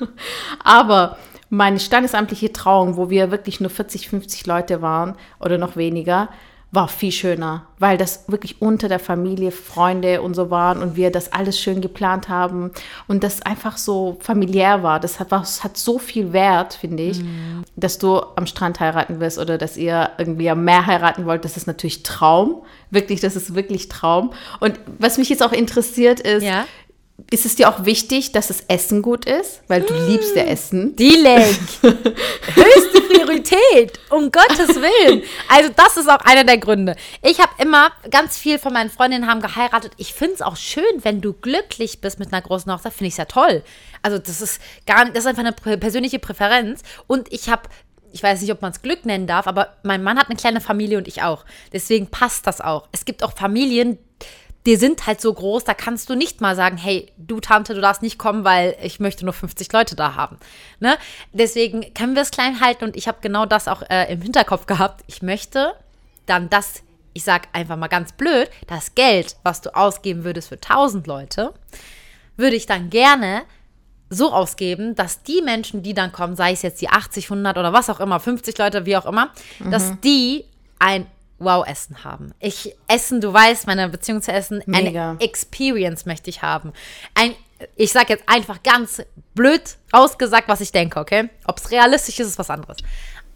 aber 0.65 1.19
meine 1.51 1.79
standesamtliche 1.79 2.51
Trauung, 2.51 2.97
wo 2.97 3.11
wir 3.11 3.31
wirklich 3.31 3.61
nur 3.61 3.69
40, 3.69 4.09
50 4.09 4.47
Leute 4.47 4.81
waren 4.81 5.17
oder 5.39 5.59
noch 5.59 5.77
weniger, 5.77 6.31
war 6.73 6.89
viel 6.89 7.13
schöner, 7.13 7.67
weil 7.79 7.99
das 7.99 8.25
wirklich 8.29 8.63
unter 8.63 8.89
der 8.89 8.99
Familie 8.99 9.51
Freunde 9.51 10.23
und 10.23 10.33
so 10.33 10.49
waren 10.49 10.81
und 10.81 10.97
wir 10.97 11.13
das 11.13 11.31
alles 11.31 11.61
schön 11.61 11.83
geplant 11.83 12.31
haben 12.31 12.71
und 13.07 13.23
das 13.23 13.43
einfach 13.43 13.77
so 13.77 14.17
familiär 14.21 14.83
war. 14.83 14.99
Das 14.99 15.21
hat, 15.21 15.33
das 15.33 15.63
hat 15.63 15.77
so 15.77 15.99
viel 15.99 16.33
Wert, 16.33 16.73
finde 16.73 17.03
ich, 17.03 17.23
mhm. 17.23 17.65
dass 17.77 17.99
du 17.99 18.23
am 18.37 18.47
Strand 18.47 18.81
heiraten 18.81 19.21
wirst 19.21 19.39
oder 19.39 19.59
dass 19.59 19.77
ihr 19.77 20.13
irgendwie 20.17 20.49
am 20.49 20.65
Meer 20.65 20.87
heiraten 20.87 21.27
wollt. 21.27 21.45
Das 21.45 21.59
ist 21.59 21.67
natürlich 21.67 22.05
Traum. 22.05 22.63
Wirklich, 22.91 23.21
das 23.21 23.37
ist 23.37 23.55
wirklich 23.55 23.91
Traum. 23.91 24.33
Und 24.59 24.81
was 24.99 25.19
mich 25.19 25.29
jetzt 25.29 25.43
auch 25.43 25.53
interessiert 25.53 26.21
ist, 26.21 26.43
ja 26.43 26.65
ist 27.33 27.47
es 27.47 27.57
dir 27.57 27.69
auch 27.69 27.85
wichtig, 27.85 28.33
dass 28.33 28.49
das 28.49 28.61
Essen 28.69 29.03
gut 29.03 29.25
ist? 29.25 29.63
Weil 29.69 29.83
du 29.83 29.95
mmh, 29.95 30.07
liebst 30.09 30.37
ja 30.37 30.45
Essen. 30.45 30.95
Die 30.97 31.17
Leg. 31.17 31.59
Höchste 31.83 33.01
Priorität. 33.09 33.99
Um 34.11 34.31
Gottes 34.31 34.77
Willen. 34.77 35.23
Also 35.49 35.71
das 35.75 35.97
ist 35.97 36.09
auch 36.09 36.21
einer 36.21 36.45
der 36.45 36.59
Gründe. 36.59 36.97
Ich 37.23 37.41
habe 37.41 37.53
immer, 37.59 37.91
ganz 38.11 38.37
viel 38.37 38.59
von 38.59 38.73
meinen 38.73 38.91
Freundinnen 38.91 39.29
haben 39.29 39.41
geheiratet. 39.41 39.93
Ich 39.97 40.15
finde 40.15 40.35
es 40.35 40.43
auch 40.43 40.57
schön, 40.57 40.85
wenn 41.03 41.21
du 41.21 41.33
glücklich 41.33 42.01
bist 42.01 42.19
mit 42.19 42.33
einer 42.33 42.43
großen 42.43 42.73
Hochzeit. 42.73 42.93
Finde 42.93 43.09
ich 43.09 43.17
ja 43.17 43.25
toll. 43.25 43.63
Also 44.03 44.19
das 44.19 44.41
ist 44.41 44.61
gar 44.87 45.05
nicht, 45.05 45.17
das 45.17 45.25
ist 45.25 45.39
einfach 45.39 45.45
eine 45.65 45.79
persönliche 45.79 46.19
Präferenz. 46.19 46.83
Und 47.07 47.33
ich 47.33 47.49
habe 47.49 47.69
ich 48.13 48.23
weiß 48.23 48.43
nicht, 48.43 48.53
ob 48.53 48.61
man 48.61 48.73
es 48.73 48.83
Glück 48.83 49.07
nennen 49.07 49.27
darf, 49.27 49.47
aber 49.47 49.77
mein 49.83 50.03
Mann 50.03 50.19
hat 50.19 50.29
eine 50.29 50.37
kleine 50.37 50.61
Familie 50.61 50.99
und 50.99 51.09
ich 51.09 51.23
auch. 51.23 51.45
Deswegen 51.73 52.09
passt 52.09 52.47
das 52.47 52.61
auch. 52.61 52.89
Es 52.93 53.05
gibt 53.05 53.25
auch 53.25 53.33
Familien, 53.33 53.99
die 54.67 54.77
sind 54.77 55.07
halt 55.07 55.21
so 55.21 55.33
groß, 55.33 55.65
da 55.65 55.75
kannst 55.75 56.09
du 56.09 56.15
nicht 56.15 56.41
mal 56.41 56.55
sagen, 56.55 56.77
hey, 56.77 57.11
du 57.17 57.41
Tante, 57.41 57.75
du 57.75 57.81
darfst 57.81 58.03
nicht 58.03 58.19
kommen, 58.19 58.45
weil 58.45 58.77
ich 58.83 59.01
möchte 59.01 59.25
nur 59.25 59.35
50 59.35 59.73
Leute 59.73 59.97
da 59.97 60.15
haben. 60.15 60.39
Ne? 60.79 60.97
Deswegen 61.33 61.93
können 61.95 62.15
wir 62.15 62.23
es 62.23 62.31
klein 62.31 62.61
halten 62.61 62.85
und 62.85 62.97
ich 62.97 63.09
habe 63.09 63.19
genau 63.21 63.45
das 63.47 63.67
auch 63.67 63.83
äh, 63.91 64.13
im 64.13 64.23
Hinterkopf 64.23 64.67
gehabt. 64.67 65.03
Ich 65.09 65.23
möchte 65.23 65.75
dann 66.27 66.49
das, 66.49 66.83
ich 67.13 67.25
sag 67.25 67.49
einfach 67.53 67.77
mal 67.77 67.89
ganz 67.89 68.13
blöd, 68.13 68.51
das 68.69 68.95
Geld, 68.95 69.37
was 69.43 69.61
du 69.63 69.75
ausgeben 69.75 70.23
würdest 70.23 70.49
für 70.49 70.57
1000 70.57 71.07
Leute, 71.07 71.53
würde 72.37 72.57
ich 72.57 72.67
dann 72.67 72.91
gerne 72.91 73.43
so 74.11 74.33
ausgeben, 74.33 74.95
dass 74.95 75.23
die 75.23 75.41
Menschen, 75.43 75.83
die 75.83 75.95
dann 75.95 76.13
kommen, 76.13 76.37
sei 76.37 76.53
es 76.53 76.63
jetzt 76.63 76.81
die 76.83 76.89
80, 76.89 77.25
100 77.25 77.57
oder 77.57 77.73
was 77.73 77.91
auch 77.91 77.99
immer, 77.99 78.21
50 78.21 78.57
Leute, 78.59 78.87
wie 78.87 78.97
auch 78.97 79.07
immer, 79.07 79.31
mhm. 79.59 79.71
dass 79.71 79.99
die 80.01 80.45
ein 80.79 81.07
Wow-Essen 81.45 82.05
haben. 82.05 82.33
Ich 82.41 82.75
essen, 82.89 83.21
du 83.21 83.33
weißt, 83.33 83.67
meine 83.67 83.89
Beziehung 83.89 84.23
zu 84.23 84.33
Essen, 84.33 84.63
Mega. 84.67 85.11
eine 85.11 85.21
Experience 85.21 86.07
möchte 86.07 86.31
ich 86.31 86.43
haben. 86.43 86.73
Ein, 87.15 87.35
ich 87.77 87.93
sage 87.93 88.15
jetzt 88.15 88.25
einfach 88.29 88.63
ganz 88.63 89.03
blöd 89.35 89.63
ausgesagt, 89.93 90.49
was 90.49 90.61
ich 90.61 90.73
denke, 90.73 91.01
okay? 91.01 91.31
Ob 91.47 91.59
es 91.59 91.71
realistisch 91.71 92.19
ist, 92.21 92.29
ist 92.29 92.39
was 92.39 92.51
anderes. 92.51 92.79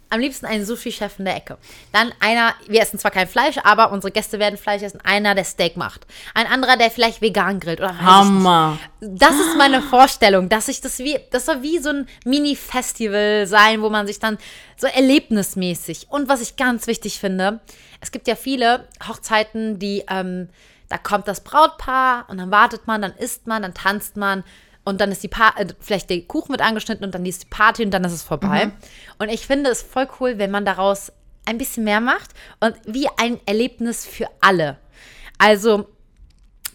Am 0.09 0.19
liebsten 0.19 0.45
einen 0.45 0.65
Sushi-Chef 0.65 1.19
in 1.19 1.25
der 1.25 1.35
Ecke. 1.35 1.57
Dann 1.91 2.13
einer, 2.19 2.53
wir 2.67 2.81
essen 2.81 2.99
zwar 2.99 3.11
kein 3.11 3.27
Fleisch, 3.27 3.57
aber 3.63 3.91
unsere 3.91 4.11
Gäste 4.11 4.39
werden 4.39 4.57
Fleisch 4.57 4.81
essen. 4.81 5.01
Einer, 5.03 5.35
der 5.35 5.43
Steak 5.43 5.77
macht. 5.77 6.05
Ein 6.33 6.47
anderer, 6.47 6.77
der 6.77 6.91
vielleicht 6.91 7.21
vegan 7.21 7.59
grillt. 7.59 7.79
Oder 7.79 7.99
Hammer. 7.99 8.77
Das 9.01 9.35
ist 9.35 9.57
meine 9.57 9.81
Vorstellung, 9.81 10.49
dass 10.49 10.67
ich 10.67 10.81
das 10.81 10.99
wie, 10.99 11.19
das 11.31 11.45
soll 11.45 11.61
wie 11.61 11.79
so 11.79 11.89
ein 11.89 12.07
Mini-Festival 12.25 13.47
sein, 13.47 13.81
wo 13.81 13.89
man 13.89 14.07
sich 14.07 14.19
dann 14.19 14.37
so 14.77 14.87
erlebnismäßig. 14.87 16.07
Und 16.09 16.29
was 16.29 16.41
ich 16.41 16.55
ganz 16.55 16.87
wichtig 16.87 17.19
finde, 17.19 17.59
es 18.01 18.11
gibt 18.11 18.27
ja 18.27 18.35
viele 18.35 18.87
Hochzeiten, 19.07 19.79
die, 19.79 20.05
ähm, 20.09 20.49
da 20.89 20.97
kommt 20.97 21.27
das 21.27 21.41
Brautpaar 21.41 22.25
und 22.29 22.37
dann 22.37 22.51
wartet 22.51 22.87
man, 22.87 23.01
dann 23.01 23.13
isst 23.15 23.47
man, 23.47 23.61
dann 23.61 23.73
tanzt 23.73 24.15
man 24.15 24.43
und 24.87 25.01
dann 25.01 25.11
ist 25.11 25.21
die 25.21 25.27
pa 25.27 25.53
äh, 25.57 25.67
vielleicht 25.81 26.09
der 26.09 26.21
Kuchen 26.21 26.51
wird 26.51 26.61
angeschnitten 26.61 27.03
und 27.03 27.13
dann 27.13 27.25
ist 27.25 27.43
die 27.43 27.47
Party 27.49 27.83
und 27.83 27.91
dann 27.91 28.05
ist 28.05 28.13
es 28.13 28.23
vorbei. 28.23 28.67
Mhm. 28.67 28.71
Und 29.19 29.27
ich 29.27 29.45
finde 29.45 29.69
es 29.69 29.81
voll 29.81 30.07
cool, 30.21 30.37
wenn 30.37 30.49
man 30.49 30.63
daraus 30.63 31.11
ein 31.45 31.57
bisschen 31.57 31.83
mehr 31.83 31.99
macht 31.99 32.31
und 32.61 32.73
wie 32.85 33.09
ein 33.17 33.37
Erlebnis 33.45 34.05
für 34.05 34.27
alle. 34.39 34.77
Also, 35.37 35.89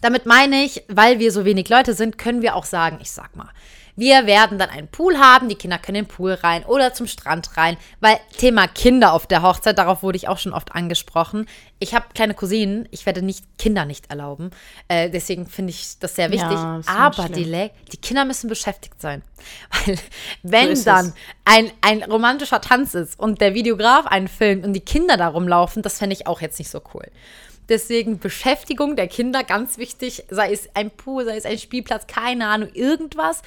damit 0.03 0.27
meine 0.27 0.63
ich, 0.63 0.85
weil 0.89 1.21
wir 1.21 1.33
so 1.33 1.47
wenig 1.47 1.71
Leute 1.71 1.95
sind, 1.95 2.19
können 2.19 2.43
wir 2.43 2.55
auch 2.55 2.67
sagen, 2.67 2.99
ich 3.01 3.11
sag 3.11 3.35
mal, 3.35 3.49
wir 3.97 4.27
werden 4.27 4.59
dann 4.59 4.71
einen 4.71 4.89
Pool 4.89 5.19
haben, 5.19 5.49
die 5.49 5.55
Kinder 5.55 5.79
können 5.79 5.97
in 5.97 6.05
den 6.05 6.09
Pool 6.09 6.33
rein 6.33 6.65
oder 6.65 6.95
zum 6.95 7.07
Strand 7.07 7.57
rein, 7.57 7.77
weil 8.01 8.19
Thema 8.39 8.67
Kinder 8.67 9.13
auf 9.13 9.27
der 9.27 9.43
Hochzeit, 9.43 9.77
darauf 9.77 10.03
wurde 10.03 10.17
ich 10.17 10.29
auch 10.29 10.39
schon 10.39 10.53
oft 10.53 10.75
angesprochen. 10.75 11.47
Ich 11.79 11.95
habe 11.95 12.07
kleine 12.15 12.35
Cousinen, 12.35 12.89
ich 12.91 13.07
werde 13.07 13.23
nicht 13.23 13.45
Kinder 13.59 13.85
nicht 13.85 14.11
erlauben, 14.11 14.51
äh, 14.89 15.11
deswegen 15.11 15.47
finde 15.47 15.71
ich 15.71 15.99
das 15.99 16.17
sehr 16.17 16.31
wichtig. 16.31 16.53
Ja, 16.53 16.81
Aber 16.87 17.29
die, 17.29 17.71
die 17.93 17.97
Kinder 17.99 18.25
müssen 18.25 18.49
beschäftigt 18.49 19.01
sein, 19.01 19.23
weil 19.87 19.99
wenn 20.43 20.77
so 20.77 20.85
dann 20.85 21.13
ein, 21.45 21.71
ein 21.81 22.03
romantischer 22.05 22.61
Tanz 22.61 22.95
ist 22.95 23.19
und 23.19 23.41
der 23.41 23.55
Videograf 23.55 24.07
einen 24.07 24.29
filmt 24.29 24.65
und 24.65 24.73
die 24.73 24.81
Kinder 24.81 25.17
da 25.17 25.29
rumlaufen, 25.29 25.83
das 25.83 25.99
fände 25.99 26.15
ich 26.15 26.27
auch 26.27 26.41
jetzt 26.41 26.59
nicht 26.59 26.71
so 26.71 26.81
cool. 26.95 27.07
Deswegen 27.69 28.19
Beschäftigung 28.19 28.97
der 28.97 29.07
Kinder 29.09 29.45
ganz 29.45 29.79
wichtig, 29.79 30.25
sei 30.31 30.53
es 30.53 30.69
ein 30.75 30.91
Pool, 30.91 31.25
sei 31.25 31.37
es 31.37 31.45
ein 31.45 31.59
Spielplatz, 31.59 32.07
keine 32.07 32.49
Ahnung, 32.49 32.69
irgendwas, 32.75 33.43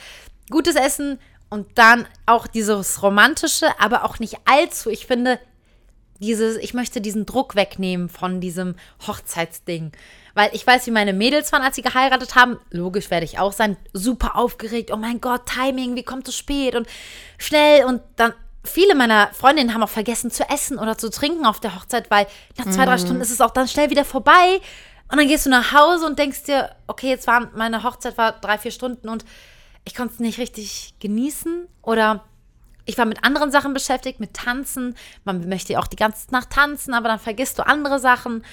gutes 0.50 0.76
Essen 0.76 1.20
und 1.50 1.68
dann 1.76 2.08
auch 2.26 2.48
dieses 2.48 3.02
romantische, 3.02 3.68
aber 3.80 4.04
auch 4.04 4.20
nicht 4.20 4.38
allzu. 4.46 4.90
Ich 4.90 5.06
finde, 5.06 5.40
dieses, 6.20 6.58
ich 6.58 6.74
möchte 6.74 7.02
diesen 7.02 7.26
Druck 7.26 7.56
wegnehmen 7.56 8.10
von 8.10 8.42
diesem 8.42 8.76
Hochzeitsding. 9.06 9.92
Weil 10.34 10.50
ich 10.54 10.66
weiß, 10.66 10.86
wie 10.88 10.92
meine 10.92 11.14
Mädels 11.14 11.52
waren, 11.52 11.62
als 11.62 11.76
sie 11.76 11.82
geheiratet 11.82 12.36
haben. 12.36 12.60
Logisch 12.72 13.10
werde 13.10 13.26
ich 13.26 13.40
auch 13.40 13.54
sein. 13.54 13.78
Super 13.94 14.36
aufgeregt. 14.36 14.92
Oh 14.92 14.98
mein 14.98 15.22
Gott, 15.22 15.46
Timing, 15.46 15.96
wie 15.96 16.04
kommt 16.04 16.28
es 16.28 16.36
spät 16.36 16.76
und 16.76 16.88
schnell. 17.38 17.86
Und 17.86 18.02
dann, 18.18 18.34
viele 18.64 18.96
meiner 18.96 19.30
Freundinnen 19.34 19.74
haben 19.74 19.84
auch 19.84 19.90
vergessen 19.90 20.32
zu 20.32 20.44
essen 20.50 20.78
oder 20.78 20.98
zu 20.98 21.10
trinken 21.10 21.46
auf 21.46 21.60
der 21.60 21.76
Hochzeit, 21.76 22.12
weil 22.12 22.28
nach 22.58 22.70
zwei, 22.70 22.86
drei 22.86 22.96
mm. 22.96 23.00
Stunden 23.00 23.22
ist 23.22 23.32
es 23.32 23.42
auch 23.42 23.52
dann 23.52 23.68
schnell 23.68 23.90
wieder 23.90 24.04
vorbei. 24.04 24.60
Und 25.10 25.20
dann 25.20 25.28
gehst 25.28 25.46
du 25.46 25.50
nach 25.50 25.72
Hause 25.72 26.06
und 26.06 26.18
denkst 26.18 26.44
dir, 26.44 26.76
okay, 26.88 27.10
jetzt 27.10 27.28
war 27.28 27.52
meine 27.56 27.84
Hochzeit 27.84 28.18
war 28.18 28.34
drei, 28.34 28.58
vier 28.58 28.72
Stunden 28.72 29.08
und 29.08 29.24
ich 29.86 29.96
konnte 29.96 30.16
es 30.16 30.20
nicht 30.20 30.40
richtig 30.40 30.96
genießen 31.00 31.68
oder 31.82 32.26
ich 32.86 32.98
war 32.98 33.06
mit 33.06 33.24
anderen 33.24 33.52
Sachen 33.52 33.74
beschäftigt, 33.74 34.20
mit 34.20 34.34
Tanzen. 34.34 34.96
Man 35.24 35.48
möchte 35.48 35.80
auch 35.80 35.88
die 35.88 35.96
ganze 35.96 36.32
Nacht 36.32 36.52
tanzen, 36.52 36.94
aber 36.94 37.08
dann 37.08 37.20
vergisst 37.20 37.58
du 37.58 37.66
andere 37.66 38.00
Sachen. 38.00 38.44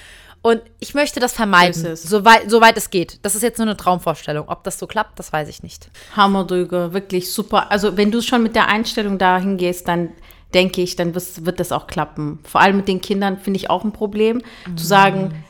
Und 0.41 0.61
ich 0.79 0.93
möchte 0.93 1.19
das 1.19 1.33
vermeiden, 1.33 1.95
soweit, 1.95 2.49
soweit 2.49 2.75
es 2.75 2.89
geht. 2.89 3.19
Das 3.21 3.33
ist 3.35 3.43
jetzt 3.43 3.59
nur 3.59 3.67
eine 3.67 3.77
Traumvorstellung. 3.77 4.49
Ob 4.49 4.63
das 4.63 4.77
so 4.77 4.87
klappt, 4.87 5.17
das 5.17 5.31
weiß 5.31 5.47
ich 5.47 5.63
nicht. 5.63 5.89
Hammerdrüge, 6.17 6.93
wirklich 6.93 7.31
super. 7.31 7.71
Also 7.71 7.95
wenn 7.95 8.11
du 8.11 8.21
schon 8.21 8.43
mit 8.43 8.55
der 8.55 8.67
Einstellung 8.67 9.17
dahin 9.17 9.57
gehst, 9.57 9.87
dann 9.87 10.09
denke 10.53 10.81
ich, 10.81 10.95
dann 10.95 11.15
wird 11.15 11.59
das 11.59 11.71
auch 11.71 11.87
klappen. 11.87 12.39
Vor 12.43 12.59
allem 12.59 12.77
mit 12.77 12.87
den 12.87 13.01
Kindern 13.01 13.37
finde 13.37 13.57
ich 13.57 13.69
auch 13.69 13.83
ein 13.83 13.93
Problem. 13.93 14.41
Mhm. 14.67 14.77
Zu 14.77 14.85
sagen, 14.85 15.45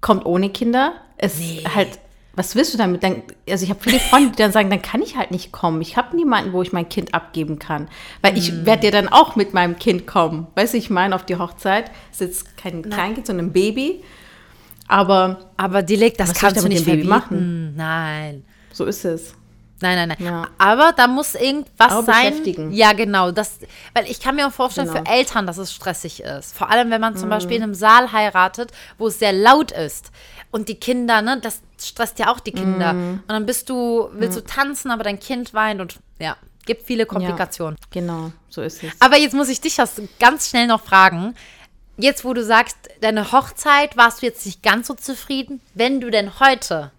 kommt 0.00 0.26
ohne 0.26 0.50
Kinder. 0.50 0.92
Es 1.16 1.38
nee. 1.38 1.64
halt 1.74 1.98
was 2.36 2.54
willst 2.54 2.74
du 2.74 2.78
damit? 2.78 3.02
Dann, 3.02 3.22
also 3.48 3.64
ich 3.64 3.70
habe 3.70 3.80
viele 3.80 3.98
Freunde, 3.98 4.30
die 4.30 4.36
dann 4.36 4.52
sagen, 4.52 4.70
dann 4.70 4.82
kann 4.82 5.02
ich 5.02 5.16
halt 5.16 5.30
nicht 5.30 5.52
kommen. 5.52 5.80
Ich 5.82 5.96
habe 5.96 6.16
niemanden, 6.16 6.52
wo 6.52 6.62
ich 6.62 6.72
mein 6.72 6.88
Kind 6.88 7.14
abgeben 7.14 7.58
kann. 7.58 7.88
Weil 8.22 8.36
ich 8.36 8.52
mm. 8.52 8.66
werde 8.66 8.86
ja 8.86 8.90
dann 8.90 9.08
auch 9.08 9.36
mit 9.36 9.54
meinem 9.54 9.78
Kind 9.78 10.06
kommen. 10.06 10.46
Weißt 10.54 10.74
du, 10.74 10.78
ich 10.78 10.90
meine, 10.90 11.14
auf 11.14 11.24
die 11.24 11.36
Hochzeit 11.36 11.90
ist 12.10 12.20
jetzt 12.20 12.56
kein 12.56 12.82
Kleinkind, 12.82 13.26
sondern 13.26 13.46
ein 13.46 13.52
Baby. 13.52 14.02
Aber, 14.88 15.50
aber 15.56 15.82
Dilek, 15.82 16.18
das 16.18 16.34
kannst 16.34 16.62
du 16.62 16.68
nicht 16.68 16.84
Baby 16.84 17.04
machen. 17.04 17.74
Nein. 17.76 18.44
So 18.72 18.84
ist 18.84 19.04
es. 19.04 19.34
Nein, 19.80 19.96
nein, 19.96 20.16
nein. 20.18 20.26
Ja. 20.26 20.48
Aber 20.58 20.92
da 20.92 21.06
muss 21.06 21.34
irgendwas 21.34 21.92
Aber 21.92 22.02
sein. 22.04 22.72
Ja, 22.72 22.92
genau. 22.92 23.32
Das, 23.32 23.58
weil 23.92 24.06
ich 24.10 24.20
kann 24.20 24.36
mir 24.36 24.46
auch 24.46 24.52
vorstellen, 24.52 24.88
genau. 24.88 25.00
für 25.04 25.10
Eltern, 25.10 25.46
dass 25.46 25.58
es 25.58 25.72
stressig 25.72 26.22
ist. 26.22 26.56
Vor 26.56 26.70
allem, 26.70 26.90
wenn 26.90 27.00
man 27.00 27.16
zum 27.16 27.26
mhm. 27.26 27.30
Beispiel 27.30 27.56
in 27.56 27.64
einem 27.64 27.74
Saal 27.74 28.12
heiratet, 28.12 28.72
wo 28.98 29.08
es 29.08 29.18
sehr 29.18 29.32
laut 29.32 29.72
ist. 29.72 30.10
Und 30.50 30.68
die 30.68 30.76
Kinder, 30.76 31.20
ne, 31.20 31.38
das 31.40 31.62
stresst 31.86 32.18
ja 32.18 32.32
auch 32.32 32.40
die 32.40 32.52
Kinder. 32.52 32.92
Mhm. 32.92 33.20
Und 33.20 33.28
dann 33.28 33.46
bist 33.46 33.68
du, 33.70 34.08
willst 34.12 34.36
mhm. 34.36 34.42
du 34.42 34.46
tanzen, 34.46 34.90
aber 34.90 35.04
dein 35.04 35.18
Kind 35.18 35.54
weint 35.54 35.80
und 35.80 35.98
ja, 36.18 36.36
gibt 36.66 36.86
viele 36.86 37.06
Komplikationen. 37.06 37.76
Ja, 37.80 38.00
genau, 38.00 38.32
so 38.48 38.62
ist 38.62 38.82
es. 38.82 38.92
Aber 39.00 39.16
jetzt 39.16 39.34
muss 39.34 39.48
ich 39.48 39.60
dich 39.60 39.76
ganz 40.18 40.48
schnell 40.48 40.66
noch 40.66 40.82
fragen. 40.82 41.34
Jetzt, 41.96 42.24
wo 42.24 42.34
du 42.34 42.44
sagst, 42.44 42.76
deine 43.00 43.30
Hochzeit, 43.30 43.96
warst 43.96 44.22
du 44.22 44.26
jetzt 44.26 44.44
nicht 44.44 44.62
ganz 44.62 44.88
so 44.88 44.94
zufrieden, 44.94 45.60
wenn 45.74 46.00
du 46.00 46.10
denn 46.10 46.40
heute 46.40 46.90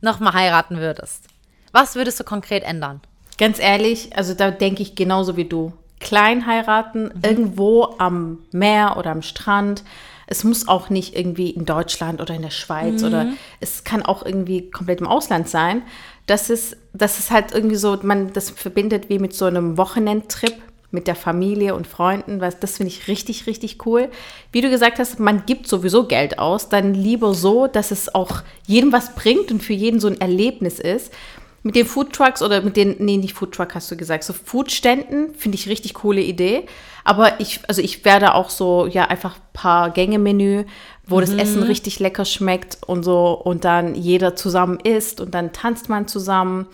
nochmal 0.00 0.34
heiraten 0.34 0.78
würdest? 0.78 1.24
Was 1.72 1.94
würdest 1.94 2.20
du 2.20 2.24
konkret 2.24 2.62
ändern? 2.62 3.00
Ganz 3.38 3.58
ehrlich, 3.58 4.16
also 4.16 4.34
da 4.34 4.50
denke 4.50 4.82
ich 4.82 4.94
genauso 4.94 5.36
wie 5.36 5.46
du. 5.46 5.72
Klein 6.00 6.46
heiraten, 6.46 7.04
mhm. 7.04 7.20
irgendwo 7.22 7.94
am 7.98 8.38
Meer 8.50 8.96
oder 8.98 9.10
am 9.10 9.22
Strand. 9.22 9.84
Es 10.26 10.44
muss 10.44 10.68
auch 10.68 10.90
nicht 10.90 11.16
irgendwie 11.16 11.50
in 11.50 11.64
Deutschland 11.64 12.20
oder 12.20 12.34
in 12.34 12.42
der 12.42 12.50
Schweiz 12.50 13.02
mhm. 13.02 13.08
oder 13.08 13.26
es 13.60 13.84
kann 13.84 14.02
auch 14.02 14.24
irgendwie 14.24 14.70
komplett 14.70 15.00
im 15.00 15.06
Ausland 15.06 15.48
sein. 15.48 15.82
Das 16.26 16.50
ist, 16.50 16.76
das 16.92 17.18
ist 17.18 17.30
halt 17.30 17.52
irgendwie 17.52 17.76
so, 17.76 17.98
man 18.02 18.32
das 18.32 18.50
verbindet 18.50 19.08
wie 19.08 19.18
mit 19.18 19.34
so 19.34 19.44
einem 19.44 19.76
Wochenendtrip 19.76 20.54
mit 20.92 21.06
der 21.06 21.14
Familie 21.14 21.74
und 21.74 21.86
Freunden, 21.86 22.40
was 22.40 22.58
das 22.58 22.76
finde 22.76 22.92
ich 22.92 23.06
richtig, 23.06 23.46
richtig 23.46 23.86
cool. 23.86 24.08
Wie 24.50 24.60
du 24.60 24.70
gesagt 24.70 24.98
hast, 24.98 25.20
man 25.20 25.46
gibt 25.46 25.68
sowieso 25.68 26.06
Geld 26.06 26.38
aus, 26.38 26.68
dann 26.68 26.94
lieber 26.94 27.32
so, 27.34 27.66
dass 27.66 27.90
es 27.90 28.12
auch 28.14 28.42
jedem 28.66 28.92
was 28.92 29.14
bringt 29.14 29.52
und 29.52 29.62
für 29.62 29.72
jeden 29.72 30.00
so 30.00 30.08
ein 30.08 30.20
Erlebnis 30.20 30.80
ist. 30.80 31.12
Mit 31.62 31.76
den 31.76 31.84
Foodtrucks 31.84 32.42
oder 32.42 32.62
mit 32.62 32.76
den, 32.76 32.96
nee, 33.00 33.18
nicht 33.18 33.34
Foodtruck 33.34 33.74
hast 33.74 33.90
du 33.90 33.96
gesagt, 33.96 34.24
so 34.24 34.32
Foodständen 34.32 35.34
finde 35.34 35.56
ich 35.56 35.68
richtig 35.68 35.94
coole 35.94 36.22
Idee. 36.22 36.66
Aber 37.04 37.38
ich, 37.40 37.60
also 37.68 37.82
ich 37.82 38.04
werde 38.04 38.34
auch 38.34 38.50
so, 38.50 38.86
ja, 38.86 39.06
einfach 39.06 39.36
ein 39.36 39.42
paar 39.52 39.90
Gänge-Menü, 39.90 40.64
wo 41.06 41.16
mhm. 41.16 41.20
das 41.20 41.32
Essen 41.32 41.62
richtig 41.62 41.98
lecker 41.98 42.24
schmeckt 42.24 42.78
und 42.86 43.02
so 43.02 43.32
und 43.32 43.64
dann 43.64 43.94
jeder 43.94 44.36
zusammen 44.36 44.78
isst 44.80 45.20
und 45.20 45.34
dann 45.34 45.52
tanzt 45.52 45.88
man 45.88 46.08
zusammen. 46.08 46.66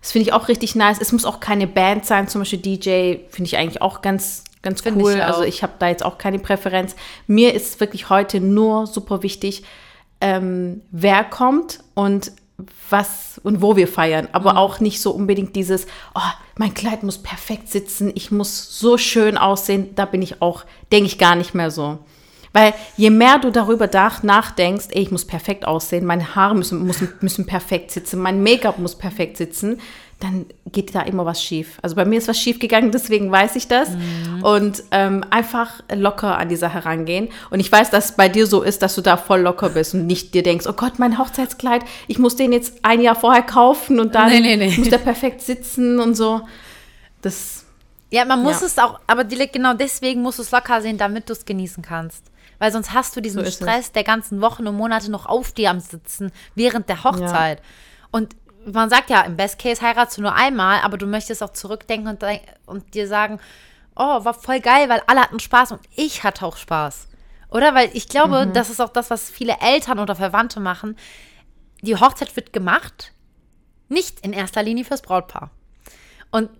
Das 0.00 0.12
finde 0.12 0.28
ich 0.28 0.32
auch 0.32 0.48
richtig 0.48 0.74
nice. 0.76 0.98
Es 1.00 1.12
muss 1.12 1.24
auch 1.24 1.40
keine 1.40 1.66
Band 1.66 2.04
sein, 2.06 2.28
zum 2.28 2.40
Beispiel 2.40 2.60
DJ 2.60 3.16
finde 3.30 3.46
ich 3.46 3.56
eigentlich 3.56 3.82
auch 3.82 4.02
ganz, 4.02 4.44
ganz 4.62 4.82
find 4.82 5.02
cool. 5.02 5.14
Ich 5.14 5.24
also 5.24 5.42
ich 5.42 5.62
habe 5.62 5.72
da 5.78 5.88
jetzt 5.88 6.04
auch 6.04 6.18
keine 6.18 6.38
Präferenz. 6.38 6.94
Mir 7.26 7.54
ist 7.54 7.80
wirklich 7.80 8.08
heute 8.08 8.40
nur 8.40 8.86
super 8.86 9.22
wichtig, 9.22 9.64
ähm, 10.20 10.82
wer 10.90 11.24
kommt 11.24 11.80
und 11.94 12.32
was 12.90 13.40
und 13.44 13.62
wo 13.62 13.76
wir 13.76 13.86
feiern, 13.86 14.28
aber 14.32 14.52
mhm. 14.52 14.58
auch 14.58 14.80
nicht 14.80 15.00
so 15.00 15.12
unbedingt 15.12 15.54
dieses, 15.54 15.86
oh, 16.14 16.20
mein 16.56 16.74
Kleid 16.74 17.04
muss 17.04 17.18
perfekt 17.18 17.68
sitzen, 17.68 18.10
ich 18.14 18.30
muss 18.30 18.78
so 18.80 18.98
schön 18.98 19.38
aussehen, 19.38 19.94
da 19.94 20.04
bin 20.04 20.22
ich 20.22 20.42
auch, 20.42 20.64
denke 20.90 21.06
ich 21.06 21.18
gar 21.18 21.36
nicht 21.36 21.54
mehr 21.54 21.70
so. 21.70 21.98
Weil 22.52 22.74
je 22.96 23.10
mehr 23.10 23.38
du 23.38 23.52
darüber 23.52 23.88
nachdenkst, 24.22 24.86
ey, 24.90 25.02
ich 25.02 25.10
muss 25.10 25.24
perfekt 25.24 25.66
aussehen, 25.66 26.04
meine 26.04 26.34
Haare 26.34 26.56
müssen, 26.56 26.84
müssen, 26.84 27.12
müssen 27.20 27.46
perfekt 27.46 27.92
sitzen, 27.92 28.20
mein 28.20 28.42
Make-up 28.42 28.78
muss 28.78 28.96
perfekt 28.96 29.36
sitzen, 29.36 29.80
dann 30.20 30.46
geht 30.72 30.94
da 30.94 31.02
immer 31.02 31.24
was 31.24 31.42
schief. 31.42 31.78
Also 31.80 31.94
bei 31.94 32.04
mir 32.04 32.18
ist 32.18 32.26
was 32.26 32.38
schief 32.38 32.58
gegangen, 32.58 32.90
deswegen 32.92 33.30
weiß 33.30 33.56
ich 33.56 33.68
das. 33.68 33.90
Mhm. 33.90 34.42
Und 34.42 34.82
ähm, 34.90 35.24
einfach 35.30 35.80
locker 35.94 36.38
an 36.38 36.48
die 36.48 36.56
Sache 36.56 36.74
herangehen. 36.74 37.28
Und 37.50 37.60
ich 37.60 37.70
weiß, 37.70 37.90
dass 37.90 38.06
es 38.06 38.12
bei 38.12 38.28
dir 38.28 38.46
so 38.46 38.62
ist, 38.62 38.82
dass 38.82 38.94
du 38.94 39.00
da 39.00 39.16
voll 39.16 39.40
locker 39.40 39.70
bist 39.70 39.94
und 39.94 40.06
nicht 40.06 40.34
dir 40.34 40.42
denkst, 40.42 40.66
oh 40.66 40.72
Gott, 40.72 40.98
mein 40.98 41.18
Hochzeitskleid, 41.18 41.82
ich 42.08 42.18
muss 42.18 42.36
den 42.36 42.52
jetzt 42.52 42.84
ein 42.84 43.00
Jahr 43.00 43.14
vorher 43.14 43.42
kaufen 43.42 44.00
und 44.00 44.14
dann 44.14 44.30
nee, 44.30 44.40
nee, 44.40 44.56
nee. 44.56 44.76
muss 44.76 44.90
der 44.90 44.98
perfekt 44.98 45.40
sitzen 45.40 46.00
und 46.00 46.14
so. 46.14 46.40
Das. 47.22 47.64
Ja, 48.10 48.24
man 48.24 48.42
muss 48.42 48.60
ja. 48.60 48.66
es 48.66 48.78
auch, 48.78 49.00
aber 49.06 49.24
genau 49.24 49.74
deswegen 49.74 50.22
musst 50.22 50.38
du 50.38 50.42
es 50.42 50.50
locker 50.50 50.80
sehen, 50.80 50.98
damit 50.98 51.28
du 51.28 51.32
es 51.32 51.44
genießen 51.44 51.82
kannst. 51.82 52.24
Weil 52.58 52.72
sonst 52.72 52.92
hast 52.92 53.14
du 53.14 53.20
diesen 53.20 53.44
so 53.44 53.50
Stress 53.50 53.86
es. 53.86 53.92
der 53.92 54.02
ganzen 54.02 54.40
Wochen 54.40 54.66
und 54.66 54.76
Monate 54.76 55.10
noch 55.10 55.26
auf 55.26 55.52
dir 55.52 55.70
am 55.70 55.78
Sitzen 55.78 56.32
während 56.56 56.88
der 56.88 57.04
Hochzeit. 57.04 57.58
Ja. 57.58 57.64
Und 58.10 58.34
man 58.66 58.90
sagt 58.90 59.10
ja, 59.10 59.22
im 59.22 59.36
Best 59.36 59.58
Case 59.58 59.80
heiratest 59.82 60.18
du 60.18 60.22
nur 60.22 60.34
einmal, 60.34 60.80
aber 60.82 60.98
du 60.98 61.06
möchtest 61.06 61.42
auch 61.42 61.52
zurückdenken 61.52 62.08
und, 62.08 62.24
und 62.66 62.94
dir 62.94 63.06
sagen, 63.06 63.40
oh, 63.96 64.24
war 64.24 64.34
voll 64.34 64.60
geil, 64.60 64.88
weil 64.88 65.02
alle 65.06 65.20
hatten 65.20 65.40
Spaß 65.40 65.72
und 65.72 65.80
ich 65.94 66.22
hatte 66.24 66.44
auch 66.44 66.56
Spaß. 66.56 67.08
Oder? 67.50 67.74
Weil 67.74 67.90
ich 67.94 68.08
glaube, 68.08 68.46
mhm. 68.46 68.52
das 68.52 68.70
ist 68.70 68.80
auch 68.80 68.90
das, 68.90 69.10
was 69.10 69.30
viele 69.30 69.56
Eltern 69.60 69.98
oder 69.98 70.14
Verwandte 70.14 70.60
machen. 70.60 70.96
Die 71.82 71.96
Hochzeit 71.96 72.34
wird 72.36 72.52
gemacht, 72.52 73.12
nicht 73.88 74.20
in 74.20 74.32
erster 74.32 74.62
Linie 74.62 74.84
fürs 74.84 75.02
Brautpaar. 75.02 75.50
Und 76.30 76.50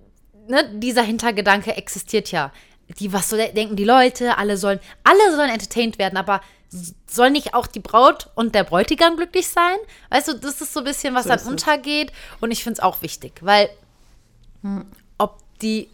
ne, 0.48 0.68
dieser 0.74 1.02
Hintergedanke 1.02 1.76
existiert 1.76 2.30
ja. 2.32 2.52
die, 2.98 3.12
was 3.12 3.28
so 3.28 3.36
denken 3.36 3.76
die 3.76 3.84
Leute, 3.84 4.38
alle 4.38 4.56
sollen, 4.56 4.80
alle 5.04 5.36
sollen 5.36 5.50
entertained 5.50 5.98
werden, 5.98 6.16
aber 6.16 6.40
soll 7.06 7.30
nicht 7.30 7.54
auch 7.54 7.66
die 7.66 7.80
Braut 7.80 8.28
und 8.34 8.54
der 8.54 8.64
Bräutigam 8.64 9.16
glücklich 9.16 9.48
sein? 9.48 9.76
Weißt 10.10 10.28
du, 10.28 10.34
das 10.34 10.60
ist 10.60 10.72
so 10.72 10.80
ein 10.80 10.84
bisschen, 10.84 11.14
was 11.14 11.24
So 11.24 11.30
dann 11.30 11.46
untergeht. 11.46 12.12
Und 12.40 12.50
ich 12.50 12.62
finde 12.62 12.78
es 12.78 12.80
auch 12.80 13.02
wichtig, 13.02 13.40
weil 13.40 13.70
ob 15.18 15.38
die 15.62 15.88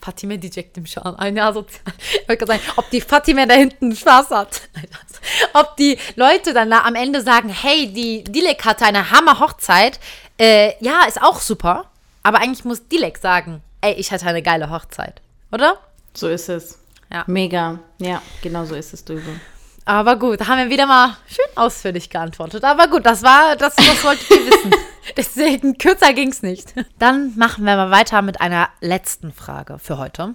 Fatime, 0.00 0.38
die 0.38 0.50
checkt 0.50 0.76
im 0.76 0.86
Schauen 0.86 1.16
ein 1.16 1.36
Jahr 1.36 1.52
sozial. 1.52 1.80
Ich 2.22 2.28
wollte 2.28 2.46
sagen, 2.46 2.62
ob 2.76 2.90
die 2.90 3.00
Fatime 3.00 3.46
da 3.46 3.54
hinten 3.54 3.94
Spaß 3.94 4.30
hat. 4.30 4.62
Ob 5.52 5.76
die 5.76 5.98
Leute 6.16 6.54
dann 6.54 6.70
da 6.70 6.82
am 6.84 6.94
Ende 6.94 7.20
sagen, 7.22 7.50
hey, 7.50 7.92
die 7.92 8.24
Dilek 8.24 8.64
hatte 8.64 8.86
eine 8.86 9.10
Hammer-Hochzeit. 9.10 10.00
Äh, 10.38 10.72
ja, 10.82 11.04
ist 11.06 11.20
auch 11.20 11.40
super. 11.40 11.90
Aber 12.22 12.38
eigentlich 12.38 12.64
muss 12.64 12.88
Dilek 12.88 13.18
sagen, 13.18 13.62
ey, 13.82 13.92
ich 13.94 14.12
hatte 14.12 14.26
eine 14.26 14.42
geile 14.42 14.70
Hochzeit. 14.70 15.20
Oder? 15.52 15.78
So 16.14 16.28
ist 16.28 16.48
es. 16.48 16.78
Ja. 17.12 17.24
Mega. 17.26 17.80
Ja, 17.98 18.22
genau 18.42 18.64
so 18.64 18.74
ist 18.74 18.92
es, 18.92 19.04
Döbe. 19.04 19.40
Aber 19.84 20.16
gut, 20.16 20.40
da 20.40 20.46
haben 20.46 20.58
wir 20.58 20.70
wieder 20.70 20.86
mal 20.86 21.16
schön 21.26 21.46
ausführlich 21.56 22.10
geantwortet. 22.10 22.62
Aber 22.64 22.86
gut, 22.88 23.04
das 23.06 23.22
war, 23.22 23.56
das, 23.56 23.74
das 23.74 24.04
wolltet 24.04 24.30
ihr 24.30 24.46
wissen. 24.46 24.70
Deswegen, 25.16 25.78
kürzer 25.78 26.12
ging's 26.12 26.42
nicht. 26.42 26.74
Dann 26.98 27.36
machen 27.36 27.64
wir 27.64 27.74
mal 27.76 27.90
weiter 27.90 28.22
mit 28.22 28.40
einer 28.40 28.68
letzten 28.80 29.32
Frage 29.32 29.78
für 29.78 29.98
heute. 29.98 30.34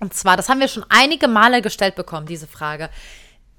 Und 0.00 0.14
zwar, 0.14 0.36
das 0.36 0.48
haben 0.48 0.60
wir 0.60 0.68
schon 0.68 0.84
einige 0.88 1.28
Male 1.28 1.62
gestellt 1.62 1.94
bekommen, 1.94 2.26
diese 2.26 2.46
Frage. 2.46 2.90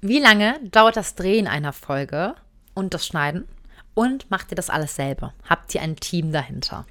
Wie 0.00 0.18
lange 0.18 0.60
dauert 0.64 0.96
das 0.96 1.14
Drehen 1.14 1.46
einer 1.48 1.72
Folge 1.72 2.34
und 2.74 2.92
das 2.92 3.06
Schneiden? 3.06 3.48
Und 3.94 4.30
macht 4.30 4.52
ihr 4.52 4.56
das 4.56 4.68
alles 4.68 4.94
selber? 4.94 5.32
Habt 5.48 5.74
ihr 5.74 5.80
ein 5.80 5.96
Team 5.96 6.30
dahinter? 6.30 6.84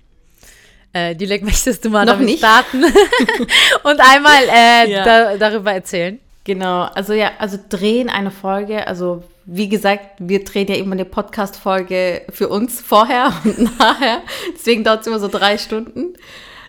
Äh, 0.95 1.13
Dilek, 1.13 1.43
möchtest 1.43 1.83
du 1.83 1.89
mal 1.89 2.05
Noch 2.05 2.13
damit 2.13 2.27
nicht. 2.27 2.39
starten 2.39 2.83
und 3.83 3.99
einmal 3.99 4.43
äh, 4.49 4.89
Ja. 4.89 5.03
da, 5.03 5.37
darüber 5.37 5.73
erzählen? 5.73 6.19
Genau, 6.45 6.83
also 6.83 7.11
ja, 7.13 7.31
also 7.37 7.57
drehen 7.69 8.07
eine 8.09 8.31
Folge, 8.31 8.87
also 8.87 9.23
wie 9.45 9.67
gesagt, 9.67 10.11
wir 10.19 10.43
drehen 10.45 10.67
ja 10.67 10.75
immer 10.75 10.93
eine 10.93 11.03
Podcast-Folge 11.05 12.21
für 12.29 12.47
uns 12.47 12.79
vorher 12.81 13.33
und 13.43 13.77
nachher. 13.77 14.21
Deswegen 14.53 14.83
dauert 14.85 15.01
es 15.01 15.07
immer 15.07 15.19
so 15.19 15.27
drei 15.27 15.57
Stunden. 15.57 16.13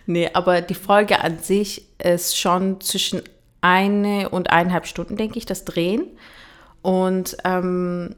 Nee, 0.07 0.29
aber 0.33 0.61
die 0.61 0.74
Folge 0.74 1.20
an 1.20 1.39
sich 1.39 1.85
ist 2.03 2.37
schon 2.39 2.81
zwischen 2.81 3.22
eine 3.61 4.29
und 4.31 4.51
eineinhalb 4.51 4.87
Stunden, 4.87 5.16
denke 5.16 5.39
ich, 5.39 5.47
das 5.47 5.64
Drehen. 5.64 6.07
Und 6.83 7.37
ähm, 7.45 8.16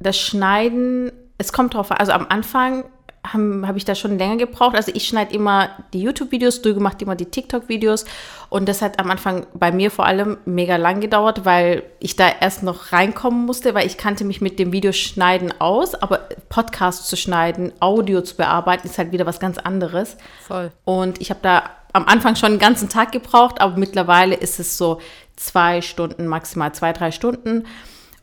das 0.00 0.18
Schneiden, 0.18 1.12
es 1.38 1.52
kommt 1.52 1.74
drauf 1.74 1.90
an. 1.92 1.98
Also 1.98 2.12
am 2.12 2.26
Anfang 2.28 2.84
habe 3.24 3.62
hab 3.66 3.76
ich 3.76 3.84
da 3.84 3.94
schon 3.94 4.18
länger 4.18 4.36
gebraucht. 4.36 4.74
Also 4.74 4.90
ich 4.94 5.06
schneide 5.06 5.34
immer 5.34 5.70
die 5.92 6.00
YouTube-Videos, 6.02 6.60
du 6.62 6.74
macht 6.80 7.00
immer 7.02 7.14
die 7.14 7.26
TikTok-Videos. 7.26 8.04
Und 8.48 8.68
das 8.68 8.82
hat 8.82 8.98
am 8.98 9.10
Anfang 9.10 9.46
bei 9.54 9.70
mir 9.70 9.90
vor 9.90 10.06
allem 10.06 10.38
mega 10.44 10.76
lang 10.76 11.00
gedauert, 11.00 11.44
weil 11.44 11.84
ich 12.00 12.16
da 12.16 12.28
erst 12.40 12.62
noch 12.62 12.92
reinkommen 12.92 13.46
musste, 13.46 13.74
weil 13.74 13.86
ich 13.86 13.96
kannte 13.96 14.24
mich 14.24 14.40
mit 14.40 14.58
dem 14.58 14.72
Videoschneiden 14.72 15.60
aus. 15.60 15.94
Aber 15.94 16.28
Podcast 16.48 17.08
zu 17.08 17.16
schneiden, 17.16 17.72
Audio 17.80 18.22
zu 18.22 18.36
bearbeiten, 18.36 18.88
ist 18.88 18.98
halt 18.98 19.12
wieder 19.12 19.26
was 19.26 19.38
ganz 19.38 19.58
anderes. 19.58 20.16
Voll. 20.46 20.72
Und 20.84 21.20
ich 21.20 21.30
habe 21.30 21.40
da 21.42 21.70
am 21.92 22.06
Anfang 22.06 22.36
schon 22.36 22.50
einen 22.50 22.58
ganzen 22.58 22.88
Tag 22.88 23.12
gebraucht, 23.12 23.60
aber 23.60 23.76
mittlerweile 23.76 24.34
ist 24.34 24.58
es 24.58 24.76
so 24.78 25.00
zwei 25.36 25.80
Stunden, 25.80 26.26
maximal 26.26 26.72
zwei, 26.72 26.92
drei 26.92 27.12
Stunden. 27.12 27.66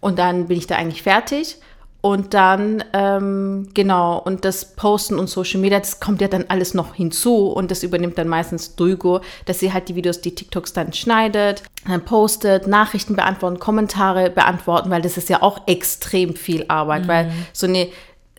Und 0.02 0.20
dann 0.20 0.48
bin 0.48 0.58
ich 0.58 0.68
da 0.68 0.76
eigentlich 0.76 1.04
fertig. 1.04 1.58
Und 2.02 2.34
dann, 2.34 2.82
ähm, 2.94 3.70
genau, 3.74 4.20
und 4.20 4.46
das 4.46 4.74
Posten 4.76 5.20
und 5.20 5.28
Social 5.30 5.60
Media, 5.60 5.80
das 5.80 6.00
kommt 6.00 6.22
ja 6.22 6.30
dann 6.30 6.46
alles 6.48 6.74
noch 6.74 6.96
hinzu 6.96 7.48
und 7.48 7.72
das 7.72 7.84
übernimmt 7.84 8.18
dann 8.18 8.30
meistens 8.30 8.78
Duigo, 8.78 9.20
dass 9.46 9.60
sie 9.60 9.74
halt 9.74 9.90
die 9.90 9.96
Videos, 9.96 10.22
die 10.22 10.34
TikToks 10.34 10.72
dann 10.72 10.94
schneidet, 10.94 11.64
dann 11.86 12.06
postet, 12.06 12.68
Nachrichten 12.68 13.18
beantworten, 13.18 13.60
Kommentare 13.60 14.30
beantworten, 14.30 14.90
weil 14.90 15.02
das 15.02 15.18
ist 15.18 15.28
ja 15.28 15.42
auch 15.42 15.68
extrem 15.68 16.36
viel 16.36 16.64
Arbeit, 16.70 17.08
weil 17.10 17.34
so 17.52 17.68
eine 17.68 17.90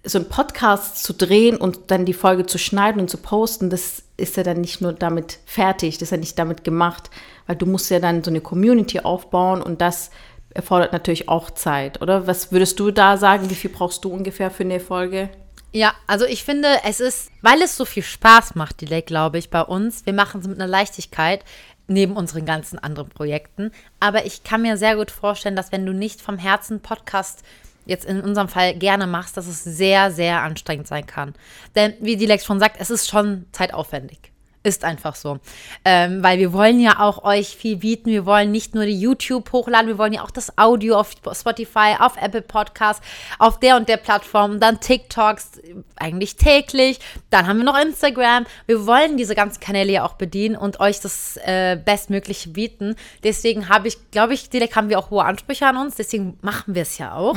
so 0.02 0.18
einen 0.18 0.28
Podcast 0.28 1.02
zu 1.02 1.12
drehen 1.12 1.56
und 1.56 1.90
dann 1.90 2.06
die 2.06 2.14
Folge 2.14 2.46
zu 2.46 2.56
schneiden 2.56 3.02
und 3.02 3.10
zu 3.10 3.18
posten, 3.18 3.68
das 3.68 4.02
ist 4.16 4.36
ja 4.36 4.42
dann 4.42 4.60
nicht 4.60 4.80
nur 4.80 4.94
damit 4.94 5.38
fertig, 5.44 5.98
das 5.98 6.06
ist 6.06 6.12
ja 6.12 6.16
nicht 6.16 6.38
damit 6.38 6.64
gemacht, 6.64 7.10
weil 7.46 7.56
du 7.56 7.66
musst 7.66 7.90
ja 7.90 7.98
dann 7.98 8.24
so 8.24 8.30
eine 8.30 8.40
Community 8.40 9.00
aufbauen 9.00 9.60
und 9.60 9.82
das 9.82 10.10
erfordert 10.54 10.92
natürlich 10.92 11.28
auch 11.28 11.50
Zeit, 11.50 12.02
oder? 12.02 12.26
Was 12.26 12.52
würdest 12.52 12.78
du 12.80 12.90
da 12.90 13.16
sagen? 13.16 13.50
Wie 13.50 13.54
viel 13.54 13.70
brauchst 13.70 14.04
du 14.04 14.12
ungefähr 14.12 14.50
für 14.50 14.64
eine 14.64 14.80
Folge? 14.80 15.30
Ja, 15.72 15.94
also 16.06 16.24
ich 16.26 16.42
finde, 16.42 16.68
es 16.84 16.98
ist, 16.98 17.30
weil 17.42 17.62
es 17.62 17.76
so 17.76 17.84
viel 17.84 18.02
Spaß 18.02 18.56
macht, 18.56 18.80
Delay, 18.80 19.02
glaube 19.02 19.38
ich, 19.38 19.50
bei 19.50 19.62
uns. 19.62 20.04
Wir 20.04 20.12
machen 20.12 20.40
es 20.40 20.48
mit 20.48 20.58
einer 20.58 20.66
Leichtigkeit 20.66 21.44
neben 21.86 22.16
unseren 22.16 22.44
ganzen 22.44 22.78
anderen 22.78 23.08
Projekten. 23.08 23.70
Aber 24.00 24.26
ich 24.26 24.42
kann 24.42 24.62
mir 24.62 24.76
sehr 24.76 24.96
gut 24.96 25.10
vorstellen, 25.10 25.56
dass 25.56 25.72
wenn 25.72 25.86
du 25.86 25.92
nicht 25.92 26.20
vom 26.20 26.38
Herzen 26.38 26.80
Podcast 26.80 27.44
jetzt 27.86 28.04
in 28.04 28.20
unserem 28.20 28.48
Fall 28.48 28.74
gerne 28.74 29.06
machst, 29.06 29.36
dass 29.36 29.46
es 29.46 29.64
sehr, 29.64 30.10
sehr 30.10 30.42
anstrengend 30.42 30.86
sein 30.86 31.06
kann. 31.06 31.34
Denn 31.74 31.94
wie 32.00 32.16
Dilex 32.16 32.44
schon 32.44 32.60
sagt, 32.60 32.76
es 32.78 32.90
ist 32.90 33.08
schon 33.08 33.46
zeitaufwendig. 33.52 34.29
Ist 34.62 34.84
einfach 34.84 35.14
so. 35.14 35.38
Ähm, 35.86 36.22
weil 36.22 36.38
wir 36.38 36.52
wollen 36.52 36.80
ja 36.80 37.00
auch 37.00 37.24
euch 37.24 37.56
viel 37.56 37.76
bieten. 37.76 38.10
Wir 38.10 38.26
wollen 38.26 38.50
nicht 38.50 38.74
nur 38.74 38.84
die 38.84 38.98
YouTube 38.98 39.50
hochladen, 39.52 39.86
wir 39.86 39.96
wollen 39.96 40.12
ja 40.12 40.22
auch 40.22 40.30
das 40.30 40.58
Audio 40.58 41.00
auf 41.00 41.12
Spotify, 41.32 41.94
auf 41.98 42.20
Apple 42.20 42.42
Podcasts, 42.42 43.02
auf 43.38 43.58
der 43.58 43.76
und 43.76 43.88
der 43.88 43.96
Plattform, 43.96 44.60
dann 44.60 44.78
TikToks, 44.78 45.62
eigentlich 45.96 46.36
täglich. 46.36 47.00
Dann 47.30 47.46
haben 47.46 47.56
wir 47.56 47.64
noch 47.64 47.78
Instagram. 47.78 48.44
Wir 48.66 48.86
wollen 48.86 49.16
diese 49.16 49.34
ganzen 49.34 49.60
Kanäle 49.60 49.92
ja 49.92 50.04
auch 50.04 50.14
bedienen 50.14 50.56
und 50.56 50.78
euch 50.78 51.00
das 51.00 51.38
äh, 51.38 51.78
Bestmögliche 51.82 52.50
bieten. 52.50 52.96
Deswegen 53.24 53.70
habe 53.70 53.88
ich, 53.88 54.10
glaube 54.10 54.34
ich, 54.34 54.50
direkt 54.50 54.76
haben 54.76 54.90
wir 54.90 54.98
auch 54.98 55.10
hohe 55.10 55.24
Ansprüche 55.24 55.66
an 55.66 55.78
uns. 55.78 55.94
Deswegen 55.94 56.38
machen 56.42 56.74
wir 56.74 56.82
es 56.82 56.98
ja 56.98 57.14
auch. 57.14 57.34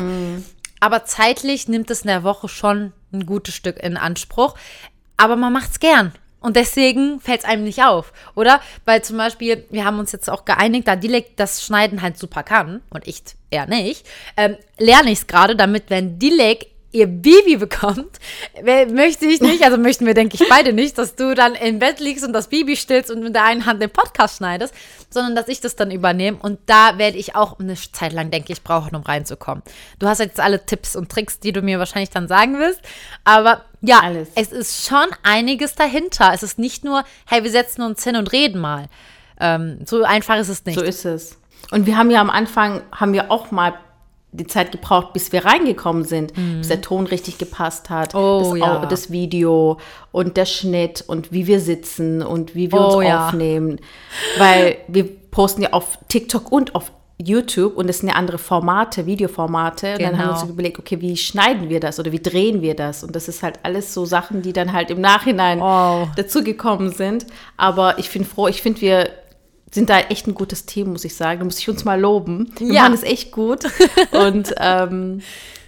Aber 0.82 1.05
zeitlich 1.05 1.69
nimmt 1.69 1.89
es 1.89 2.01
in 2.01 2.07
der 2.07 2.24
Woche 2.24 2.49
schon 2.49 2.91
ein 3.13 3.26
gutes 3.26 3.55
Stück 3.55 3.82
in 3.82 3.95
Anspruch. 3.95 4.55
Aber 5.15 5.38
man 5.38 5.53
macht 5.53 5.71
es 5.71 5.80
gern. 5.80 6.11
Und 6.43 6.57
deswegen 6.57 7.21
fällt 7.21 7.39
es 7.39 7.45
einem 7.45 7.63
nicht 7.63 7.83
auf, 7.83 8.11
oder? 8.35 8.59
Weil 8.83 9.01
zum 9.01 9.17
Beispiel, 9.17 9.65
wir 9.71 9.85
haben 9.85 9.97
uns 9.97 10.11
jetzt 10.11 10.29
auch 10.29 10.43
geeinigt, 10.43 10.87
da 10.89 10.97
Dilek 10.97 11.37
das 11.37 11.65
Schneiden 11.65 12.01
halt 12.01 12.19
super 12.19 12.43
kann 12.43 12.81
und 12.89 13.07
ich 13.07 13.23
eher 13.49 13.65
nicht, 13.65 14.05
ähm, 14.35 14.57
lerne 14.77 15.11
ich 15.11 15.19
es 15.19 15.27
gerade, 15.27 15.55
damit, 15.55 15.85
wenn 15.87 16.19
Dilek 16.19 16.67
ihr 16.93 17.07
Baby 17.07 17.57
bekommt, 17.57 18.19
möchte 18.91 19.25
ich 19.25 19.41
nicht, 19.41 19.63
also 19.63 19.77
möchten 19.77 20.05
wir, 20.05 20.13
denke 20.13 20.37
ich, 20.39 20.47
beide 20.47 20.71
nicht, 20.71 20.97
dass 20.97 21.15
du 21.15 21.33
dann 21.33 21.55
im 21.55 21.79
Bett 21.79 21.99
liegst 21.99 22.23
und 22.23 22.33
das 22.33 22.47
Baby 22.47 22.77
stillst 22.77 23.11
und 23.11 23.21
mit 23.23 23.35
der 23.35 23.43
einen 23.43 23.65
Hand 23.65 23.81
den 23.81 23.89
Podcast 23.89 24.37
schneidest, 24.37 24.73
sondern 25.09 25.35
dass 25.35 25.47
ich 25.47 25.59
das 25.59 25.75
dann 25.75 25.91
übernehme. 25.91 26.37
Und 26.39 26.59
da 26.67 26.97
werde 26.97 27.17
ich 27.17 27.35
auch 27.35 27.59
eine 27.59 27.75
Zeit 27.75 28.13
lang, 28.13 28.31
denke 28.31 28.53
ich, 28.53 28.63
brauchen, 28.63 28.95
um 28.95 29.01
reinzukommen. 29.01 29.63
Du 29.99 30.07
hast 30.07 30.19
jetzt 30.19 30.39
alle 30.39 30.65
Tipps 30.65 30.95
und 30.95 31.09
Tricks, 31.09 31.39
die 31.39 31.51
du 31.51 31.61
mir 31.61 31.79
wahrscheinlich 31.79 32.11
dann 32.11 32.27
sagen 32.27 32.59
wirst. 32.59 32.79
Aber 33.23 33.65
ja, 33.81 33.99
Alles. 34.01 34.29
es 34.35 34.51
ist 34.51 34.87
schon 34.87 35.07
einiges 35.23 35.75
dahinter. 35.75 36.31
Es 36.33 36.43
ist 36.43 36.59
nicht 36.59 36.85
nur, 36.85 37.03
hey, 37.25 37.43
wir 37.43 37.51
setzen 37.51 37.81
uns 37.81 38.03
hin 38.03 38.15
und 38.15 38.31
reden 38.31 38.61
mal. 38.61 38.85
Ähm, 39.39 39.79
so 39.85 40.03
einfach 40.03 40.37
ist 40.37 40.49
es 40.49 40.63
nicht. 40.65 40.77
So 40.77 40.83
ist 40.83 41.05
es. 41.05 41.37
Und 41.71 41.87
wir 41.87 41.97
haben 41.97 42.11
ja 42.11 42.21
am 42.21 42.29
Anfang, 42.29 42.81
haben 42.91 43.13
wir 43.13 43.31
auch 43.31 43.49
mal 43.49 43.73
die 44.34 44.47
Zeit 44.47 44.71
gebraucht, 44.71 45.13
bis 45.13 45.31
wir 45.31 45.45
reingekommen 45.45 46.03
sind, 46.03 46.34
bis 46.57 46.67
der 46.67 46.81
Ton 46.81 47.05
richtig 47.07 47.38
gepasst 47.38 47.89
hat, 47.89 48.13
Mhm. 48.13 48.19
Oh, 48.19 48.39
das, 48.51 48.59
ja. 48.59 48.86
Das 48.88 49.11
Video 49.11 49.77
und 50.11 50.36
der 50.38 50.45
Schnitt 50.45 51.03
und 51.07 51.31
wie 51.31 51.47
wir 51.47 51.59
sitzen 51.59 52.21
und 52.21 52.55
wie 52.55 52.71
wir 52.71 52.81
Oh, 52.81 52.97
uns 52.97 53.07
ja. 53.07 53.27
aufnehmen. 53.27 53.79
Weil 54.38 54.77
wir 54.88 55.07
posten 55.31 55.61
ja 55.61 55.73
auf 55.73 55.97
TikTok 56.09 56.51
und 56.51 56.75
auf 56.75 56.91
YouTube 57.23 57.77
und 57.77 57.88
es 57.89 57.99
sind 57.99 58.09
ja 58.09 58.15
andere 58.15 58.38
Formate, 58.39 59.05
Videoformate. 59.05 59.93
Und 59.93 60.01
dann 60.01 60.17
haben 60.17 60.27
wir 60.29 60.34
Genau. 60.34 60.41
uns 60.41 60.49
überlegt, 60.49 60.79
okay, 60.79 60.99
wie 60.99 61.15
schneiden 61.15 61.69
wir 61.69 61.79
das 61.79 61.99
oder 61.99 62.11
wie 62.11 62.19
drehen 62.21 62.61
wir 62.61 62.75
das? 62.75 63.03
Und 63.03 63.15
das 63.15 63.27
ist 63.27 63.43
halt 63.43 63.59
alles 63.63 63.93
so 63.93 64.03
Sachen, 64.05 64.41
die 64.41 64.51
dann 64.51 64.73
halt 64.73 64.89
im 64.89 64.99
Nachhinein 64.99 65.61
Oh. 65.61 66.07
dazugekommen 66.17 66.91
sind. 66.91 67.27
Aber 67.55 67.99
ich 67.99 68.11
bin 68.11 68.25
froh, 68.25 68.47
ich 68.47 68.61
finde, 68.61 68.81
wir 68.81 69.09
sind 69.74 69.89
da 69.89 69.99
echt 69.99 70.28
ein 70.28 70.36
gutes 70.36 70.65
Team, 70.65 70.91
muss 70.91 71.03
ich 71.05 71.15
sagen. 71.15 71.39
Da 71.39 71.45
muss 71.45 71.59
ich 71.59 71.69
uns 71.69 71.84
mal 71.84 71.99
loben. 71.99 72.53
Wir 72.59 72.74
Ja. 72.74 72.82
machen 72.84 72.93
es 72.93 73.03
echt 73.03 73.32
gut. 73.32 73.59
Und 74.11 74.53
ähm, 74.59 75.21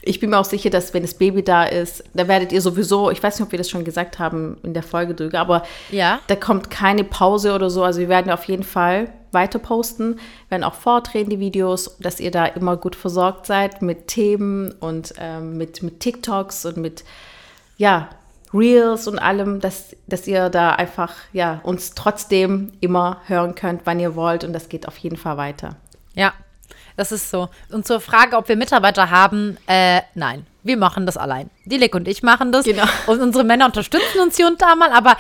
ich 0.03 0.19
bin 0.19 0.29
mir 0.29 0.37
auch 0.37 0.45
sicher, 0.45 0.69
dass 0.69 0.93
wenn 0.93 1.01
das 1.01 1.15
Baby 1.15 1.41
da 1.43 1.63
ist, 1.63 2.03
da 2.13 2.27
werdet 2.27 2.51
ihr 2.51 2.61
sowieso, 2.61 3.09
ich 3.09 3.23
weiß 3.23 3.39
nicht, 3.39 3.45
ob 3.47 3.51
wir 3.51 3.57
das 3.57 3.69
schon 3.69 3.83
gesagt 3.83 4.19
haben 4.19 4.57
in 4.61 4.75
der 4.75 4.83
Folge 4.83 5.15
drüber, 5.15 5.39
aber 5.39 5.63
Ja. 5.89 6.19
da 6.27 6.35
kommt 6.35 6.69
keine 6.69 7.03
Pause 7.03 7.53
oder 7.55 7.71
so. 7.71 7.83
Also 7.83 7.99
wir 7.99 8.09
werden 8.09 8.31
auf 8.31 8.43
jeden 8.43 8.63
Fall 8.63 9.11
weiter 9.31 9.57
posten, 9.59 10.19
werden 10.49 10.63
auch 10.63 10.75
vortreten, 10.75 11.31
die 11.31 11.39
Videos, 11.39 11.97
dass 11.99 12.19
ihr 12.19 12.29
da 12.31 12.45
immer 12.45 12.77
gut 12.77 12.95
versorgt 12.95 13.47
seid 13.47 13.81
mit 13.81 14.07
Themen 14.07 14.71
und 14.79 15.13
ähm, 15.19 15.57
mit, 15.57 15.81
mit 15.81 15.99
TikToks 15.99 16.65
und 16.67 16.77
mit, 16.77 17.03
ja, 17.77 18.09
Reels 18.55 19.07
und 19.07 19.19
allem, 19.19 19.59
dass, 19.59 19.95
dass 20.07 20.27
ihr 20.27 20.49
da 20.49 20.71
einfach, 20.71 21.13
ja, 21.33 21.59
uns 21.63 21.93
trotzdem 21.93 22.71
immer 22.79 23.21
hören 23.27 23.55
könnt, 23.55 23.81
wann 23.85 23.99
ihr 23.99 24.15
wollt 24.15 24.43
und 24.43 24.53
das 24.53 24.69
geht 24.69 24.87
auf 24.87 24.97
jeden 24.97 25.17
Fall 25.17 25.37
weiter. 25.37 25.75
Ja, 26.13 26.33
das 26.95 27.11
ist 27.11 27.29
so. 27.29 27.49
Und 27.71 27.85
zur 27.85 27.99
Frage, 27.99 28.37
ob 28.37 28.47
wir 28.47 28.55
Mitarbeiter 28.55 29.09
haben, 29.09 29.57
äh, 29.67 30.01
nein, 30.13 30.45
wir 30.63 30.77
machen 30.77 31.05
das 31.05 31.17
allein. 31.17 31.49
Dilek 31.65 31.93
und 31.93 32.07
ich 32.07 32.23
machen 32.23 32.51
das. 32.51 32.65
Genau. 32.65 32.85
Und 33.07 33.21
unsere 33.21 33.43
Männer 33.43 33.65
unterstützen 33.65 34.19
uns 34.21 34.37
hier 34.37 34.47
und 34.47 34.61
da 34.61 34.75
mal, 34.75 34.91
aber 34.91 35.17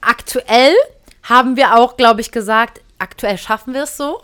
aktuell 0.00 0.74
haben 1.22 1.56
wir 1.56 1.76
auch, 1.76 1.96
glaube 1.96 2.20
ich, 2.20 2.30
gesagt, 2.30 2.80
aktuell 2.98 3.38
schaffen 3.38 3.74
wir 3.74 3.84
es 3.84 3.96
so. 3.96 4.20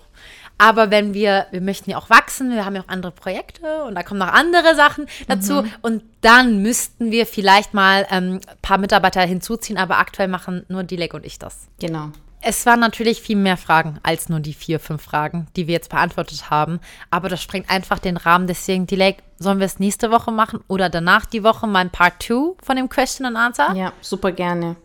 Aber 0.61 0.91
wenn 0.91 1.15
wir, 1.15 1.47
wir 1.53 1.63
möchten 1.63 1.89
ja 1.89 1.97
auch 1.97 2.11
wachsen, 2.11 2.51
wir 2.51 2.67
haben 2.67 2.77
ja 2.77 2.83
auch 2.83 2.89
andere 2.89 3.13
Projekte 3.13 3.83
und 3.85 3.95
da 3.95 4.03
kommen 4.03 4.21
noch 4.21 4.31
andere 4.31 4.75
Sachen 4.75 5.07
dazu. 5.27 5.63
Mhm. 5.63 5.73
Und 5.81 6.03
dann 6.21 6.61
müssten 6.61 7.11
wir 7.11 7.25
vielleicht 7.25 7.73
mal 7.73 8.07
ein 8.11 8.35
ähm, 8.35 8.41
paar 8.61 8.77
Mitarbeiter 8.77 9.23
hinzuziehen, 9.23 9.79
aber 9.79 9.97
aktuell 9.97 10.29
machen 10.29 10.67
nur 10.69 10.83
Dilek 10.83 11.15
und 11.15 11.25
ich 11.25 11.39
das. 11.39 11.69
Genau. 11.81 12.11
Es 12.43 12.67
waren 12.67 12.79
natürlich 12.79 13.23
viel 13.23 13.37
mehr 13.37 13.57
Fragen 13.57 14.01
als 14.03 14.29
nur 14.29 14.41
die 14.41 14.53
vier, 14.53 14.81
fünf 14.81 15.03
Fragen, 15.03 15.47
die 15.57 15.67
wir 15.67 15.73
jetzt 15.73 15.89
beantwortet 15.89 16.51
haben. 16.51 16.81
Aber 17.11 17.31
das 17.31 17.43
sprengt 17.43 17.71
einfach 17.71 17.99
den 17.99 18.19
Rahmen. 18.19 18.47
Deswegen, 18.47 18.87
Delay, 18.87 19.17
sollen 19.39 19.61
wir 19.61 19.67
es 19.67 19.79
nächste 19.79 20.11
Woche 20.11 20.31
machen 20.31 20.61
oder 20.69 20.91
danach 20.91 21.25
die 21.25 21.43
Woche 21.43 21.67
mal 21.67 21.81
ein 21.81 21.91
Part 21.91 22.23
2 22.23 22.57
von 22.63 22.77
dem 22.77 22.91
Question 22.91 23.27
and 23.27 23.39
Answer? 23.39 23.75
Ja, 23.75 23.95
super 24.03 24.33
gerne. 24.33 24.77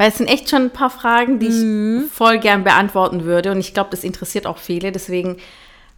Weil 0.00 0.08
es 0.08 0.16
sind 0.16 0.28
echt 0.28 0.48
schon 0.48 0.62
ein 0.62 0.70
paar 0.70 0.88
Fragen, 0.88 1.40
die 1.40 1.50
mhm. 1.50 2.04
ich 2.06 2.10
voll 2.10 2.38
gern 2.38 2.64
beantworten 2.64 3.24
würde. 3.24 3.50
Und 3.50 3.60
ich 3.60 3.74
glaube, 3.74 3.90
das 3.90 4.02
interessiert 4.02 4.46
auch 4.46 4.56
viele. 4.56 4.92
Deswegen 4.92 5.36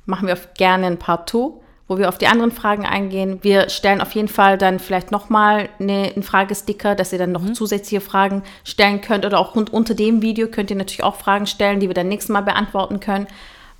machen 0.06 0.26
wir 0.26 0.36
gerne 0.58 0.88
ein 0.88 0.98
Part 0.98 1.30
2 1.30 1.52
wo 1.88 1.98
wir 1.98 2.08
auf 2.08 2.16
die 2.16 2.26
anderen 2.26 2.52
Fragen 2.52 2.86
eingehen. 2.86 3.38
Wir 3.42 3.68
stellen 3.68 4.00
auf 4.00 4.12
jeden 4.12 4.28
Fall 4.28 4.56
dann 4.56 4.78
vielleicht 4.78 5.10
nochmal 5.10 5.68
eine, 5.78 6.10
einen 6.14 6.22
Fragesticker, 6.22 6.94
dass 6.94 7.12
ihr 7.12 7.18
dann 7.18 7.32
noch 7.32 7.42
mhm. 7.42 7.54
zusätzliche 7.54 8.00
Fragen 8.00 8.42
stellen 8.64 9.02
könnt. 9.02 9.26
Oder 9.26 9.38
auch 9.38 9.54
unter 9.54 9.94
dem 9.94 10.22
Video 10.22 10.48
könnt 10.48 10.70
ihr 10.70 10.76
natürlich 10.76 11.04
auch 11.04 11.16
Fragen 11.16 11.46
stellen, 11.46 11.80
die 11.80 11.88
wir 11.88 11.94
dann 11.94 12.08
nächstes 12.08 12.32
Mal 12.32 12.40
beantworten 12.40 12.98
können, 12.98 13.26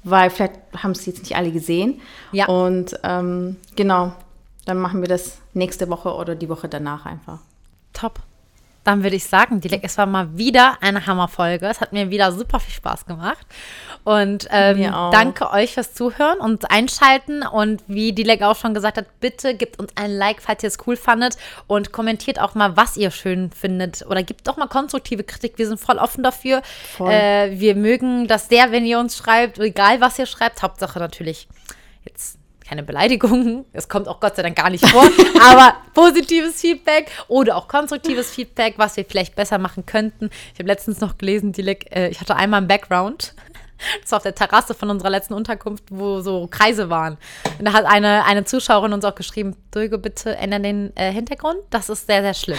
weil 0.04 0.30
vielleicht 0.30 0.54
haben 0.76 0.90
es 0.90 1.06
jetzt 1.06 1.20
nicht 1.20 1.36
alle 1.36 1.50
gesehen. 1.50 2.00
Ja. 2.32 2.46
Und 2.46 2.96
ähm, 3.02 3.56
genau, 3.76 4.12
dann 4.66 4.78
machen 4.78 5.00
wir 5.00 5.08
das 5.08 5.38
nächste 5.54 5.88
Woche 5.88 6.14
oder 6.14 6.34
die 6.34 6.48
Woche 6.48 6.68
danach 6.68 7.06
einfach. 7.06 7.38
Top. 7.92 8.20
Dann 8.84 9.02
würde 9.02 9.16
ich 9.16 9.24
sagen, 9.24 9.60
Dilek, 9.60 9.82
es 9.84 9.96
war 9.96 10.06
mal 10.06 10.36
wieder 10.36 10.78
eine 10.80 11.06
Hammerfolge. 11.06 11.66
Es 11.66 11.80
hat 11.80 11.92
mir 11.92 12.10
wieder 12.10 12.32
super 12.32 12.58
viel 12.58 12.74
Spaß 12.74 13.06
gemacht. 13.06 13.46
Und 14.04 14.48
ähm, 14.50 14.82
danke 15.12 15.50
euch 15.50 15.74
fürs 15.74 15.94
Zuhören 15.94 16.38
und 16.38 16.70
Einschalten. 16.70 17.42
Und 17.42 17.82
wie 17.86 18.12
Dilek 18.12 18.42
auch 18.42 18.56
schon 18.56 18.74
gesagt 18.74 18.96
hat, 18.96 19.06
bitte 19.20 19.54
gebt 19.54 19.78
uns 19.78 19.92
ein 19.94 20.10
Like, 20.10 20.42
falls 20.42 20.62
ihr 20.64 20.68
es 20.68 20.78
cool 20.86 20.96
fandet. 20.96 21.36
Und 21.68 21.92
kommentiert 21.92 22.40
auch 22.40 22.54
mal, 22.54 22.76
was 22.76 22.96
ihr 22.96 23.12
schön 23.12 23.52
findet. 23.52 24.04
Oder 24.06 24.22
gebt 24.24 24.48
auch 24.48 24.56
mal 24.56 24.68
konstruktive 24.68 25.22
Kritik. 25.22 25.58
Wir 25.58 25.68
sind 25.68 25.78
voll 25.78 25.98
offen 25.98 26.24
dafür. 26.24 26.62
Äh, 26.98 27.58
wir 27.60 27.76
mögen 27.76 28.26
das 28.26 28.48
sehr, 28.48 28.72
wenn 28.72 28.84
ihr 28.84 28.98
uns 28.98 29.16
schreibt. 29.16 29.58
Egal, 29.60 30.00
was 30.00 30.18
ihr 30.18 30.26
schreibt. 30.26 30.62
Hauptsache 30.62 30.98
natürlich 30.98 31.46
jetzt 32.04 32.41
keine 32.64 32.82
Beleidigungen, 32.82 33.64
es 33.72 33.88
kommt 33.88 34.08
auch 34.08 34.20
Gott 34.20 34.36
sei 34.36 34.42
Dank 34.42 34.56
gar 34.56 34.70
nicht 34.70 34.86
vor, 34.88 35.04
aber 35.42 35.74
positives 35.94 36.60
Feedback 36.60 37.10
oder 37.28 37.56
auch 37.56 37.68
konstruktives 37.68 38.30
Feedback, 38.30 38.74
was 38.76 38.96
wir 38.96 39.04
vielleicht 39.04 39.34
besser 39.34 39.58
machen 39.58 39.86
könnten. 39.86 40.30
Ich 40.52 40.58
habe 40.58 40.68
letztens 40.68 41.00
noch 41.00 41.18
gelesen, 41.18 41.52
die, 41.52 41.62
äh, 41.62 42.08
ich 42.08 42.20
hatte 42.20 42.36
einmal 42.36 42.62
im 42.62 42.68
Background, 42.68 43.34
das 44.02 44.12
war 44.12 44.18
auf 44.18 44.22
der 44.22 44.34
Terrasse 44.34 44.74
von 44.74 44.90
unserer 44.90 45.10
letzten 45.10 45.34
Unterkunft, 45.34 45.84
wo 45.90 46.20
so 46.20 46.46
Kreise 46.46 46.90
waren. 46.90 47.18
Und 47.58 47.64
da 47.66 47.72
hat 47.72 47.84
eine, 47.84 48.24
eine 48.24 48.44
Zuschauerin 48.44 48.92
uns 48.92 49.04
auch 49.04 49.14
geschrieben, 49.14 49.56
Dulge, 49.70 49.98
bitte 49.98 50.36
ändern 50.36 50.62
den 50.62 50.96
äh, 50.96 51.12
Hintergrund, 51.12 51.58
das 51.70 51.88
ist 51.88 52.06
sehr, 52.06 52.22
sehr 52.22 52.34
schlimm. 52.34 52.58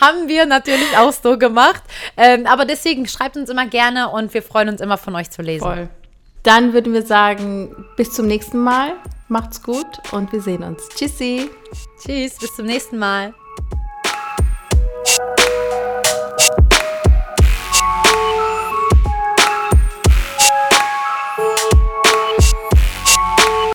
Haben 0.00 0.28
wir 0.28 0.46
natürlich 0.46 0.96
auch 0.96 1.12
so 1.12 1.38
gemacht. 1.38 1.82
Ähm, 2.16 2.46
aber 2.46 2.64
deswegen 2.64 3.06
schreibt 3.08 3.36
uns 3.36 3.50
immer 3.50 3.66
gerne 3.66 4.08
und 4.10 4.32
wir 4.32 4.42
freuen 4.42 4.68
uns 4.68 4.80
immer 4.80 4.96
von 4.96 5.14
euch 5.16 5.30
zu 5.30 5.42
lesen. 5.42 5.64
Voll. 5.64 5.88
Dann 6.42 6.72
würden 6.72 6.92
wir 6.92 7.02
sagen, 7.02 7.74
bis 7.96 8.12
zum 8.12 8.26
nächsten 8.26 8.58
Mal. 8.58 8.94
Macht's 9.28 9.62
gut 9.62 9.86
und 10.12 10.32
wir 10.32 10.40
sehen 10.40 10.62
uns. 10.62 10.88
Tschüssi. 10.88 11.50
Tschüss, 12.00 12.38
bis 12.38 12.54
zum 12.56 12.66
nächsten 12.66 12.98
Mal. 12.98 13.34